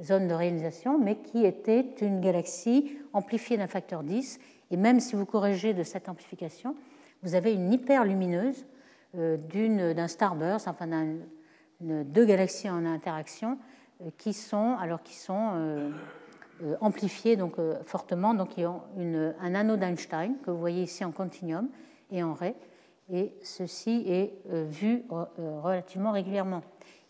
zone 0.03 0.27
de 0.27 0.33
réalisation, 0.33 0.99
mais 0.99 1.17
qui 1.17 1.45
était 1.45 1.95
une 2.01 2.21
galaxie 2.21 2.97
amplifiée 3.13 3.57
d'un 3.57 3.67
facteur 3.67 4.03
10. 4.03 4.39
Et 4.71 4.77
même 4.77 4.99
si 4.99 5.15
vous 5.15 5.25
corrigez 5.25 5.73
de 5.73 5.83
cette 5.83 6.09
amplification, 6.09 6.75
vous 7.23 7.35
avez 7.35 7.53
une 7.53 7.71
hyperlumineuse 7.71 8.65
euh, 9.17 9.37
d'un 9.93 10.07
starburst, 10.07 10.67
enfin 10.67 10.87
deux 11.81 12.25
galaxies 12.25 12.69
en 12.69 12.85
interaction 12.85 13.57
euh, 14.01 14.09
qui 14.17 14.33
sont, 14.33 14.75
alors 14.79 15.01
qui 15.01 15.15
sont 15.15 15.91
euh, 16.63 16.75
amplifiées 16.81 17.35
donc, 17.35 17.55
fortement, 17.85 18.33
donc 18.33 18.49
qui 18.49 18.65
ont 18.65 18.81
une, 18.97 19.33
un 19.41 19.55
anneau 19.55 19.77
d'Einstein 19.77 20.35
que 20.43 20.51
vous 20.51 20.59
voyez 20.59 20.83
ici 20.83 21.03
en 21.05 21.11
continuum 21.11 21.69
et 22.11 22.23
en 22.23 22.33
ray. 22.33 22.55
Et 23.11 23.33
ceci 23.41 24.03
est 24.07 24.33
vu 24.45 25.03
relativement 25.07 26.11
régulièrement. 26.11 26.61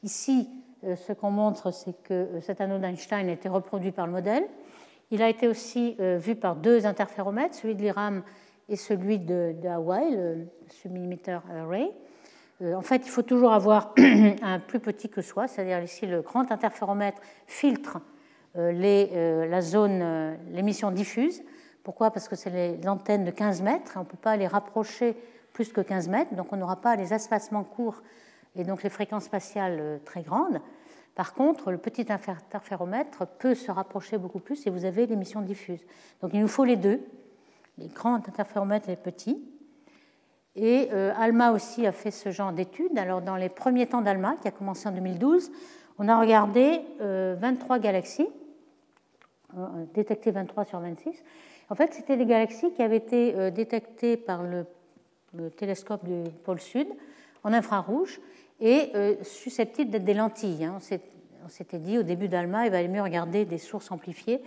Ici, 0.02 0.47
euh, 0.86 0.95
ce 0.95 1.14
qu'on 1.14 1.32
montre, 1.32 1.72
c'est 1.72 2.02
que 2.04 2.14
euh, 2.14 2.41
cet 2.41 2.62
anneau 2.62 2.78
d'Einstein 2.78 3.28
a 3.28 3.32
été 3.34 3.50
reproduit 3.50 3.91
par 3.91 4.06
le 4.06 4.14
modèle. 4.14 4.45
Il 5.12 5.22
a 5.22 5.30
été 5.30 5.47
aussi 5.47 5.95
euh, 6.00 6.18
vu 6.18 6.36
par 6.36 6.56
deux 6.56 6.86
interféromètres, 6.86 7.56
celui 7.56 7.76
de 7.76 7.82
l'IRAM 7.82 8.24
et 8.70 8.76
celui 8.76 9.20
de, 9.20 9.56
Hawaii, 9.68 10.16
le 10.16 10.47
submillimeter 10.70 11.39
array. 11.50 11.91
En 12.62 12.82
fait, 12.82 12.97
il 13.06 13.10
faut 13.10 13.22
toujours 13.22 13.54
avoir 13.54 13.93
un 14.41 14.60
plus 14.60 14.80
petit 14.80 15.10
que 15.10 15.22
soi, 15.22 15.47
c'est-à-dire 15.47 15.82
ici 15.82 16.06
le 16.06 16.22
grand 16.22 16.52
interféromètre 16.52 17.22
filtre 17.47 18.00
les, 18.56 19.47
la 19.47 19.62
zone, 19.62 20.38
l'émission 20.52 20.91
diffuse. 20.91 21.43
Pourquoi? 21.84 22.12
Parce 22.12 22.28
que 22.28 22.36
c'est 22.36 22.50
les 22.50 22.88
antennes 22.88 23.26
de 23.26 23.32
15 23.32 23.62
mètres, 23.62 23.93
on 23.95 24.00
ne 24.00 24.06
peut 24.06 24.18
pas 24.18 24.36
les 24.38 24.47
rapprocher 24.47 25.16
plus 25.54 25.72
que 25.74 25.82
15 25.82 26.08
mètres, 26.10 26.36
donc 26.36 26.52
on 26.54 26.58
n'aura 26.58 26.78
pas 26.78 26.95
les 26.95 27.14
espacements 27.14 27.64
courts 27.64 28.02
et 28.56 28.64
donc 28.64 28.84
les 28.84 28.89
fréquences 28.89 29.26
spatiales 29.26 29.78
euh, 29.80 29.97
très 30.06 30.22
grandes. 30.22 30.62
Par 31.16 31.34
contre, 31.34 31.72
le 31.72 31.78
petit 31.78 32.06
interféromètre 32.10 33.28
peut 33.28 33.56
se 33.56 33.72
rapprocher 33.72 34.18
beaucoup 34.18 34.39
plus 34.39 34.66
et 34.66 34.70
vous 34.70 34.86
avez 34.86 35.06
l'émission 35.06 35.41
diffuse. 35.41 35.82
Donc 36.22 36.32
il 36.34 36.39
nous 36.39 36.47
faut 36.47 36.64
les 36.64 36.78
deux, 36.78 37.02
les 37.78 37.88
grands 37.88 38.16
interféromètres 38.16 38.88
et 38.88 38.93
les 38.93 38.97
petits. 38.97 39.43
Et 40.56 40.89
euh, 40.93 41.12
ALMA 41.18 41.52
aussi 41.52 41.86
a 41.86 41.91
fait 41.91 42.12
ce 42.12 42.32
genre 42.32 42.54
d'études. 42.54 42.97
Alors 42.97 43.22
dans 43.22 43.36
les 43.36 43.50
premiers 43.50 43.88
temps 43.88 44.02
d'ALMA, 44.02 44.38
qui 44.41 44.47
a 44.47 44.52
commencé 44.52 44.88
en 44.88 44.91
2012, 44.93 45.52
on 45.97 46.08
a 46.08 46.18
regardé 46.20 46.82
23 47.00 47.76
euh, 47.76 47.80
galaxies, 47.80 48.30
détecté 49.93 50.32
23 50.32 50.66
sur 50.66 50.80
26. 50.80 51.24
En 51.70 51.76
fait, 51.76 51.93
c'était 51.93 52.18
des 52.18 52.26
galaxies 52.26 52.72
qui 52.74 52.82
avaient 52.82 52.97
été 52.97 53.52
détectées 53.52 54.18
par 54.18 54.43
le, 54.43 54.66
le 55.34 55.50
télescope 55.50 56.06
du 56.06 56.30
pôle 56.43 56.60
sud 56.60 56.88
en 57.43 57.54
infrarouge 57.54 58.20
et 58.60 58.91
euh, 58.95 59.16
susceptibles 59.24 59.91
d'être 59.91 60.04
des 60.04 60.14
lentilles. 60.14 60.66
Hein. 60.66 60.80
On 61.45 61.50
s'était 61.50 61.80
dit 61.80 61.97
au 61.97 62.04
début 62.04 62.28
d'Alma, 62.28 62.66
il 62.66 62.72
valait 62.72 62.88
mieux 62.88 63.02
regarder 63.02 63.45
des 63.45 63.58
sources 63.58 63.91
amplifiées. 63.91 64.41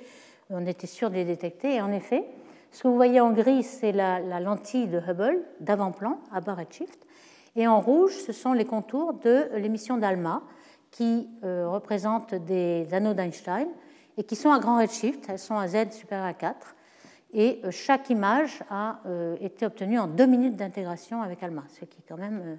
On 0.50 0.66
était 0.66 0.86
sûr 0.86 1.10
de 1.10 1.14
les 1.14 1.24
détecter. 1.24 1.76
Et 1.76 1.80
en 1.80 1.90
effet, 1.90 2.24
ce 2.70 2.82
que 2.82 2.88
vous 2.88 2.96
voyez 2.96 3.20
en 3.20 3.32
gris, 3.32 3.62
c'est 3.62 3.92
la, 3.92 4.20
lentille 4.40 4.86
de 4.86 4.98
Hubble 4.98 5.42
d'avant-plan 5.60 6.18
à 6.32 6.40
bas 6.40 6.54
redshift. 6.54 7.06
Et 7.56 7.66
en 7.66 7.80
rouge, 7.80 8.12
ce 8.12 8.32
sont 8.32 8.52
les 8.52 8.64
contours 8.64 9.14
de 9.14 9.48
l'émission 9.56 9.96
d'Alma 9.96 10.42
qui 10.90 11.28
euh, 11.42 11.68
représentent 11.68 12.34
des 12.34 12.92
anneaux 12.92 13.14
d'Einstein 13.14 13.68
et 14.16 14.24
qui 14.24 14.36
sont 14.36 14.50
à 14.50 14.58
grand 14.58 14.78
redshift. 14.78 15.26
Elles 15.28 15.38
sont 15.38 15.56
à 15.56 15.68
Z 15.68 15.92
supérieur 15.92 16.26
à 16.26 16.34
4. 16.34 16.74
Et 17.34 17.60
euh, 17.64 17.70
chaque 17.70 18.10
image 18.10 18.62
a 18.70 19.00
été 19.40 19.66
obtenue 19.66 19.98
en 19.98 20.06
deux 20.06 20.26
minutes 20.26 20.56
d'intégration 20.56 21.22
avec 21.22 21.42
ALMA, 21.42 21.64
ce 21.68 21.84
qui 21.84 21.98
est 21.98 22.04
quand 22.08 22.18
même 22.18 22.58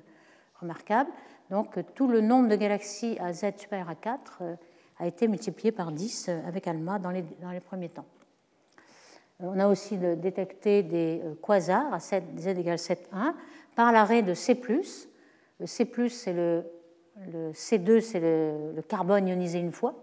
remarquable. 0.60 1.10
Donc 1.50 1.78
tout 1.94 2.08
le 2.08 2.22
nombre 2.22 2.50
de 2.50 2.56
galaxies 2.56 3.18
à 3.20 3.34
Z 3.34 3.58
supérieur 3.58 3.90
à 3.90 3.96
4 3.96 4.42
a 5.00 5.08
été 5.08 5.28
multiplié 5.28 5.72
par 5.72 5.92
10 5.92 6.30
avec 6.48 6.68
ALMA 6.68 7.00
dans 7.00 7.12
les, 7.12 7.24
premiers 7.60 7.90
temps. 7.90 8.06
On 9.40 9.60
a 9.60 9.68
aussi 9.68 9.98
détecté 9.98 10.84
des 10.84 11.22
quasars 11.42 11.94
à 11.94 12.00
Z, 12.00 12.48
égale 12.48 12.78
7,1 12.78 13.34
par 13.76 13.92
l'arrêt 13.92 14.22
de 14.22 14.34
C. 14.34 14.60
C, 15.66 16.10
c'est 16.10 16.34
le, 16.34 16.64
C2, 17.52 18.02
c'est 18.02 18.20
le, 18.20 18.82
carbone 18.88 19.28
ionisé 19.28 19.60
une 19.60 19.72
fois. 19.72 19.96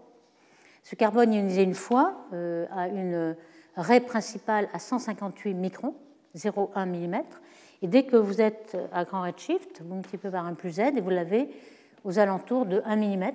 Ce 0.83 0.95
carbone 0.95 1.33
ionisé 1.33 1.63
une 1.63 1.75
fois 1.75 2.27
a 2.31 2.87
une 2.87 3.35
raie 3.75 3.99
principale 3.99 4.67
à 4.73 4.79
158 4.79 5.53
microns, 5.53 5.95
0,1 6.35 6.85
mm. 6.85 7.23
Et 7.81 7.87
dès 7.87 8.03
que 8.03 8.15
vous 8.15 8.41
êtes 8.41 8.77
à 8.91 9.05
grand 9.05 9.23
redshift, 9.23 9.81
vous 9.81 9.95
multipliez 9.95 10.31
par 10.31 10.45
1 10.45 10.53
plus 10.53 10.71
z 10.71 10.79
et 10.79 11.01
vous 11.01 11.09
l'avez 11.09 11.49
aux 12.03 12.19
alentours 12.19 12.65
de 12.65 12.81
1 12.85 12.95
mm, 12.95 13.31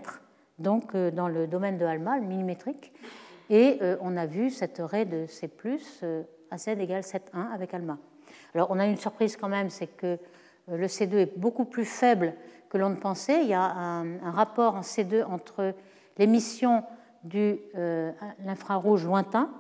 donc 0.59 0.95
euh, 0.95 1.11
dans 1.11 1.29
le 1.29 1.47
domaine 1.47 1.79
de 1.79 1.85
ALMA, 1.85 2.19
le 2.19 2.27
millimétrique. 2.27 2.93
Et 3.51 3.79
euh, 3.83 3.97
on 4.01 4.17
a 4.17 4.27
vu 4.27 4.51
cette 4.51 4.79
raie 4.79 5.05
de 5.05 5.27
C 5.27 5.51
euh, 6.03 6.23
à 6.51 6.59
z 6.59 6.69
égale 6.69 7.03
7,1 7.03 7.53
avec 7.53 7.75
ALMA. 7.75 7.99
Alors 8.55 8.69
on 8.71 8.79
a 8.79 8.87
une 8.87 8.97
surprise 8.97 9.37
quand 9.37 9.49
même, 9.49 9.71
c'est 9.71 9.87
que 9.87 10.19
le 10.69 10.87
C2 10.87 11.15
est 11.15 11.39
beaucoup 11.39 11.65
plus 11.65 11.85
faible 11.85 12.35
que 12.71 12.79
l'on 12.79 12.91
ne 12.91 12.97
pensait. 12.97 13.43
Il 13.43 13.49
y 13.49 13.55
a 13.55 13.63
un 13.63 14.31
rapport 14.33 14.75
en 14.75 14.81
C2 14.81 15.25
entre 15.25 15.75
l'émission 16.19 16.83
de 17.25 17.59
l'infrarouge 18.45 19.05
lointain 19.05 19.51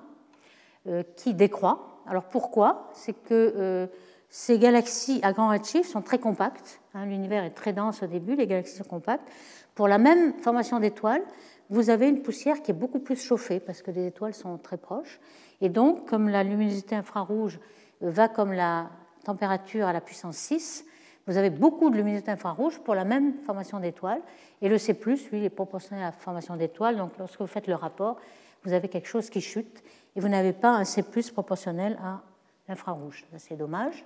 qui 1.17 1.35
décroît. 1.35 2.03
Alors 2.07 2.25
pourquoi? 2.25 2.91
C'est 2.95 3.13
que 3.13 3.89
ces 4.29 4.59
galaxies 4.59 5.21
à 5.23 5.33
grand 5.33 5.49
redshift 5.49 5.91
sont 5.91 6.03
très 6.03 6.19
compactes. 6.19 6.81
Hein, 6.95 7.07
l'univers 7.07 7.45
est 7.45 7.51
très 7.51 7.73
dense 7.73 8.03
au 8.03 8.07
début, 8.07 8.37
les 8.37 8.47
galaxies 8.47 8.77
sont 8.77 8.85
compactes. 8.85 9.27
Pour 9.75 9.89
la 9.89 9.99
même 9.99 10.35
formation 10.41 10.81
d'étoiles, 10.81 11.23
vous 11.69 11.91
avez 11.91 12.09
une 12.09 12.23
poussière 12.23 12.63
qui 12.63 12.71
est 12.71 12.75
beaucoup 12.75 13.01
plus 13.01 13.17
chauffée 13.17 13.61
parce 13.61 13.83
que 13.83 13.91
les 13.91 14.07
étoiles 14.07 14.35
sont 14.35 14.57
très 14.57 14.79
proches. 14.79 15.21
Et 15.61 15.69
donc, 15.69 16.09
comme 16.09 16.29
la 16.29 16.45
luminosité 16.45 16.95
infrarouge 16.95 17.61
va 18.01 18.29
comme 18.29 18.53
la 18.53 18.89
température 19.25 19.87
à 19.87 19.93
la 19.93 20.01
puissance 20.01 20.37
6, 20.37 20.86
vous 21.27 21.37
avez 21.37 21.51
beaucoup 21.51 21.91
de 21.91 21.97
luminosité 21.97 22.31
infrarouge 22.31 22.79
pour 22.79 22.95
la 22.95 23.05
même 23.05 23.35
formation 23.45 23.81
d'étoiles. 23.81 24.21
Et 24.63 24.69
le 24.69 24.79
C, 24.79 24.99
lui, 25.33 25.45
est 25.45 25.51
proportionnel 25.51 26.05
à 26.05 26.07
la 26.07 26.13
formation 26.13 26.57
d'étoiles. 26.57 26.97
Donc, 26.97 27.13
lorsque 27.19 27.41
vous 27.41 27.47
faites 27.47 27.67
le 27.67 27.75
rapport, 27.75 28.19
vous 28.65 28.73
avez 28.73 28.89
quelque 28.89 29.09
chose 29.09 29.29
qui 29.29 29.41
chute 29.41 29.83
et 30.15 30.21
vous 30.21 30.29
n'avez 30.29 30.53
pas 30.53 30.71
un 30.71 30.85
C 30.85 31.03
proportionnel 31.33 31.99
à 32.03 32.21
l'infrarouge. 32.69 33.25
C'est 33.39 33.57
dommage. 33.57 34.05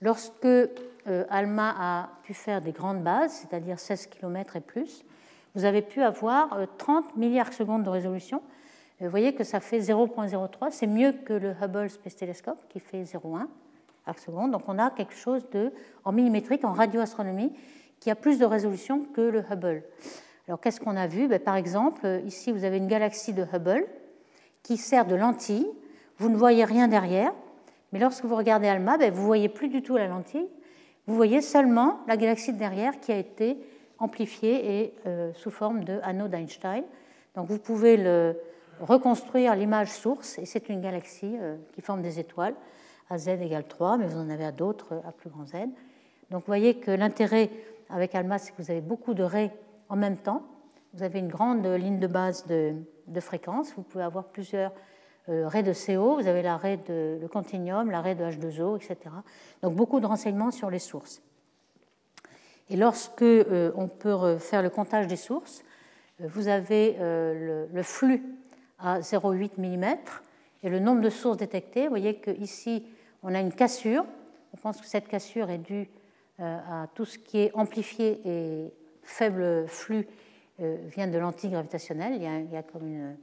Lorsque 0.00 0.44
euh, 0.44 1.24
ALMA 1.28 1.74
a 1.78 2.08
pu 2.22 2.34
faire 2.34 2.60
des 2.60 2.72
grandes 2.72 3.02
bases, 3.02 3.32
c'est-à-dire 3.32 3.78
16 3.78 4.06
km 4.06 4.56
et 4.56 4.60
plus, 4.60 5.04
vous 5.54 5.64
avez 5.64 5.82
pu 5.82 6.02
avoir 6.02 6.58
30 6.78 7.04
euh, 7.04 7.08
milliards 7.18 7.52
secondes 7.52 7.84
de 7.84 7.90
résolution. 7.90 8.42
Vous 9.00 9.08
voyez 9.08 9.34
que 9.34 9.44
ça 9.44 9.60
fait 9.60 9.78
0.03, 9.78 10.70
c'est 10.70 10.86
mieux 10.86 11.12
que 11.12 11.32
le 11.32 11.54
Hubble 11.60 11.90
Space 11.90 12.16
Telescope 12.16 12.58
qui 12.68 12.80
fait 12.80 13.02
0.1 13.02 13.46
arc 14.06 14.18
seconde. 14.18 14.52
Donc 14.52 14.62
on 14.68 14.78
a 14.78 14.90
quelque 14.90 15.14
chose 15.14 15.42
en 16.04 16.12
millimétrique, 16.12 16.64
en 16.64 16.72
radioastronomie, 16.72 17.52
qui 18.00 18.10
a 18.10 18.14
plus 18.14 18.38
de 18.38 18.44
résolution 18.44 19.04
que 19.04 19.20
le 19.20 19.42
Hubble. 19.50 19.82
Alors 20.46 20.60
qu'est-ce 20.60 20.80
qu'on 20.80 20.96
a 20.96 21.06
vu? 21.06 21.28
Ben, 21.28 21.38
Par 21.38 21.56
exemple, 21.56 22.20
ici 22.26 22.52
vous 22.52 22.64
avez 22.64 22.76
une 22.76 22.88
galaxie 22.88 23.32
de 23.32 23.44
Hubble 23.52 23.86
qui 24.62 24.76
sert 24.76 25.06
de 25.06 25.14
lentille. 25.14 25.66
Vous 26.18 26.28
ne 26.28 26.36
voyez 26.36 26.64
rien 26.64 26.88
derrière, 26.88 27.32
mais 27.92 27.98
lorsque 27.98 28.24
vous 28.24 28.36
regardez 28.36 28.68
ALMA, 28.68 28.98
ben, 28.98 29.12
vous 29.12 29.24
voyez 29.24 29.48
plus 29.48 29.68
du 29.68 29.82
tout 29.82 29.96
la 29.96 30.06
lentille, 30.06 30.48
vous 31.06 31.14
voyez 31.14 31.40
seulement 31.40 32.00
la 32.06 32.16
galaxie 32.16 32.52
de 32.52 32.58
derrière 32.58 32.98
qui 33.00 33.12
a 33.12 33.16
été 33.16 33.58
amplifiée 33.98 34.80
et 34.80 34.94
euh, 35.06 35.32
sous 35.34 35.50
forme 35.50 35.84
de 35.84 35.98
anneau 36.02 36.28
d'Einstein. 36.28 36.84
Donc 37.34 37.48
vous 37.48 37.58
pouvez 37.58 37.96
reconstruire 38.80 39.54
l'image 39.54 39.90
source, 39.90 40.38
et 40.38 40.46
c'est 40.46 40.68
une 40.68 40.80
galaxie 40.80 41.36
euh, 41.40 41.56
qui 41.72 41.80
forme 41.80 42.02
des 42.02 42.18
étoiles 42.18 42.54
à 43.10 43.18
z 43.18 43.28
égale 43.28 43.64
3, 43.66 43.98
mais 43.98 44.06
vous 44.06 44.18
en 44.18 44.30
avez 44.30 44.44
à 44.44 44.52
d'autres 44.52 45.00
à 45.06 45.12
plus 45.12 45.30
grand 45.30 45.46
z. 45.46 45.52
Donc 46.30 46.40
vous 46.40 46.46
voyez 46.46 46.78
que 46.78 46.90
l'intérêt 46.90 47.50
avec 47.90 48.14
ALMA, 48.14 48.38
c'est 48.38 48.52
que 48.52 48.62
vous 48.62 48.70
avez 48.70 48.80
beaucoup 48.80 49.14
de 49.14 49.22
raies 49.22 49.52
en 49.88 49.96
même 49.96 50.16
temps. 50.16 50.42
Vous 50.94 51.02
avez 51.02 51.18
une 51.18 51.28
grande 51.28 51.66
ligne 51.66 51.98
de 51.98 52.06
base 52.06 52.46
de, 52.46 52.74
fréquence. 53.20 53.74
Vous 53.76 53.82
pouvez 53.82 54.04
avoir 54.04 54.24
plusieurs 54.24 54.72
euh, 55.28 55.48
de 55.50 55.72
CO, 55.72 56.20
vous 56.20 56.26
avez 56.26 56.42
l'arrêt 56.42 56.78
de 56.88 57.18
le 57.20 57.28
continuum, 57.28 57.90
l'arrêt 57.90 58.14
de 58.14 58.24
H2O, 58.24 58.76
etc. 58.76 58.96
Donc 59.62 59.74
beaucoup 59.74 60.00
de 60.00 60.06
renseignements 60.06 60.50
sur 60.50 60.70
les 60.70 60.78
sources. 60.78 61.22
Et 62.70 62.76
lorsque 62.76 63.22
euh, 63.22 63.72
on 63.76 63.88
peut 63.88 64.38
faire 64.38 64.62
le 64.62 64.70
comptage 64.70 65.06
des 65.06 65.16
sources, 65.16 65.62
euh, 66.20 66.26
vous 66.28 66.48
avez 66.48 66.96
euh, 66.98 67.66
le, 67.72 67.82
flux 67.82 68.22
à 68.78 69.00
0,8 69.00 69.52
mm 69.58 69.96
et 70.62 70.68
le 70.68 70.78
nombre 70.78 71.00
de 71.00 71.10
sources 71.10 71.36
détectées. 71.36 71.84
Vous 71.84 71.90
voyez 71.90 72.16
qu'ici, 72.16 72.84
on 73.24 73.34
a 73.34 73.40
une 73.40 73.52
cassure. 73.52 74.04
On 74.52 74.56
pense 74.56 74.80
que 74.80 74.86
cette 74.86 75.08
cassure 75.08 75.50
est 75.50 75.58
due 75.58 75.88
à 76.38 76.86
tout 76.94 77.04
ce 77.04 77.18
qui 77.18 77.38
est 77.38 77.50
amplifié 77.54 78.20
et 78.24 78.72
faible 79.02 79.66
flux 79.66 80.06
vient 80.58 81.08
de 81.08 81.18
l'antigravitationnel. 81.18 82.14
Il, 82.16 82.52
y 82.52 82.56
a 82.56 82.62
comme 82.62 82.86
une 82.86 83.16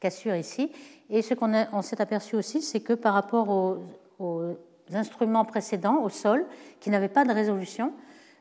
cassure 0.00 0.36
ici. 0.36 0.70
Et 1.10 1.22
ce 1.22 1.34
qu'on 1.34 1.82
s'est 1.82 2.00
aperçu 2.00 2.36
aussi, 2.36 2.62
c'est 2.62 2.80
que 2.80 2.92
par 2.92 3.14
rapport 3.14 3.48
aux, 4.18 4.56
instruments 4.92 5.44
précédents, 5.44 6.02
au 6.02 6.08
sol, 6.08 6.46
qui 6.78 6.90
n'avaient 6.90 7.08
pas 7.08 7.24
de 7.24 7.32
résolution, 7.32 7.92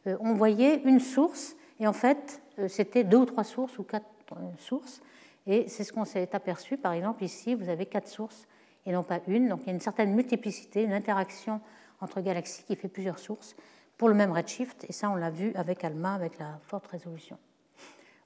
euh, 0.06 0.16
on 0.20 0.34
voyait 0.34 0.82
une 0.86 1.00
source, 1.00 1.56
et 1.80 1.88
en 1.88 1.94
fait, 1.94 2.40
euh, 2.60 2.68
c'était 2.68 3.04
deux 3.04 3.18
ou 3.18 3.26
trois 3.26 3.44
sources 3.44 3.80
ou 3.80 3.84
quatre 3.84 4.06
euh, 4.34 4.36
sources. 4.60 5.02
Et 5.48 5.68
c'est 5.68 5.84
ce 5.84 5.92
qu'on 5.92 6.06
s'est 6.06 6.30
aperçu. 6.34 6.78
Par 6.78 6.94
exemple, 6.94 7.24
ici, 7.24 7.56
vous 7.56 7.68
avez 7.68 7.88
quatre 7.88 8.08
sources 8.08 8.48
et 8.86 8.92
non 8.92 9.04
pas 9.04 9.20
une. 9.28 9.50
Donc 9.50 9.62
il 9.64 9.68
y 9.68 9.70
a 9.70 9.74
une 9.74 9.80
certaine 9.80 10.14
multiplicité, 10.14 10.84
une 10.84 10.94
interaction 10.94 11.62
entre 12.02 12.22
galaxies 12.22 12.64
qui 12.64 12.76
fait 12.76 12.88
plusieurs 12.88 13.20
sources 13.20 13.56
pour 13.98 14.10
le 14.10 14.16
même 14.16 14.32
redshift. 14.32 14.86
Et 14.90 14.94
ça, 14.94 15.10
on 15.10 15.16
l'a 15.16 15.30
vu 15.30 15.52
avec 15.56 15.84
ALMA, 15.84 16.14
avec 16.14 16.38
la 16.40 16.60
forte 16.62 16.88
résolution. 16.88 17.38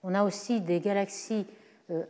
On 0.04 0.14
a 0.16 0.24
aussi 0.24 0.62
des 0.62 0.80
galaxies 0.80 1.46
euh, 1.92 2.04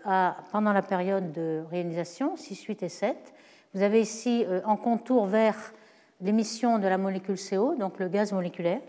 pendant 0.52 0.74
la 0.74 0.82
période 0.82 1.32
de 1.32 1.64
réalisation, 1.72 2.36
6, 2.36 2.64
8 2.64 2.84
et 2.84 2.90
7. 2.90 3.34
Vous 3.74 3.82
avez 3.82 4.02
ici 4.02 4.46
euh, 4.48 4.62
en 4.66 4.76
contour 4.76 5.26
vert 5.26 5.74
l'émission 6.22 6.80
de 6.80 6.88
la 6.88 6.98
molécule 6.98 7.38
CO, 7.38 7.76
donc 7.76 7.98
le 7.98 8.10
gaz 8.10 8.34
moléculaire, 8.34 8.82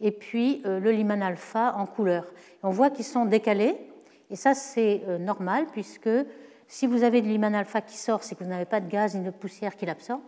et 0.00 0.12
puis 0.12 0.62
euh, 0.64 0.78
le 0.78 0.92
Lyman 0.92 1.20
alpha 1.20 1.74
en 1.76 1.86
couleur. 1.86 2.32
on 2.62 2.70
voit 2.70 2.90
qu'ils 2.90 3.04
sont 3.04 3.24
décalés, 3.24 3.76
et 4.30 4.36
ça 4.36 4.54
c'est 4.54 5.02
normal, 5.18 5.66
puisque 5.72 6.08
si 6.68 6.86
vous 6.86 7.02
avez 7.02 7.20
du 7.20 7.28
Lyman 7.28 7.54
alpha 7.54 7.80
qui 7.80 7.96
sort, 7.96 8.22
c'est 8.22 8.34
que 8.34 8.44
vous 8.44 8.50
n'avez 8.50 8.64
pas 8.64 8.80
de 8.80 8.88
gaz 8.88 9.14
ni 9.14 9.24
de 9.24 9.30
poussière 9.30 9.76
qui 9.76 9.86
l'absorbe. 9.86 10.22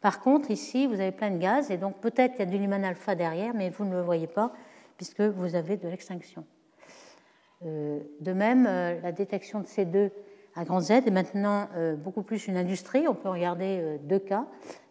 Par 0.00 0.20
contre, 0.20 0.50
ici, 0.50 0.86
vous 0.86 0.94
avez 0.94 1.12
plein 1.12 1.30
de 1.30 1.38
gaz, 1.38 1.70
et 1.70 1.76
donc 1.76 2.00
peut-être 2.00 2.32
qu'il 2.32 2.40
y 2.44 2.48
a 2.48 2.50
du 2.50 2.58
Lyman 2.58 2.84
alpha 2.84 3.14
derrière, 3.14 3.54
mais 3.54 3.70
vous 3.70 3.84
ne 3.84 3.92
le 3.92 4.02
voyez 4.02 4.26
pas, 4.26 4.52
puisque 4.96 5.20
vous 5.20 5.54
avez 5.54 5.76
de 5.76 5.88
l'extinction. 5.88 6.44
Euh, 7.66 8.00
de 8.20 8.32
même, 8.32 8.66
euh, 8.66 8.98
la 9.02 9.12
détection 9.12 9.60
de 9.60 9.66
ces 9.66 9.84
deux 9.84 10.10
à 10.56 10.64
grand 10.64 10.80
Z 10.80 10.90
est 10.90 11.10
maintenant 11.10 11.68
euh, 11.76 11.94
beaucoup 11.94 12.22
plus 12.22 12.48
une 12.48 12.56
industrie. 12.56 13.06
On 13.06 13.14
peut 13.14 13.28
regarder 13.28 13.98
deux 14.02 14.18
cas, 14.18 14.46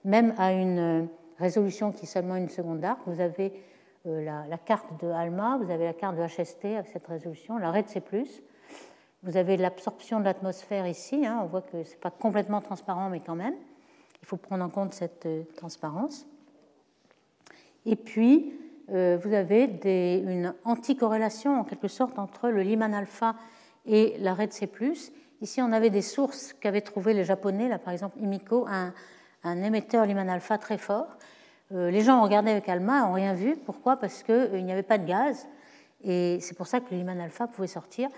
même 0.06 0.34
à 0.38 0.54
une 0.54 1.08
résolution 1.40 1.92
qui 1.92 2.04
est 2.04 2.08
seulement 2.08 2.36
une 2.36 2.50
seconde 2.50 2.80
d'arc. 2.80 3.00
Vous 3.08 3.20
avez 3.20 3.54
la, 4.06 4.58
carte 4.58 5.02
de 5.02 5.08
ALMA, 5.10 5.60
vous 5.62 5.72
avez 5.72 5.86
la 5.86 5.94
carte 5.94 6.16
de 6.16 6.24
HST 6.24 6.66
avec 6.66 6.88
cette 6.88 7.08
résolution, 7.08 7.58
la 7.58 7.72
RED 7.72 7.88
C+. 7.88 8.02
Vous 9.24 9.36
avez 9.36 9.57
l'absorption 9.57 10.20
de 10.20 10.26
l'atmosphère 10.26 10.88
ici. 10.88 11.26
Hein. 11.26 11.41
on 11.43 11.47
voit 11.47 11.61
que 11.61 11.84
ce 11.84 11.91
n'est 11.91 11.97
pas 11.97 12.11
complètement 12.11 12.61
transparent, 12.61 13.09
mais 13.09 13.20
quand 13.20 13.36
même, 13.36 13.55
il 14.22 14.28
faut 14.28 14.38
prendre 14.38 14.63
en 14.63 14.70
compte 14.70 14.93
cette 14.93 15.28
transparence. 15.55 16.26
Et 17.86 17.95
puis, 17.95 18.53
euh, 18.91 19.17
vous 19.22 19.34
avez 19.34 19.65
une 19.86 20.53
anticorrélation 20.63 21.59
en 21.59 21.63
quelque 21.63 21.88
sorte 21.88 22.17
entre 22.17 22.49
le 22.49 22.61
Lyman 22.63 22.93
alpha 22.93 23.36
et 23.86 24.15
la 24.20 24.34
red 24.34 24.51
C+. 24.51 24.70
Ici, 25.41 25.61
on 25.61 25.72
avait 25.72 25.89
des 25.89 26.01
sources 26.01 26.53
qu'avaient 26.53 26.82
trouvées 26.82 27.13
les 27.13 27.24
Japonais, 27.24 27.70
là 27.70 27.78
par 27.78 27.93
exemple 27.93 28.17
Imiko, 28.20 28.67
un, 28.67 28.93
émetteur 29.63 30.05
Lyman 30.05 30.30
alpha 30.30 30.57
très 30.57 30.78
fort. 30.78 31.07
Euh, 31.72 31.91
les 31.91 32.01
gens 32.01 32.20
ont 32.20 32.24
regardé 32.24 32.51
avec 32.51 32.67
ALMA, 32.67 33.01
n'ont 33.01 33.13
rien 33.13 33.34
vu. 33.34 33.55
Pourquoi? 33.55 33.97
Parce 33.97 34.24
qu'il 34.24 34.34
euh, 34.34 34.61
n'y 34.61 34.72
avait 34.72 34.84
pas 34.84 34.97
de 34.97 35.05
gaz. 35.05 35.47
Et 36.03 36.39
c'est 36.41 36.57
pour 36.57 36.67
ça 36.67 36.80
que 36.80 36.91
le 36.91 36.97
Lyman 36.97 37.20
alpha 37.20 37.47
pouvait 37.47 37.67
sortir. 37.67 38.09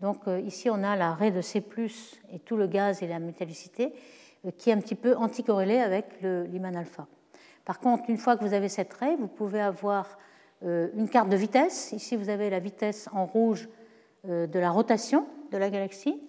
Donc 0.00 0.22
ici, 0.44 0.70
on 0.70 0.82
a 0.82 0.96
la 0.96 1.14
raie 1.14 1.30
de 1.30 1.40
C+, 1.40 1.62
et 2.32 2.38
tout 2.38 2.56
le 2.56 2.66
gaz 2.66 3.02
et 3.02 3.06
la 3.06 3.18
métallicité, 3.18 3.92
qui 4.56 4.70
est 4.70 4.72
un 4.72 4.80
petit 4.80 4.94
peu 4.94 5.14
anticorrélé 5.16 5.78
avec 5.78 6.22
le 6.22 6.44
Lyman 6.44 6.76
alpha. 6.76 7.06
Par 7.64 7.78
contre, 7.78 8.08
une 8.08 8.16
fois 8.16 8.36
que 8.36 8.44
vous 8.44 8.54
avez 8.54 8.68
cette 8.68 8.92
raie, 8.94 9.16
vous 9.16 9.28
pouvez 9.28 9.60
avoir 9.60 10.18
euh, 10.64 10.88
une 10.96 11.08
carte 11.08 11.28
de 11.28 11.36
vitesse. 11.36 11.92
Ici, 11.92 12.16
vous 12.16 12.28
avez 12.28 12.50
la 12.50 12.58
vitesse 12.58 13.08
en 13.12 13.26
rouge 13.26 13.68
euh, 14.28 14.46
de 14.46 14.58
la 14.58 14.70
rotation 14.70 15.26
de 15.52 15.56
la 15.56 15.70
galaxie, 15.70 16.20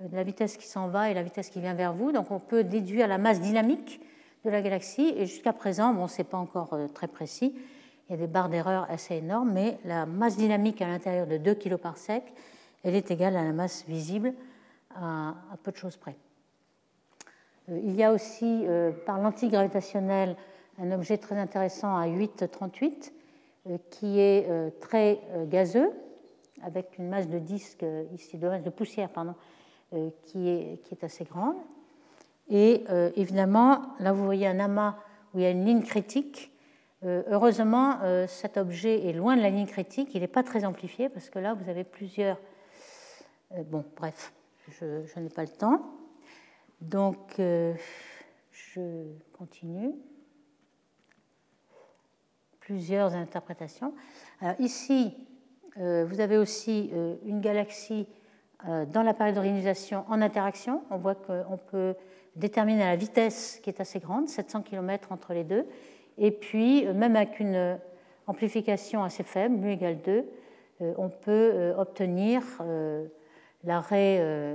euh, 0.00 0.08
la 0.12 0.22
vitesse 0.22 0.56
qui 0.56 0.66
s'en 0.66 0.88
va 0.88 1.10
et 1.10 1.14
la 1.14 1.22
vitesse 1.22 1.48
qui 1.48 1.60
vient 1.60 1.74
vers 1.74 1.92
vous. 1.92 2.12
Donc, 2.12 2.30
on 2.30 2.40
peut 2.40 2.64
déduire 2.64 3.08
la 3.08 3.18
masse 3.18 3.40
dynamique 3.40 4.00
de 4.44 4.50
la 4.50 4.62
galaxie. 4.62 5.14
Et 5.16 5.26
jusqu'à 5.26 5.52
présent, 5.52 5.94
bon, 5.94 6.08
ce 6.08 6.18
n'est 6.18 6.24
pas 6.24 6.38
encore 6.38 6.76
très 6.92 7.08
précis, 7.08 7.54
il 8.08 8.12
y 8.12 8.14
a 8.14 8.18
des 8.18 8.26
barres 8.26 8.50
d'erreur 8.50 8.86
assez 8.90 9.14
énormes, 9.14 9.52
mais 9.52 9.78
la 9.84 10.04
masse 10.04 10.36
dynamique 10.36 10.82
à 10.82 10.86
l'intérieur 10.86 11.26
de 11.26 11.38
2 11.38 11.54
kg 11.54 11.76
par 11.76 11.96
sec, 11.96 12.24
elle 12.84 12.94
est 12.94 13.10
égale 13.10 13.36
à 13.36 13.42
la 13.42 13.52
masse 13.52 13.84
visible 13.88 14.34
à, 14.94 15.34
peu 15.62 15.72
de 15.72 15.76
choses 15.76 15.96
près. 15.96 16.16
Euh, 17.70 17.80
il 17.82 17.94
y 17.94 18.02
a 18.02 18.12
aussi, 18.12 18.64
euh, 18.66 18.92
par 19.06 19.18
l'antigravitationnel, 19.18 20.36
un 20.78 20.92
objet 20.92 21.18
très 21.18 21.36
intéressant 21.36 21.96
à 21.96 22.06
8,38 22.06 23.12
euh, 23.66 23.78
qui 23.90 24.20
est 24.20 24.80
très 24.80 25.20
gazeux, 25.46 25.90
avec 26.62 26.98
une 26.98 27.08
masse 27.08 27.28
de 27.28 27.38
disque, 27.38 27.84
ici, 28.12 28.36
de 28.38 28.48
masse 28.48 28.62
de 28.62 28.70
poussière, 28.70 29.08
pardon, 29.08 29.34
qui 30.22 30.48
est, 30.48 30.82
qui 30.82 30.94
est 30.94 31.04
assez 31.04 31.24
grande. 31.24 31.56
Et 32.48 32.84
évidemment, 33.16 33.82
là, 34.00 34.12
vous 34.12 34.24
voyez 34.24 34.46
un 34.46 34.60
amas 34.60 34.96
où 35.32 35.38
il 35.38 35.42
y 35.42 35.46
a 35.46 35.50
une 35.50 35.64
ligne 35.64 35.82
critique. 35.82 36.52
heureusement, 37.02 37.98
cet 38.26 38.56
objet 38.56 39.08
est 39.08 39.12
loin 39.12 39.36
de 39.36 39.42
la 39.42 39.50
ligne 39.50 39.66
critique. 39.66 40.14
Il 40.14 40.20
n'est 40.20 40.26
pas 40.26 40.42
très 40.42 40.64
amplifié 40.64 41.08
parce 41.08 41.30
que 41.30 41.38
là, 41.38 41.54
vous 41.54 41.70
avez 41.70 41.84
plusieurs. 41.84 42.38
Bon, 43.50 43.84
bref, 43.96 44.32
je, 44.68 45.20
n'ai 45.20 45.28
pas 45.28 45.42
le 45.42 45.48
temps. 45.48 45.80
Donc, 46.80 47.38
euh, 47.38 47.74
je 48.50 48.80
continue. 49.36 49.92
Plusieurs 52.60 53.14
interprétations. 53.14 53.94
Alors, 54.40 54.54
ici, 54.58 55.14
euh, 55.78 56.04
vous 56.08 56.20
avez 56.20 56.38
aussi 56.38 56.90
euh, 56.92 57.16
une 57.24 57.40
galaxie 57.40 58.06
dans 58.94 59.02
la 59.02 59.12
période 59.12 59.34
d'organisation 59.34 60.06
en 60.08 60.22
interaction. 60.22 60.84
On 60.88 60.96
voit 60.96 61.14
qu'on 61.14 61.58
peut 61.58 61.94
déterminer 62.34 62.78
la 62.78 62.96
vitesse 62.96 63.60
qui 63.62 63.68
est 63.68 63.78
assez 63.78 63.98
grande, 63.98 64.26
700 64.26 64.62
km 64.62 65.12
entre 65.12 65.34
les 65.34 65.44
deux. 65.44 65.66
Et 66.16 66.30
puis, 66.30 66.86
même 66.86 67.14
avec 67.14 67.40
une 67.40 67.78
amplification 68.26 69.04
assez 69.04 69.22
faible, 69.22 69.56
mu 69.56 69.70
égale 69.70 70.00
2, 70.00 70.24
on 70.96 71.10
peut 71.10 71.74
obtenir 71.76 72.42
l'arrêt 73.64 74.18
euh, 74.20 74.54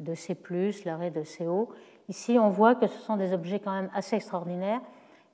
de 0.00 0.14
C, 0.14 0.36
l'arrêt 0.84 1.10
de 1.10 1.22
CO. 1.22 1.70
Ici, 2.08 2.38
on 2.38 2.50
voit 2.50 2.74
que 2.74 2.86
ce 2.86 2.98
sont 2.98 3.16
des 3.16 3.32
objets 3.32 3.60
quand 3.60 3.72
même 3.72 3.90
assez 3.94 4.16
extraordinaires, 4.16 4.80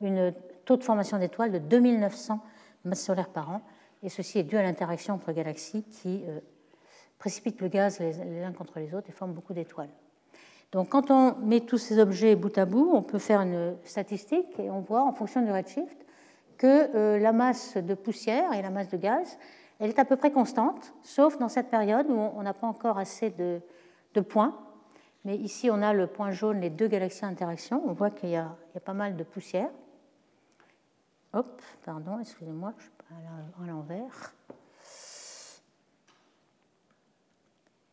une 0.00 0.32
taux 0.64 0.76
de 0.76 0.84
formation 0.84 1.18
d'étoiles 1.18 1.52
de 1.52 1.58
2900 1.58 2.40
masses 2.84 3.04
solaires 3.04 3.28
par 3.28 3.50
an, 3.50 3.62
et 4.02 4.08
ceci 4.08 4.38
est 4.38 4.44
dû 4.44 4.56
à 4.56 4.62
l'interaction 4.62 5.14
entre 5.14 5.32
galaxies 5.32 5.82
qui 5.82 6.24
euh, 6.28 6.40
précipitent 7.18 7.60
le 7.60 7.68
gaz 7.68 7.98
les, 8.00 8.42
uns 8.42 8.52
contre 8.52 8.78
les 8.78 8.94
autres 8.94 9.10
et 9.10 9.12
forment 9.12 9.34
beaucoup 9.34 9.52
d'étoiles. 9.52 9.90
Donc 10.72 10.90
quand 10.90 11.10
on 11.10 11.34
met 11.38 11.60
tous 11.60 11.78
ces 11.78 11.98
objets 11.98 12.36
bout 12.36 12.56
à 12.56 12.64
bout, 12.64 12.90
on 12.92 13.02
peut 13.02 13.18
faire 13.18 13.40
une 13.40 13.76
statistique 13.84 14.58
et 14.58 14.70
on 14.70 14.80
voit 14.80 15.02
en 15.02 15.12
fonction 15.12 15.42
du 15.42 15.50
redshift 15.50 16.06
que 16.56 16.94
euh, 16.94 17.18
la 17.18 17.32
masse 17.32 17.76
de 17.76 17.94
poussière 17.94 18.52
et 18.52 18.62
la 18.62 18.70
masse 18.70 18.88
de 18.88 18.96
gaz 18.96 19.38
elle 19.80 19.88
est 19.88 19.98
à 19.98 20.04
peu 20.04 20.16
près 20.16 20.30
constante, 20.30 20.92
sauf 21.02 21.38
dans 21.38 21.48
cette 21.48 21.70
période 21.70 22.06
où 22.10 22.12
on 22.12 22.42
n'a 22.42 22.52
pas 22.52 22.66
encore 22.66 22.98
assez 22.98 23.30
de, 23.30 23.60
points. 24.20 24.54
Mais 25.24 25.36
ici, 25.36 25.70
on 25.70 25.82
a 25.82 25.94
le 25.94 26.06
point 26.06 26.30
jaune, 26.30 26.60
les 26.60 26.70
deux 26.70 26.86
galaxies 26.86 27.24
interaction. 27.24 27.82
On 27.86 27.92
voit 27.92 28.10
qu'il 28.10 28.28
y, 28.28 28.36
a 28.36 28.56
pas 28.84 28.92
mal 28.92 29.16
de 29.16 29.24
poussière. 29.24 29.70
Hop, 31.32 31.62
pardon, 31.84 32.18
excusez-moi, 32.20 32.74
je 32.76 32.82
suis 32.82 32.92
à 33.10 33.66
l'envers. 33.66 34.34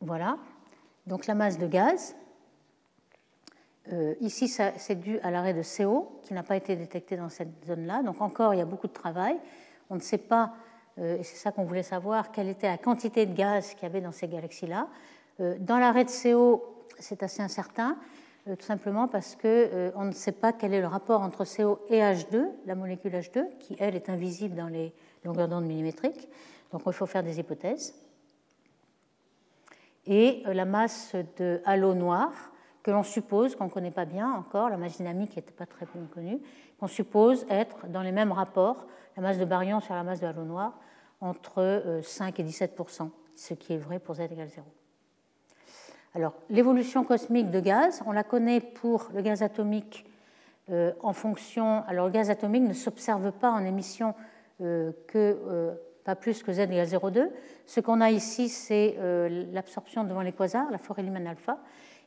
Voilà. 0.01 0.37
Donc 1.05 1.25
la 1.25 1.35
masse 1.35 1.57
de 1.57 1.67
gaz. 1.67 2.15
Euh, 3.93 4.15
ici, 4.19 4.49
c'est 4.49 4.95
dû 4.95 5.19
à 5.19 5.31
l'arrêt 5.31 5.53
de 5.53 5.63
CO 5.63 6.19
qui 6.23 6.33
n'a 6.33 6.43
pas 6.43 6.57
été 6.57 6.75
détecté 6.75 7.15
dans 7.15 7.29
cette 7.29 7.65
zone-là. 7.65 8.03
Donc 8.03 8.19
encore, 8.19 8.53
il 8.53 8.57
y 8.57 8.61
a 8.61 8.65
beaucoup 8.65 8.87
de 8.87 8.93
travail. 8.93 9.39
On 9.89 9.95
ne 9.95 10.01
sait 10.01 10.17
pas 10.17 10.53
et 10.97 11.23
c'est 11.23 11.35
ça 11.35 11.51
qu'on 11.51 11.63
voulait 11.63 11.83
savoir, 11.83 12.31
quelle 12.31 12.49
était 12.49 12.67
la 12.67 12.77
quantité 12.77 13.25
de 13.25 13.33
gaz 13.33 13.73
qu'il 13.73 13.83
y 13.83 13.85
avait 13.85 14.01
dans 14.01 14.11
ces 14.11 14.27
galaxies-là. 14.27 14.87
Euh, 15.39 15.55
dans 15.59 15.77
l'arrêt 15.77 16.05
de 16.05 16.09
CO, 16.09 16.63
c'est 16.97 17.21
assez 17.21 17.41
incertain, 17.41 17.97
euh, 18.47 18.55
tout 18.55 18.65
simplement 18.65 19.07
parce 19.07 19.35
qu'on 19.35 20.05
ne 20.05 20.11
sait 20.11 20.31
pas 20.31 20.53
quel 20.53 20.73
est 20.73 20.81
le 20.81 20.87
rapport 20.87 21.21
entre 21.21 21.45
CO 21.45 21.79
et 21.89 21.99
H2, 21.99 22.47
la 22.65 22.75
molécule 22.75 23.13
H2, 23.13 23.57
qui, 23.59 23.75
elle, 23.79 23.95
est 23.95 24.09
invisible 24.09 24.55
dans 24.55 24.67
les 24.67 24.93
longueurs 25.23 25.47
d'onde 25.47 25.65
millimétriques. 25.65 26.27
Donc 26.71 26.81
il 26.85 26.93
faut 26.93 27.05
faire 27.05 27.23
des 27.23 27.39
hypothèses. 27.39 27.93
Et 30.05 30.41
la 30.45 30.65
masse 30.65 31.15
de 31.37 31.61
halo 31.65 31.93
noir, 31.93 32.31
que 32.81 32.91
l'on 32.91 33.03
suppose, 33.03 33.55
qu'on 33.55 33.65
ne 33.65 33.69
connaît 33.69 33.91
pas 33.91 34.05
bien 34.05 34.31
encore, 34.31 34.69
la 34.69 34.77
masse 34.77 34.97
dynamique 34.97 35.35
n'était 35.35 35.51
pas 35.51 35.65
très 35.65 35.85
bien 35.85 36.05
connue, 36.13 36.39
qu'on 36.79 36.87
suppose 36.87 37.45
être 37.49 37.87
dans 37.87 38.01
les 38.01 38.11
mêmes 38.11 38.31
rapports, 38.31 38.85
la 39.15 39.23
masse 39.23 39.37
de 39.37 39.45
baryon 39.45 39.79
sur 39.79 39.95
la 39.95 40.03
masse 40.03 40.19
de 40.19 40.27
halo 40.27 40.43
noir, 40.43 40.79
entre 41.21 42.01
5 42.03 42.39
euh, 42.39 42.43
et 42.43 42.45
17% 42.45 43.09
ce 43.35 43.53
qui 43.53 43.73
est 43.73 43.77
vrai 43.77 43.99
pour 43.99 44.15
z 44.15 44.21
égale 44.21 44.49
0. 44.49 44.65
Alors, 46.15 46.33
l'évolution 46.49 47.03
cosmique 47.03 47.51
de 47.51 47.59
gaz, 47.59 48.01
on 48.07 48.11
la 48.11 48.23
connaît 48.23 48.61
pour 48.61 49.09
le 49.13 49.21
gaz 49.21 49.43
atomique 49.43 50.05
euh, 50.71 50.91
en 51.01 51.13
fonction. 51.13 51.83
Alors, 51.87 52.07
le 52.07 52.11
gaz 52.11 52.31
atomique 52.31 52.63
ne 52.63 52.73
s'observe 52.73 53.31
pas 53.31 53.51
en 53.51 53.63
émission 53.63 54.15
euh, 54.61 54.91
que 55.07 55.77
pas 56.03 56.15
plus 56.15 56.41
que 56.41 56.51
z 56.51 56.59
égale 56.59 56.87
0,2. 56.87 57.29
Ce 57.65 57.79
qu'on 57.79 58.01
a 58.01 58.09
ici, 58.09 58.49
c'est 58.49 58.95
l'absorption 59.51 60.05
devant 60.05 60.21
les 60.21 60.31
quasars, 60.31 60.71
la 60.71 60.77
forêt 60.77 61.03
Lyman 61.03 61.27
alpha, 61.27 61.59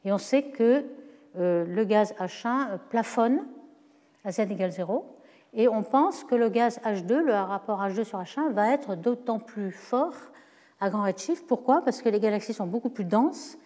et 0.06 0.10
on 0.10 0.16
sait 0.16 0.44
que 0.44 0.86
le 1.34 1.84
gaz 1.84 2.14
H1 2.18 2.78
plafonne 2.88 3.44
à 4.24 4.32
z 4.32 4.40
égale 4.40 4.72
0 4.72 5.04
et 5.52 5.68
on 5.68 5.82
pense 5.82 6.24
que 6.24 6.34
le 6.34 6.48
gaz 6.48 6.78
H2, 6.84 7.18
le 7.18 7.32
rapport 7.32 7.80
H2 7.80 8.04
sur 8.04 8.20
H1, 8.20 8.52
va 8.52 8.72
être 8.72 8.94
d'autant 8.94 9.38
plus 9.38 9.72
fort 9.72 10.14
à 10.80 10.90
grand 10.90 11.02
redshift. 11.02 11.46
Pourquoi? 11.46 11.82
Parce 11.82 12.02
que 12.02 12.08
les 12.08 12.20
galaxies 12.20 12.54
sont 12.54 12.66
beaucoup 12.66 12.90
plus 12.90 13.04
denses 13.04 13.58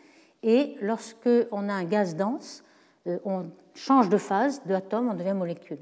et 0.42 0.76
lorsque 0.80 1.28
on 1.52 1.68
a 1.68 1.72
un 1.72 1.84
gaz 1.84 2.16
dense, 2.16 2.64
euh, 3.06 3.18
on 3.24 3.46
change 3.74 4.08
de 4.08 4.16
phase, 4.16 4.62
de 4.64 4.74
atome, 4.74 5.08
on 5.10 5.14
devient 5.14 5.34
molécule. 5.34 5.78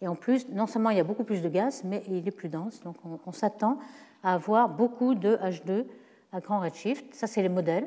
Et 0.00 0.08
en 0.08 0.14
plus, 0.14 0.48
non 0.48 0.66
seulement 0.66 0.90
il 0.90 0.96
y 0.96 1.00
a 1.00 1.04
beaucoup 1.04 1.24
plus 1.24 1.42
de 1.42 1.48
gaz, 1.48 1.82
mais 1.84 2.02
il 2.08 2.26
est 2.26 2.32
plus 2.32 2.48
dense. 2.48 2.80
Donc 2.80 2.96
on, 3.26 3.32
s'attend 3.32 3.78
à 4.22 4.34
avoir 4.34 4.68
beaucoup 4.68 5.14
de 5.14 5.36
H2 5.36 5.86
à 6.32 6.40
grand 6.40 6.60
redshift. 6.60 7.14
Ça, 7.14 7.26
c'est 7.26 7.42
les 7.42 7.48
modèles. 7.48 7.86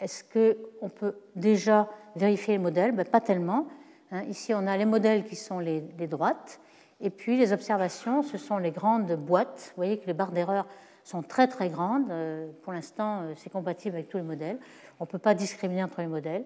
Est-ce 0.00 0.24
qu'on 0.24 0.88
peut 0.88 1.14
déjà 1.36 1.88
vérifier 2.16 2.54
les 2.54 2.62
modèles? 2.62 2.92
Ben, 2.92 3.06
Pas 3.06 3.20
tellement. 3.20 3.66
Hein. 4.10 4.22
ici, 4.24 4.54
on 4.54 4.66
a 4.66 4.76
les 4.76 4.84
modèles 4.84 5.24
qui 5.24 5.36
sont 5.36 5.58
les 5.58 5.80
droites. 6.08 6.60
Et 7.00 7.10
puis 7.10 7.36
les 7.36 7.52
observations, 7.52 8.22
ce 8.22 8.38
sont 8.38 8.58
les 8.58 8.70
grandes 8.70 9.12
boîtes. 9.12 9.72
Vous 9.76 9.76
voyez 9.76 9.98
que 9.98 10.06
les 10.06 10.14
barres 10.14 10.32
d'erreur 10.32 10.66
sont 11.04 11.22
très 11.22 11.46
très 11.46 11.68
grandes. 11.68 12.10
Euh, 12.10 12.50
pour 12.62 12.72
l'instant, 12.72 13.22
euh, 13.22 13.32
c'est 13.36 13.50
compatible 13.50 13.96
avec 13.96 14.08
tous 14.08 14.16
les 14.16 14.22
modèles. 14.22 14.58
On 14.98 15.04
ne 15.04 15.08
peut 15.08 15.18
pas 15.18 15.34
discriminer 15.34 15.84
entre 15.84 16.00
les 16.00 16.06
modèles. 16.06 16.44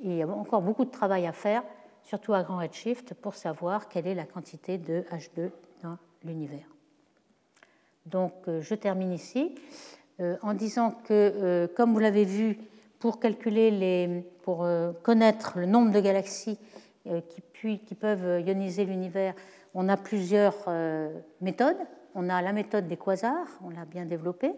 il 0.00 0.14
y 0.14 0.22
a 0.22 0.28
encore 0.28 0.60
beaucoup 0.60 0.84
de 0.84 0.90
travail 0.90 1.26
à 1.26 1.32
faire, 1.32 1.62
surtout 2.02 2.34
à 2.34 2.42
grand 2.42 2.58
redshift, 2.58 3.14
pour 3.14 3.34
savoir 3.34 3.88
quelle 3.88 4.06
est 4.06 4.14
la 4.14 4.26
quantité 4.26 4.76
de 4.76 5.04
H2 5.10 5.50
dans 5.82 5.96
l'univers. 6.22 6.68
Donc 8.04 8.34
euh, 8.48 8.60
je 8.60 8.74
termine 8.74 9.12
ici 9.12 9.54
en 10.40 10.54
disant 10.54 10.92
que, 11.04 11.66
comme 11.76 11.92
vous 11.92 11.98
l'avez 11.98 12.24
vu, 12.24 12.56
pour 13.00 13.20
calculer 13.20 13.70
les, 13.70 14.24
pour 14.44 14.66
connaître 15.02 15.58
le 15.58 15.66
nombre 15.66 15.92
de 15.92 16.00
galaxies 16.00 16.58
qui, 17.28 17.78
qui 17.78 17.94
peuvent 17.94 18.40
ioniser 18.46 18.84
l'univers, 18.84 19.34
on 19.78 19.90
a 19.90 19.98
plusieurs 19.98 20.54
euh, 20.68 21.10
méthodes. 21.42 21.76
On 22.14 22.30
a 22.30 22.40
la 22.40 22.52
méthode 22.54 22.88
des 22.88 22.96
quasars, 22.96 23.46
on 23.62 23.68
l'a 23.68 23.84
bien 23.84 24.06
développée. 24.06 24.52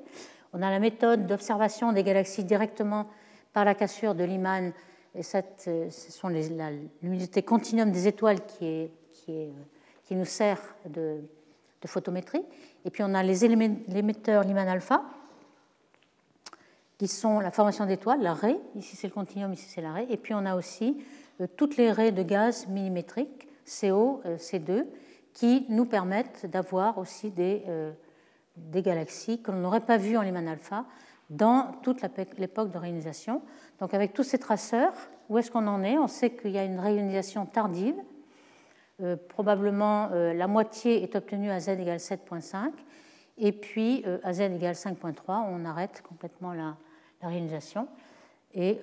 On 0.53 0.63
a 0.63 0.71
la 0.71 0.79
méthode 0.79 1.27
d'observation 1.27 1.93
des 1.93 2.05
galaxies 2.05 2.45
directement 2.45 3.09
par 3.53 3.65
la 3.65 3.75
cassure 3.75 4.15
de 4.15 4.23
Lyman. 4.23 4.73
Et 5.17 5.25
cette, 5.25 5.65
euh, 5.67 5.91
ce 5.91 6.13
sont 6.13 6.29
l'unité 7.03 7.43
continuum 7.43 7.91
des 7.91 8.07
étoiles 8.07 8.47
qui, 8.47 8.65
est, 8.65 8.91
qui, 10.05 10.15
nous 10.15 10.25
sert 10.25 10.61
de, 10.89 11.19
photométrie. 11.85 12.45
Et 12.85 12.91
puis 12.91 13.03
on 13.03 13.13
a 13.13 13.23
les 13.25 13.45
émetteurs 13.45 14.45
Lyman 14.45 14.69
alpha, 14.69 15.03
qui 16.97 17.09
sont 17.09 17.41
la 17.41 17.51
formation 17.51 17.87
d'étoiles, 17.87 18.23
l'arrêt. 18.23 18.57
Ici 18.77 18.95
c'est 18.95 19.09
le 19.09 19.13
continuum, 19.13 19.53
ici 19.53 19.67
c'est 19.69 19.81
l'arrêt. 19.81 20.07
Et 20.11 20.17
puis 20.17 20.33
on 20.33 20.47
a 20.47 20.55
aussi 20.55 20.97
euh, 20.97 21.03
toutes 21.57 21.77
les 21.77 21.93
raies 21.93 22.13
de 22.13 22.23
gaz 22.23 22.67
millimétriques, 22.69 23.49
CO, 23.65 24.23
C2, 24.37 24.87
qui 25.39 25.67
nous 25.69 25.85
permettent 25.85 26.47
d'avoir 26.47 26.99
aussi 26.99 27.31
des, 27.31 27.63
euh, 27.69 27.93
des 28.57 28.83
galaxies 28.83 29.41
que 29.41 29.53
l'on 29.53 29.59
n'aurait 29.59 29.87
pas 29.87 29.97
vues 29.97 30.17
en 30.17 30.23
Lyman 30.23 30.49
alpha 30.49 30.85
dans 31.31 31.73
toute 31.83 32.03
l'époque 32.39 32.73
de 32.73 32.79
réionisation. 32.79 33.43
Donc 33.79 33.95
avec 33.95 34.15
tous 34.15 34.25
ces 34.25 34.39
traceurs, 34.39 34.95
où 35.29 35.39
est-ce 35.39 35.53
qu'on 35.53 35.69
en 35.69 35.85
est? 35.85 35.97
On 35.97 36.09
sait 36.09 36.31
qu'il 36.31 36.51
y 36.51 36.59
a 36.59 36.65
une 36.65 36.81
réionisation 36.81 37.47
tardive. 37.47 37.95
Euh, 39.01 39.17
probablement 39.29 40.09
euh, 40.11 40.33
la 40.33 40.49
moitié 40.49 41.05
est 41.05 41.15
obtenue 41.15 41.53
à 41.53 41.61
z 41.61 41.69
égale 41.69 41.99
7.5 41.99 42.73
et 43.37 43.53
puis 43.53 44.05
à 44.25 44.33
z 44.33 44.41
égale 44.41 44.75
5.3 44.75 45.45
on 45.49 45.65
arrête 45.65 46.03
complètement 46.03 46.53
la, 46.53 46.77
la 47.23 47.29
et 48.59 48.79